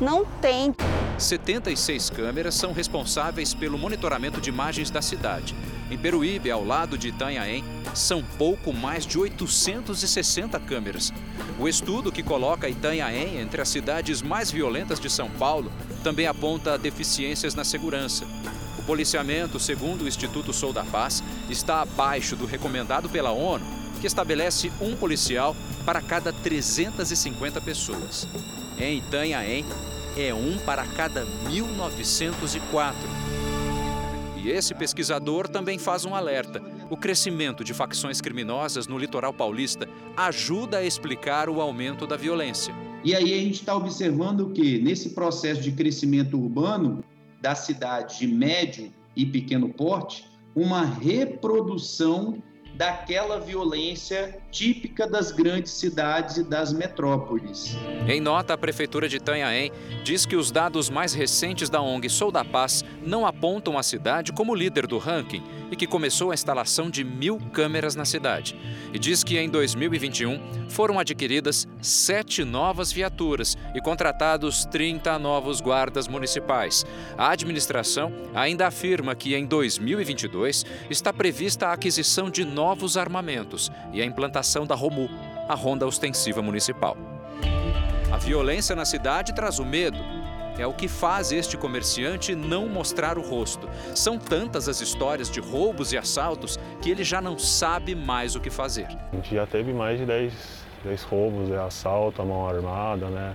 Não 0.00 0.24
tem. 0.40 0.72
76 1.18 2.10
câmeras 2.10 2.54
são 2.54 2.72
responsáveis 2.72 3.54
pelo 3.54 3.78
monitoramento 3.78 4.40
de 4.40 4.50
imagens 4.50 4.90
da 4.90 5.00
cidade. 5.00 5.54
Em 5.90 5.96
Peruíbe, 5.96 6.50
ao 6.50 6.64
lado 6.64 6.98
de 6.98 7.08
Itanhaém, 7.08 7.64
são 7.94 8.22
pouco 8.36 8.72
mais 8.72 9.06
de 9.06 9.18
860 9.18 10.58
câmeras. 10.60 11.12
O 11.58 11.68
estudo 11.68 12.10
que 12.10 12.22
coloca 12.22 12.68
Itanhaém 12.68 13.38
entre 13.40 13.60
as 13.60 13.68
cidades 13.68 14.22
mais 14.22 14.50
violentas 14.50 14.98
de 14.98 15.08
São 15.08 15.30
Paulo 15.30 15.70
também 16.02 16.26
aponta 16.26 16.76
deficiências 16.76 17.54
na 17.54 17.64
segurança. 17.64 18.26
O 18.78 18.82
policiamento, 18.82 19.60
segundo 19.60 20.02
o 20.02 20.08
Instituto 20.08 20.52
Sou 20.52 20.72
da 20.72 20.84
Paz, 20.84 21.22
está 21.48 21.82
abaixo 21.82 22.34
do 22.34 22.44
recomendado 22.44 23.08
pela 23.08 23.30
ONU, 23.30 23.64
que 24.00 24.06
estabelece 24.06 24.72
um 24.80 24.96
policial 24.96 25.54
para 25.86 26.02
cada 26.02 26.32
350 26.32 27.60
pessoas. 27.60 28.26
Em 28.76 28.98
Itanhaém, 28.98 29.64
é 30.16 30.32
um 30.32 30.58
para 30.58 30.86
cada 30.86 31.24
1904. 31.48 32.96
E 34.36 34.50
esse 34.50 34.74
pesquisador 34.74 35.48
também 35.48 35.78
faz 35.78 36.04
um 36.04 36.14
alerta. 36.14 36.62
O 36.90 36.96
crescimento 36.96 37.64
de 37.64 37.72
facções 37.72 38.20
criminosas 38.20 38.86
no 38.86 38.98
litoral 38.98 39.32
paulista 39.32 39.88
ajuda 40.16 40.78
a 40.78 40.84
explicar 40.84 41.48
o 41.48 41.60
aumento 41.60 42.06
da 42.06 42.16
violência. 42.16 42.74
E 43.02 43.14
aí 43.14 43.32
a 43.34 43.38
gente 43.38 43.54
está 43.54 43.74
observando 43.74 44.50
que 44.50 44.78
nesse 44.78 45.10
processo 45.10 45.60
de 45.60 45.72
crescimento 45.72 46.38
urbano 46.38 47.02
das 47.40 47.60
cidades 47.60 48.18
de 48.18 48.26
médio 48.26 48.92
e 49.16 49.26
pequeno 49.26 49.68
porte, 49.68 50.26
uma 50.54 50.84
reprodução 50.84 52.42
daquela 52.76 53.40
violência 53.40 54.38
típica 54.54 55.04
das 55.04 55.32
grandes 55.32 55.72
cidades 55.72 56.36
e 56.36 56.44
das 56.44 56.72
metrópoles. 56.72 57.76
Em 58.06 58.20
nota, 58.20 58.54
a 58.54 58.58
Prefeitura 58.58 59.08
de 59.08 59.16
Itanhaém 59.16 59.72
diz 60.04 60.24
que 60.24 60.36
os 60.36 60.52
dados 60.52 60.88
mais 60.88 61.12
recentes 61.12 61.68
da 61.68 61.82
ONG 61.82 62.08
Sou 62.08 62.30
da 62.30 62.44
Paz 62.44 62.84
não 63.04 63.26
apontam 63.26 63.76
a 63.76 63.82
cidade 63.82 64.32
como 64.32 64.54
líder 64.54 64.86
do 64.86 64.96
ranking 64.96 65.42
e 65.72 65.76
que 65.76 65.88
começou 65.88 66.30
a 66.30 66.34
instalação 66.34 66.88
de 66.88 67.02
mil 67.02 67.40
câmeras 67.52 67.96
na 67.96 68.04
cidade. 68.04 68.54
E 68.92 68.98
diz 68.98 69.24
que 69.24 69.36
em 69.36 69.48
2021 69.48 70.68
foram 70.68 71.00
adquiridas 71.00 71.66
sete 71.82 72.44
novas 72.44 72.92
viaturas 72.92 73.58
e 73.74 73.80
contratados 73.80 74.64
30 74.66 75.18
novos 75.18 75.60
guardas 75.60 76.06
municipais. 76.06 76.86
A 77.18 77.30
administração 77.30 78.12
ainda 78.32 78.68
afirma 78.68 79.16
que 79.16 79.34
em 79.34 79.46
2022 79.46 80.64
está 80.88 81.12
prevista 81.12 81.68
a 81.68 81.72
aquisição 81.72 82.30
de 82.30 82.44
novos 82.44 82.96
armamentos 82.96 83.68
e 83.92 84.00
a 84.00 84.04
implantação 84.04 84.43
da 84.66 84.74
ROMU, 84.74 85.08
a 85.48 85.54
Ronda 85.54 85.86
Ostensiva 85.86 86.42
Municipal. 86.42 86.96
A 88.12 88.16
violência 88.16 88.76
na 88.76 88.84
cidade 88.84 89.34
traz 89.34 89.58
o 89.58 89.64
medo 89.64 89.98
é 90.58 90.66
o 90.66 90.72
que 90.72 90.86
faz 90.86 91.32
este 91.32 91.56
comerciante 91.56 92.34
não 92.34 92.68
mostrar 92.68 93.18
o 93.18 93.22
rosto. 93.22 93.68
São 93.94 94.18
tantas 94.18 94.68
as 94.68 94.80
histórias 94.80 95.30
de 95.30 95.40
roubos 95.40 95.92
e 95.92 95.98
assaltos 95.98 96.58
que 96.80 96.90
ele 96.90 97.02
já 97.02 97.20
não 97.20 97.38
sabe 97.38 97.94
mais 97.94 98.36
o 98.36 98.40
que 98.40 98.50
fazer. 98.50 98.86
A 99.12 99.16
gente 99.16 99.34
já 99.34 99.46
teve 99.46 99.72
mais 99.72 99.98
de 99.98 100.06
10, 100.06 100.32
10 100.84 101.02
roubos, 101.02 101.50
é, 101.50 101.58
assalto 101.58 102.22
à 102.22 102.24
mão 102.24 102.48
armada, 102.48 103.06
né? 103.08 103.34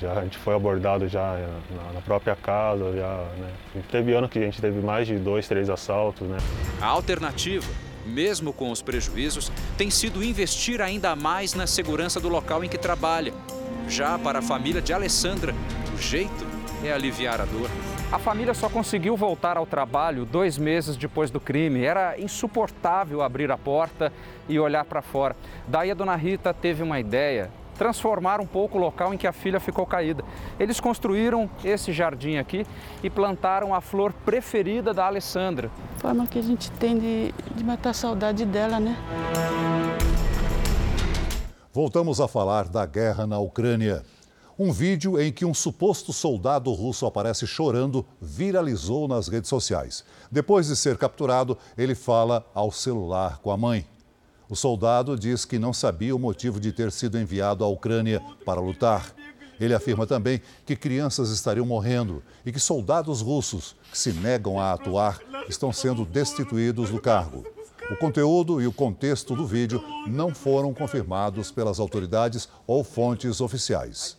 Já, 0.00 0.14
a 0.14 0.22
gente 0.22 0.38
foi 0.38 0.54
abordado 0.54 1.06
já 1.06 1.34
é, 1.34 1.46
na, 1.76 1.92
na 1.92 2.00
própria 2.00 2.34
casa, 2.34 2.92
já, 2.96 3.24
né? 3.38 3.82
Teve 3.90 4.14
ano 4.14 4.28
que 4.28 4.38
a 4.38 4.42
gente 4.42 4.60
teve 4.60 4.80
mais 4.80 5.06
de 5.06 5.18
dois, 5.18 5.46
três 5.46 5.68
assaltos, 5.68 6.26
né? 6.26 6.38
A 6.80 6.86
alternativa 6.86 7.66
mesmo 8.06 8.52
com 8.52 8.70
os 8.70 8.80
prejuízos, 8.80 9.50
tem 9.76 9.90
sido 9.90 10.22
investir 10.22 10.80
ainda 10.80 11.16
mais 11.16 11.54
na 11.54 11.66
segurança 11.66 12.20
do 12.20 12.28
local 12.28 12.64
em 12.64 12.68
que 12.68 12.78
trabalha. 12.78 13.34
Já 13.88 14.18
para 14.18 14.38
a 14.38 14.42
família 14.42 14.80
de 14.80 14.92
Alessandra, 14.92 15.54
o 15.94 15.98
jeito 15.98 16.46
é 16.84 16.92
aliviar 16.92 17.40
a 17.40 17.44
dor. 17.44 17.70
A 18.10 18.18
família 18.20 18.54
só 18.54 18.68
conseguiu 18.68 19.16
voltar 19.16 19.56
ao 19.56 19.66
trabalho 19.66 20.24
dois 20.24 20.56
meses 20.56 20.96
depois 20.96 21.30
do 21.30 21.40
crime. 21.40 21.82
Era 21.82 22.18
insuportável 22.18 23.20
abrir 23.20 23.50
a 23.50 23.58
porta 23.58 24.12
e 24.48 24.58
olhar 24.60 24.84
para 24.84 25.02
fora. 25.02 25.36
Daí 25.66 25.90
a 25.90 25.94
dona 25.94 26.14
Rita 26.14 26.54
teve 26.54 26.84
uma 26.84 27.00
ideia 27.00 27.50
transformar 27.76 28.40
um 28.40 28.46
pouco 28.46 28.78
o 28.78 28.80
local 28.80 29.14
em 29.14 29.16
que 29.16 29.26
a 29.26 29.32
filha 29.32 29.60
ficou 29.60 29.86
caída. 29.86 30.24
Eles 30.58 30.80
construíram 30.80 31.48
esse 31.64 31.92
jardim 31.92 32.36
aqui 32.36 32.66
e 33.02 33.10
plantaram 33.10 33.74
a 33.74 33.80
flor 33.80 34.12
preferida 34.12 34.92
da 34.92 35.06
Alessandra. 35.06 35.70
Forma 35.98 36.26
que 36.26 36.38
a 36.38 36.42
gente 36.42 36.70
tem 36.72 36.98
de, 36.98 37.34
de 37.54 37.64
matar 37.64 37.90
a 37.90 37.94
saudade 37.94 38.44
dela, 38.44 38.80
né? 38.80 38.96
Voltamos 41.72 42.20
a 42.20 42.26
falar 42.26 42.68
da 42.68 42.86
guerra 42.86 43.26
na 43.26 43.38
Ucrânia. 43.38 44.02
Um 44.58 44.72
vídeo 44.72 45.20
em 45.20 45.30
que 45.30 45.44
um 45.44 45.52
suposto 45.52 46.14
soldado 46.14 46.72
russo 46.72 47.04
aparece 47.04 47.46
chorando 47.46 48.06
viralizou 48.18 49.06
nas 49.06 49.28
redes 49.28 49.50
sociais. 49.50 50.02
Depois 50.32 50.68
de 50.68 50.76
ser 50.76 50.96
capturado, 50.96 51.58
ele 51.76 51.94
fala 51.94 52.42
ao 52.54 52.72
celular 52.72 53.38
com 53.42 53.50
a 53.50 53.56
mãe. 53.58 53.84
O 54.48 54.54
soldado 54.54 55.18
diz 55.18 55.44
que 55.44 55.58
não 55.58 55.72
sabia 55.72 56.14
o 56.14 56.18
motivo 56.18 56.60
de 56.60 56.70
ter 56.70 56.92
sido 56.92 57.18
enviado 57.18 57.64
à 57.64 57.68
Ucrânia 57.68 58.22
para 58.44 58.60
lutar. 58.60 59.12
Ele 59.58 59.74
afirma 59.74 60.06
também 60.06 60.40
que 60.64 60.76
crianças 60.76 61.30
estariam 61.30 61.66
morrendo 61.66 62.22
e 62.44 62.52
que 62.52 62.60
soldados 62.60 63.20
russos 63.20 63.74
que 63.90 63.98
se 63.98 64.12
negam 64.12 64.60
a 64.60 64.72
atuar 64.72 65.18
estão 65.48 65.72
sendo 65.72 66.04
destituídos 66.04 66.90
do 66.90 67.00
cargo. 67.00 67.44
O 67.90 67.96
conteúdo 67.96 68.60
e 68.60 68.66
o 68.66 68.72
contexto 68.72 69.34
do 69.34 69.46
vídeo 69.46 69.82
não 70.06 70.34
foram 70.34 70.72
confirmados 70.74 71.50
pelas 71.50 71.80
autoridades 71.80 72.48
ou 72.66 72.84
fontes 72.84 73.40
oficiais. 73.40 74.16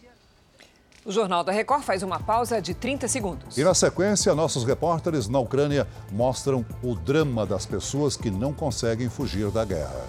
O 1.07 1.11
Jornal 1.13 1.41
da 1.41 1.53
Record 1.53 1.83
faz 1.83 2.03
uma 2.03 2.19
pausa 2.19 2.61
de 2.61 2.73
30 2.73 3.07
segundos. 3.07 3.57
E 3.57 3.63
na 3.63 3.73
sequência, 3.73 4.35
nossos 4.35 4.65
repórteres 4.65 5.29
na 5.29 5.39
Ucrânia 5.39 5.87
mostram 6.11 6.65
o 6.83 6.95
drama 6.95 7.45
das 7.45 7.65
pessoas 7.65 8.17
que 8.17 8.29
não 8.29 8.51
conseguem 8.51 9.07
fugir 9.07 9.49
da 9.49 9.63
guerra. 9.63 10.05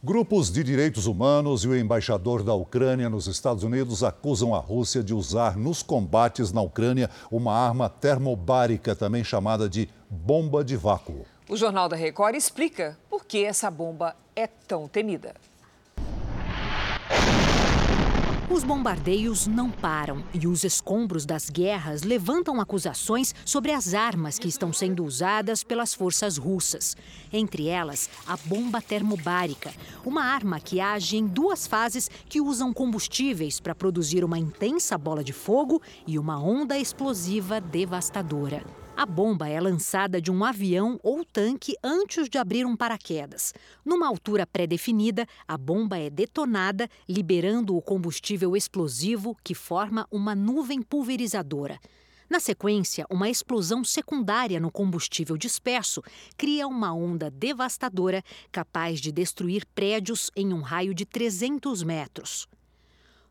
Grupos 0.00 0.48
de 0.48 0.62
direitos 0.62 1.06
humanos 1.06 1.64
e 1.64 1.68
o 1.68 1.76
embaixador 1.76 2.44
da 2.44 2.54
Ucrânia 2.54 3.10
nos 3.10 3.26
Estados 3.26 3.64
Unidos 3.64 4.04
acusam 4.04 4.54
a 4.54 4.60
Rússia 4.60 5.02
de 5.02 5.12
usar 5.12 5.56
nos 5.56 5.82
combates 5.82 6.52
na 6.52 6.60
Ucrânia 6.60 7.10
uma 7.32 7.52
arma 7.52 7.88
termobárica, 7.88 8.94
também 8.94 9.24
chamada 9.24 9.68
de 9.68 9.88
bomba 10.08 10.62
de 10.62 10.76
vácuo. 10.76 11.26
O 11.48 11.56
Jornal 11.56 11.88
da 11.88 11.96
Record 11.96 12.36
explica 12.36 12.96
por 13.10 13.24
que 13.24 13.44
essa 13.44 13.68
bomba 13.72 14.14
é 14.36 14.46
tão 14.46 14.86
temida. 14.86 15.34
Os 18.50 18.64
bombardeios 18.64 19.46
não 19.46 19.70
param 19.70 20.24
e 20.32 20.46
os 20.46 20.64
escombros 20.64 21.26
das 21.26 21.50
guerras 21.50 22.02
levantam 22.02 22.60
acusações 22.60 23.34
sobre 23.44 23.72
as 23.72 23.92
armas 23.92 24.38
que 24.38 24.48
estão 24.48 24.72
sendo 24.72 25.04
usadas 25.04 25.62
pelas 25.62 25.92
forças 25.92 26.38
russas. 26.38 26.96
Entre 27.32 27.68
elas, 27.68 28.08
a 28.26 28.36
bomba 28.36 28.80
termobárica, 28.80 29.70
uma 30.04 30.24
arma 30.24 30.58
que 30.58 30.80
age 30.80 31.18
em 31.18 31.26
duas 31.26 31.66
fases 31.66 32.10
que 32.28 32.40
usam 32.40 32.72
combustíveis 32.72 33.60
para 33.60 33.74
produzir 33.74 34.24
uma 34.24 34.38
intensa 34.38 34.96
bola 34.96 35.22
de 35.22 35.32
fogo 35.32 35.80
e 36.06 36.18
uma 36.18 36.42
onda 36.42 36.78
explosiva 36.78 37.60
devastadora. 37.60 38.87
A 38.98 39.06
bomba 39.06 39.48
é 39.48 39.60
lançada 39.60 40.20
de 40.20 40.28
um 40.28 40.44
avião 40.44 40.98
ou 41.04 41.24
tanque 41.24 41.76
antes 41.84 42.28
de 42.28 42.36
abrir 42.36 42.66
um 42.66 42.76
paraquedas. 42.76 43.54
Numa 43.84 44.08
altura 44.08 44.44
pré-definida, 44.44 45.24
a 45.46 45.56
bomba 45.56 45.96
é 45.96 46.10
detonada, 46.10 46.90
liberando 47.08 47.76
o 47.76 47.80
combustível 47.80 48.56
explosivo 48.56 49.36
que 49.44 49.54
forma 49.54 50.04
uma 50.10 50.34
nuvem 50.34 50.82
pulverizadora. 50.82 51.78
Na 52.28 52.40
sequência, 52.40 53.06
uma 53.08 53.30
explosão 53.30 53.84
secundária 53.84 54.58
no 54.58 54.68
combustível 54.68 55.36
disperso 55.36 56.02
cria 56.36 56.66
uma 56.66 56.92
onda 56.92 57.30
devastadora 57.30 58.20
capaz 58.50 59.00
de 59.00 59.12
destruir 59.12 59.64
prédios 59.76 60.28
em 60.34 60.52
um 60.52 60.60
raio 60.60 60.92
de 60.92 61.06
300 61.06 61.84
metros. 61.84 62.48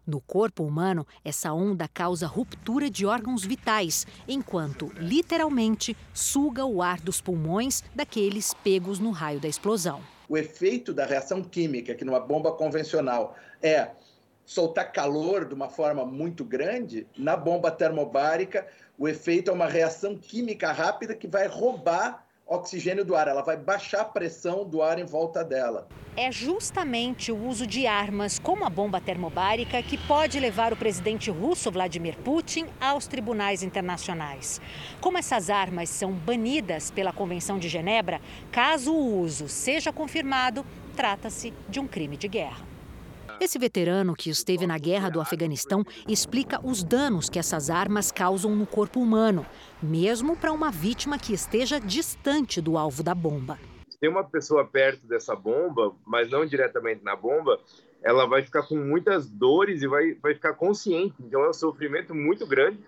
No 0.07 0.21
corpo 0.21 0.63
humano, 0.63 1.05
essa 1.21 1.51
onda 1.51 1.85
causa 1.85 2.25
ruptura 2.25 2.89
de 2.89 3.05
órgãos 3.05 3.43
vitais, 3.43 4.07
enquanto, 4.25 4.89
literalmente, 4.95 5.97
suga 6.13 6.63
o 6.63 6.81
ar 6.81 7.01
dos 7.01 7.19
pulmões 7.19 7.83
daqueles 7.93 8.53
pegos 8.53 8.99
no 8.99 9.11
raio 9.11 9.41
da 9.41 9.49
explosão. 9.49 10.01
O 10.29 10.37
efeito 10.37 10.93
da 10.93 11.05
reação 11.05 11.43
química, 11.43 11.93
que 11.93 12.05
numa 12.05 12.21
bomba 12.21 12.53
convencional 12.53 13.35
é 13.61 13.91
soltar 14.45 14.93
calor 14.93 15.43
de 15.43 15.53
uma 15.53 15.67
forma 15.67 16.05
muito 16.05 16.45
grande, 16.45 17.05
na 17.17 17.35
bomba 17.35 17.69
termobárica, 17.69 18.65
o 18.97 19.09
efeito 19.09 19.51
é 19.51 19.53
uma 19.53 19.67
reação 19.67 20.15
química 20.15 20.71
rápida 20.71 21.13
que 21.13 21.27
vai 21.27 21.47
roubar 21.47 22.25
oxigênio 22.47 23.03
do 23.03 23.15
ar, 23.15 23.27
ela 23.27 23.41
vai 23.41 23.57
baixar 23.57 24.01
a 24.01 24.05
pressão 24.05 24.63
do 24.63 24.81
ar 24.81 24.97
em 24.97 25.05
volta 25.05 25.43
dela. 25.43 25.87
É 26.15 26.31
justamente 26.31 27.31
o 27.31 27.47
uso 27.47 27.67
de 27.67 27.85
armas 27.85 28.39
como 28.39 28.65
a 28.65 28.69
bomba 28.69 28.99
termobárica 28.99 29.83
que 29.83 29.97
pode 30.07 30.39
levar 30.39 30.73
o 30.73 30.77
presidente 30.77 31.29
russo 31.29 31.71
Vladimir 31.71 32.17
Putin 32.17 32.65
aos 32.81 33.05
tribunais 33.05 33.61
internacionais. 33.61 34.59
Como 34.99 35.17
essas 35.17 35.49
armas 35.49 35.89
são 35.89 36.11
banidas 36.11 36.89
pela 36.89 37.13
Convenção 37.13 37.59
de 37.59 37.69
Genebra, 37.69 38.19
caso 38.51 38.93
o 38.93 39.19
uso 39.21 39.47
seja 39.47 39.93
confirmado, 39.93 40.65
trata-se 40.95 41.53
de 41.69 41.79
um 41.79 41.87
crime 41.87 42.17
de 42.17 42.27
guerra. 42.27 42.76
Esse 43.39 43.59
veterano 43.59 44.15
que 44.15 44.31
esteve 44.31 44.65
na 44.65 44.79
guerra 44.79 45.09
do 45.09 45.21
Afeganistão 45.21 45.83
explica 46.07 46.59
os 46.65 46.83
danos 46.83 47.29
que 47.29 47.37
essas 47.37 47.69
armas 47.69 48.11
causam 48.11 48.55
no 48.55 48.65
corpo 48.65 48.99
humano, 48.99 49.45
mesmo 49.81 50.35
para 50.35 50.51
uma 50.51 50.71
vítima 50.71 51.19
que 51.19 51.33
esteja 51.33 51.79
distante 51.79 52.59
do 52.59 52.77
alvo 52.77 53.03
da 53.03 53.13
bomba. 53.13 53.59
Se 53.87 53.99
tem 53.99 54.09
uma 54.09 54.23
pessoa 54.23 54.65
perto 54.65 55.05
dessa 55.05 55.35
bomba, 55.35 55.95
mas 56.05 56.29
não 56.29 56.45
diretamente 56.47 57.03
na 57.03 57.15
bomba, 57.15 57.59
ela 58.01 58.25
vai 58.25 58.41
ficar 58.41 58.63
com 58.63 58.75
muitas 58.75 59.29
dores 59.29 59.83
e 59.83 59.87
vai, 59.87 60.15
vai 60.15 60.33
ficar 60.33 60.53
consciente. 60.53 61.15
Então 61.19 61.43
é 61.43 61.49
um 61.49 61.53
sofrimento 61.53 62.15
muito 62.15 62.45
grande 62.47 62.79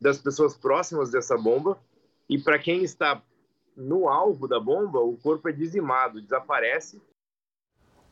das 0.00 0.18
pessoas 0.18 0.56
próximas 0.56 1.10
dessa 1.10 1.36
bomba. 1.36 1.78
E 2.28 2.36
para 2.36 2.58
quem 2.58 2.82
está 2.82 3.22
no 3.76 4.08
alvo 4.08 4.48
da 4.48 4.58
bomba, 4.58 4.98
o 4.98 5.16
corpo 5.16 5.48
é 5.48 5.52
dizimado, 5.52 6.20
desaparece 6.20 7.00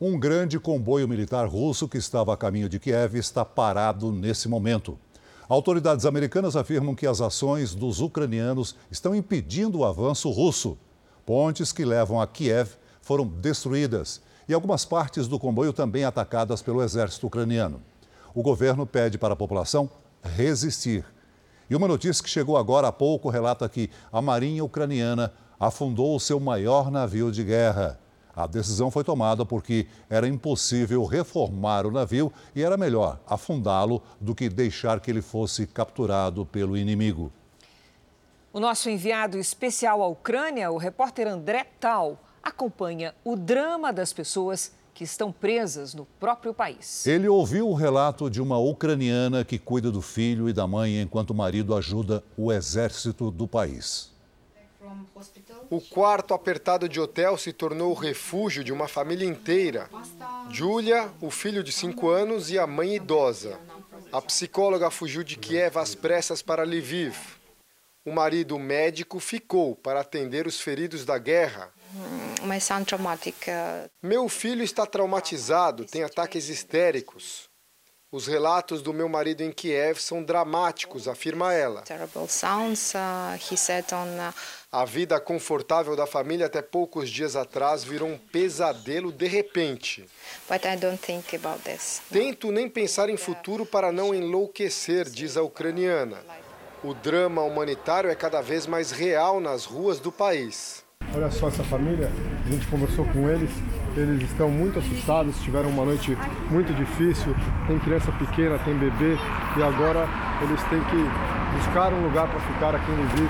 um 0.05 0.19
grande 0.19 0.59
comboio 0.59 1.07
militar 1.07 1.47
russo 1.47 1.87
que 1.87 1.97
estava 1.97 2.33
a 2.33 2.37
caminho 2.37 2.67
de 2.67 2.77
Kiev 2.77 3.15
está 3.15 3.45
parado 3.45 4.11
nesse 4.11 4.49
momento. 4.49 4.99
Autoridades 5.47 6.05
americanas 6.05 6.57
afirmam 6.57 6.93
que 6.93 7.07
as 7.07 7.21
ações 7.21 7.73
dos 7.73 8.01
ucranianos 8.01 8.75
estão 8.91 9.15
impedindo 9.15 9.79
o 9.79 9.85
avanço 9.85 10.29
russo. 10.29 10.77
Pontes 11.25 11.71
que 11.71 11.85
levam 11.85 12.19
a 12.19 12.27
Kiev 12.27 12.71
foram 13.01 13.25
destruídas 13.25 14.21
e 14.45 14.53
algumas 14.53 14.83
partes 14.83 15.25
do 15.25 15.39
comboio 15.39 15.71
também 15.71 16.03
atacadas 16.03 16.61
pelo 16.61 16.83
exército 16.83 17.27
ucraniano. 17.27 17.81
O 18.35 18.43
governo 18.43 18.85
pede 18.85 19.17
para 19.17 19.35
a 19.35 19.37
população 19.37 19.89
resistir. 20.21 21.05
E 21.69 21.75
uma 21.77 21.87
notícia 21.87 22.21
que 22.21 22.29
chegou 22.29 22.57
agora 22.57 22.89
há 22.89 22.91
pouco 22.91 23.29
relata 23.29 23.69
que 23.69 23.89
a 24.11 24.21
marinha 24.21 24.65
ucraniana 24.65 25.31
afundou 25.57 26.13
o 26.13 26.19
seu 26.19 26.41
maior 26.41 26.91
navio 26.91 27.31
de 27.31 27.41
guerra. 27.41 28.02
A 28.35 28.47
decisão 28.47 28.89
foi 28.89 29.03
tomada 29.03 29.45
porque 29.45 29.85
era 30.09 30.27
impossível 30.27 31.05
reformar 31.05 31.85
o 31.85 31.91
navio 31.91 32.33
e 32.55 32.63
era 32.63 32.75
melhor 32.75 33.19
afundá-lo 33.27 34.01
do 34.19 34.33
que 34.33 34.49
deixar 34.49 34.99
que 34.99 35.11
ele 35.11 35.21
fosse 35.21 35.67
capturado 35.67 36.45
pelo 36.45 36.75
inimigo. 36.75 37.31
O 38.51 38.59
nosso 38.59 38.89
enviado 38.89 39.37
especial 39.37 40.01
à 40.01 40.07
Ucrânia, 40.07 40.71
o 40.71 40.77
repórter 40.77 41.27
André 41.27 41.65
Tal, 41.79 42.19
acompanha 42.41 43.13
o 43.23 43.35
drama 43.35 43.93
das 43.93 44.11
pessoas 44.11 44.71
que 44.93 45.03
estão 45.03 45.31
presas 45.31 45.93
no 45.93 46.05
próprio 46.19 46.53
país. 46.53 47.05
Ele 47.07 47.27
ouviu 47.27 47.67
o 47.67 47.73
relato 47.73 48.29
de 48.29 48.41
uma 48.41 48.57
ucraniana 48.57 49.43
que 49.43 49.57
cuida 49.57 49.91
do 49.91 50.01
filho 50.01 50.47
e 50.47 50.53
da 50.53 50.67
mãe 50.67 51.01
enquanto 51.01 51.31
o 51.31 51.35
marido 51.35 51.75
ajuda 51.75 52.23
o 52.37 52.51
exército 52.51 53.31
do 53.31 53.47
país. 53.47 54.11
O 55.69 55.81
quarto 55.81 56.33
apertado 56.33 56.87
de 56.87 56.99
hotel 56.99 57.37
se 57.37 57.51
tornou 57.51 57.91
o 57.91 57.95
refúgio 57.95 58.63
de 58.63 58.71
uma 58.71 58.87
família 58.87 59.27
inteira. 59.27 59.89
Júlia, 60.49 61.11
o 61.21 61.31
filho 61.31 61.63
de 61.63 61.71
5 61.71 62.09
anos 62.09 62.51
e 62.51 62.59
a 62.59 62.67
mãe 62.67 62.95
idosa. 62.95 63.59
A 64.11 64.21
psicóloga 64.21 64.91
fugiu 64.91 65.23
de 65.23 65.35
Kiev 65.35 65.77
às 65.77 65.95
pressas 65.95 66.41
para 66.41 66.63
Lviv. 66.63 67.15
O 68.05 68.11
marido 68.11 68.59
médico 68.59 69.19
ficou 69.19 69.75
para 69.75 70.01
atender 70.01 70.45
os 70.45 70.59
feridos 70.59 71.05
da 71.05 71.17
guerra. 71.17 71.71
Meu 74.01 74.27
filho 74.27 74.63
está 74.63 74.85
traumatizado, 74.85 75.85
tem 75.85 76.03
ataques 76.03 76.49
histéricos. 76.49 77.49
Os 78.13 78.27
relatos 78.27 78.83
do 78.83 78.93
meu 78.93 79.09
marido 79.09 79.41
em 79.41 79.51
Kiev 79.51 79.99
são 79.99 80.21
dramáticos, 80.21 81.07
afirma 81.07 81.51
ela. 81.51 81.81
A 84.71 84.85
vida 84.85 85.19
confortável 85.19 85.95
da 85.95 86.05
família 86.05 86.45
até 86.45 86.61
poucos 86.61 87.09
dias 87.09 87.35
atrás 87.35 87.83
virou 87.83 88.07
um 88.07 88.17
pesadelo 88.19 89.11
de 89.11 89.25
repente. 89.25 90.07
Tento 92.11 92.51
nem 92.51 92.69
pensar 92.69 93.09
em 93.09 93.17
futuro 93.17 93.65
para 93.65 93.91
não 93.91 94.13
enlouquecer, 94.13 95.09
diz 95.09 95.35
a 95.35 95.41
ucraniana. 95.41 96.23
O 96.83 96.93
drama 96.93 97.41
humanitário 97.41 98.11
é 98.11 98.15
cada 98.15 98.41
vez 98.41 98.67
mais 98.67 98.91
real 98.91 99.39
nas 99.39 99.65
ruas 99.65 99.99
do 99.99 100.11
país. 100.11 100.83
Olha 101.15 101.31
só 101.31 101.47
essa 101.47 101.63
família, 101.63 102.11
a 102.45 102.49
gente 102.51 102.67
conversou 102.67 103.05
com 103.05 103.27
eles, 103.27 103.49
eles 103.95 104.23
estão 104.23 104.49
muito 104.49 104.79
assustados, 104.79 105.39
tiveram 105.41 105.69
uma 105.69 105.85
noite 105.85 106.17
muito 106.49 106.73
difícil, 106.73 107.35
tem 107.67 107.77
criança 107.79 108.11
pequena, 108.13 108.57
tem 108.59 108.73
bebê 108.75 109.17
e 109.57 109.63
agora 109.63 110.07
eles 110.41 110.61
têm 110.63 110.79
que 110.85 111.57
buscar 111.57 111.93
um 111.93 112.03
lugar 112.03 112.27
para 112.27 112.39
ficar 112.39 112.75
aqui 112.75 112.91
em 112.91 112.95
Lviv 112.95 113.29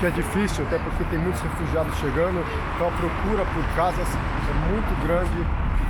que 0.00 0.06
é 0.06 0.10
difícil, 0.10 0.64
até 0.66 0.78
porque 0.78 1.04
tem 1.04 1.18
muitos 1.18 1.40
refugiados 1.40 1.96
chegando, 1.98 2.44
então 2.74 2.88
a 2.88 2.90
procura 2.90 3.44
por 3.54 3.64
casas 3.76 4.06
é 4.08 4.70
muito 4.70 5.06
grande, 5.06 5.46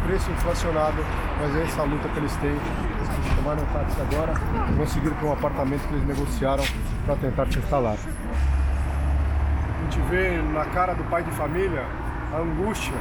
preço 0.06 0.30
inflacionado, 0.30 1.04
mas 1.40 1.56
é 1.56 1.62
essa 1.62 1.82
luta 1.82 2.08
que 2.08 2.18
eles 2.18 2.36
têm. 2.36 2.50
Eles 2.50 3.34
tomaram 3.36 3.64
táxi 3.72 4.00
agora 4.00 4.34
e 4.70 4.76
conseguiram 4.76 5.16
para 5.16 5.28
um 5.28 5.32
apartamento 5.32 5.88
que 5.88 5.94
eles 5.94 6.06
negociaram 6.06 6.64
para 7.04 7.16
tentar 7.16 7.46
se 7.46 7.58
instalar. 7.58 7.96
A 7.96 9.84
gente 9.84 10.00
vê 10.10 10.40
na 10.52 10.64
cara 10.66 10.94
do 10.94 11.04
pai 11.04 11.22
de 11.22 11.30
família 11.32 11.84
a 12.32 12.38
angústia 12.38 12.94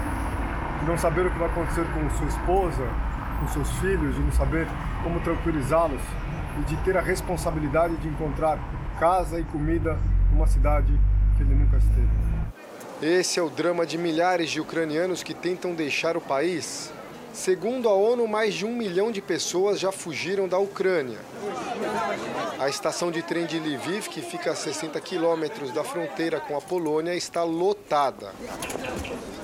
de 0.84 0.90
não 0.90 0.98
saber 0.98 1.26
o 1.26 1.32
que 1.32 1.40
vai 1.40 1.48
acontecer 1.48 1.86
com 1.94 2.10
sua 2.18 2.28
esposa, 2.28 2.84
com 3.40 3.48
seus 3.48 3.70
filhos, 3.80 4.16
de 4.16 4.22
não 4.22 4.32
saber 4.34 4.68
como 5.02 5.20
tranquilizá-los 5.22 6.02
e 6.60 6.64
de 6.64 6.76
ter 6.84 6.98
a 6.98 7.02
responsabilidade 7.02 7.96
de 7.98 8.08
encontrar 8.10 8.60
casa 9.00 9.40
e 9.40 9.44
comida 9.46 9.98
numa 10.32 10.46
cidade 10.46 10.92
que 11.38 11.44
ele 11.44 11.56
nunca 11.56 11.78
esteve. 11.78 12.10
Esse 13.02 13.40
é 13.40 13.44
o 13.44 13.50
drama 13.50 13.86
de 13.86 13.98
milhares 13.98 14.52
de 14.52 14.60
ucranianos 14.60 15.24
que 15.24 15.34
tentam 15.34 15.74
deixar 15.74 16.18
o 16.18 16.22
país. 16.22 16.94
Segundo 17.34 17.90
a 17.90 17.94
ONU, 17.94 18.28
mais 18.28 18.54
de 18.54 18.64
um 18.64 18.76
milhão 18.76 19.12
de 19.12 19.20
pessoas 19.20 19.80
já 19.80 19.92
fugiram 19.92 20.48
da 20.48 20.60
Ucrânia. 20.60 21.18
A 22.60 22.70
estação 22.70 23.12
de 23.12 23.24
trem 23.24 23.48
de 23.48 23.60
Lviv, 23.60 24.08
que 24.08 24.22
fica 24.22 24.52
a 24.52 24.56
60 24.56 25.02
quilômetros 25.02 25.72
da 25.72 25.84
fronteira 25.84 26.40
com 26.40 26.56
a 26.56 26.62
Polônia, 26.62 27.16
está 27.16 27.44
lotada. 27.44 28.34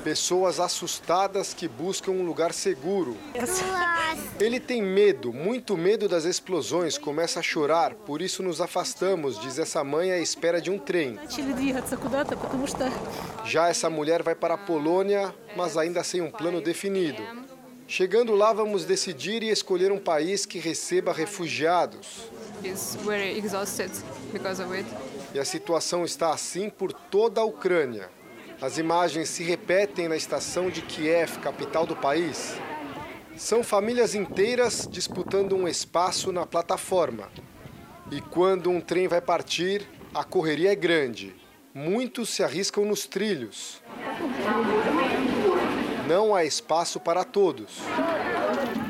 Pessoas 0.04 0.60
assustadas 0.60 1.54
que 1.54 1.68
buscam 1.68 2.12
um 2.12 2.24
lugar 2.24 2.54
seguro. 2.54 3.18
Ele 4.40 4.60
tem 4.60 4.82
medo, 4.82 5.34
muito 5.34 5.76
medo 5.76 6.08
das 6.08 6.24
explosões, 6.24 6.98
começa 6.98 7.40
a 7.40 7.44
chorar, 7.44 7.94
por 7.94 8.22
isso 8.22 8.42
nos 8.42 8.62
afastamos, 8.62 9.40
diz 9.40 9.60
essa 9.60 9.84
mãe 9.84 10.12
à 10.12 10.20
espera 10.20 10.62
de 10.62 10.72
um 10.72 10.78
trem. 10.78 11.20
Já 13.44 13.68
essa 13.68 13.90
mulher 13.90 14.24
vai 14.24 14.36
para 14.36 14.54
a 14.54 14.58
Polônia, 14.58 15.34
mas 15.58 15.76
ainda 15.76 16.04
sem 16.04 16.22
um 16.22 16.32
plano 16.32 16.62
definido. 16.62 17.49
Chegando 17.92 18.36
lá, 18.36 18.54
vamos 18.54 18.86
decidir 18.86 19.42
e 19.42 19.50
escolher 19.50 19.92
um 19.92 19.98
país 19.98 20.46
que 20.46 20.60
receba 20.60 21.12
refugiados. 21.12 22.30
E 25.34 25.40
a 25.40 25.44
situação 25.44 26.06
está 26.06 26.32
assim 26.32 26.70
por 26.70 26.94
toda 26.94 27.42
a 27.42 27.44
Ucrânia. 27.44 28.12
As 28.62 28.78
imagens 28.78 29.30
se 29.30 29.42
repetem 29.42 30.08
na 30.08 30.16
estação 30.16 30.70
de 30.70 30.84
Kiev, 30.84 31.40
capital 31.40 31.88
do 31.88 31.96
país. 31.96 32.54
São 33.36 33.64
famílias 33.64 34.14
inteiras 34.14 34.88
disputando 34.88 35.56
um 35.56 35.68
espaço 35.68 36.32
na 36.32 36.46
plataforma. 36.46 37.28
E 38.12 38.22
quando 38.22 38.70
um 38.70 38.80
trem 38.80 39.08
vai 39.08 39.20
partir, 39.20 39.90
a 40.14 40.24
correria 40.24 40.74
é 40.74 40.76
grande. 40.76 41.36
Muitos 41.74 42.30
se 42.30 42.44
arriscam 42.44 42.86
nos 42.86 43.08
trilhos 43.08 43.82
não 46.10 46.34
há 46.34 46.44
espaço 46.44 47.00
para 47.00 47.24
todos. 47.24 47.78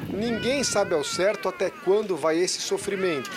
Ninguém 0.07 0.63
sabe 0.63 0.95
ao 0.95 1.03
certo 1.03 1.49
até 1.49 1.69
quando 1.69 2.15
vai 2.15 2.37
esse 2.37 2.61
sofrimento. 2.61 3.29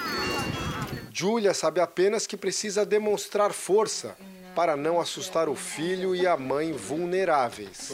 Julia 1.13 1.53
sabe 1.53 1.81
apenas 1.81 2.25
que 2.25 2.37
precisa 2.37 2.87
demonstrar 2.87 3.53
força 3.53 4.17
para 4.55 4.77
não 4.77 5.01
assustar 5.01 5.49
o 5.49 5.57
filho 5.57 6.15
e 6.15 6.29
a 6.29 6.37
mãe 6.37 6.73
vulneráveis. 6.73 7.91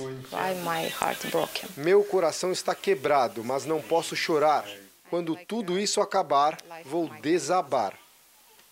Meu 1.75 2.05
coração 2.05 2.53
está 2.53 2.75
quebrado, 2.75 3.43
mas 3.43 3.65
não 3.65 3.81
posso 3.81 4.15
chorar. 4.15 4.67
Quando 5.09 5.37
tudo 5.47 5.79
isso 5.79 6.03
acabar, 6.03 6.59
vou 6.85 7.09
desabar. 7.23 7.95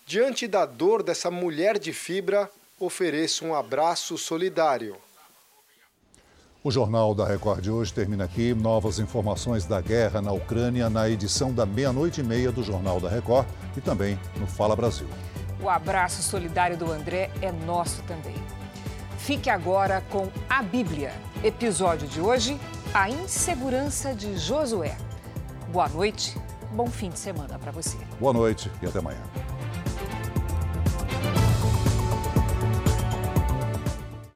Diante 0.05 0.47
da 0.47 0.67
dor 0.67 1.01
dessa 1.01 1.31
mulher 1.31 1.79
de 1.79 1.91
fibra, 1.93 2.47
ofereço 2.79 3.43
um 3.43 3.55
abraço 3.55 4.19
solidário. 4.19 4.95
O 6.67 6.71
Jornal 6.71 7.15
da 7.15 7.25
Record 7.25 7.61
de 7.61 7.71
hoje 7.71 7.93
termina 7.93 8.25
aqui. 8.25 8.53
Novas 8.53 8.99
informações 8.99 9.63
da 9.63 9.79
guerra 9.79 10.21
na 10.21 10.33
Ucrânia 10.33 10.89
na 10.89 11.09
edição 11.09 11.53
da 11.53 11.65
meia-noite 11.65 12.19
e 12.19 12.23
meia 12.25 12.51
do 12.51 12.61
Jornal 12.61 12.99
da 12.99 13.07
Record 13.07 13.47
e 13.77 13.79
também 13.79 14.19
no 14.35 14.45
Fala 14.45 14.75
Brasil. 14.75 15.07
O 15.63 15.69
abraço 15.69 16.21
solidário 16.21 16.75
do 16.75 16.91
André 16.91 17.31
é 17.41 17.53
nosso 17.53 18.01
também. 18.01 18.35
Fique 19.17 19.49
agora 19.49 20.03
com 20.09 20.27
a 20.49 20.61
Bíblia. 20.61 21.13
Episódio 21.41 22.05
de 22.05 22.19
hoje: 22.19 22.59
A 22.93 23.09
insegurança 23.09 24.13
de 24.13 24.37
Josué. 24.37 24.97
Boa 25.71 25.87
noite, 25.87 26.37
bom 26.73 26.87
fim 26.87 27.09
de 27.09 27.19
semana 27.19 27.57
para 27.57 27.71
você. 27.71 27.95
Boa 28.19 28.33
noite 28.33 28.69
e 28.81 28.87
até 28.87 28.99
amanhã. 28.99 29.21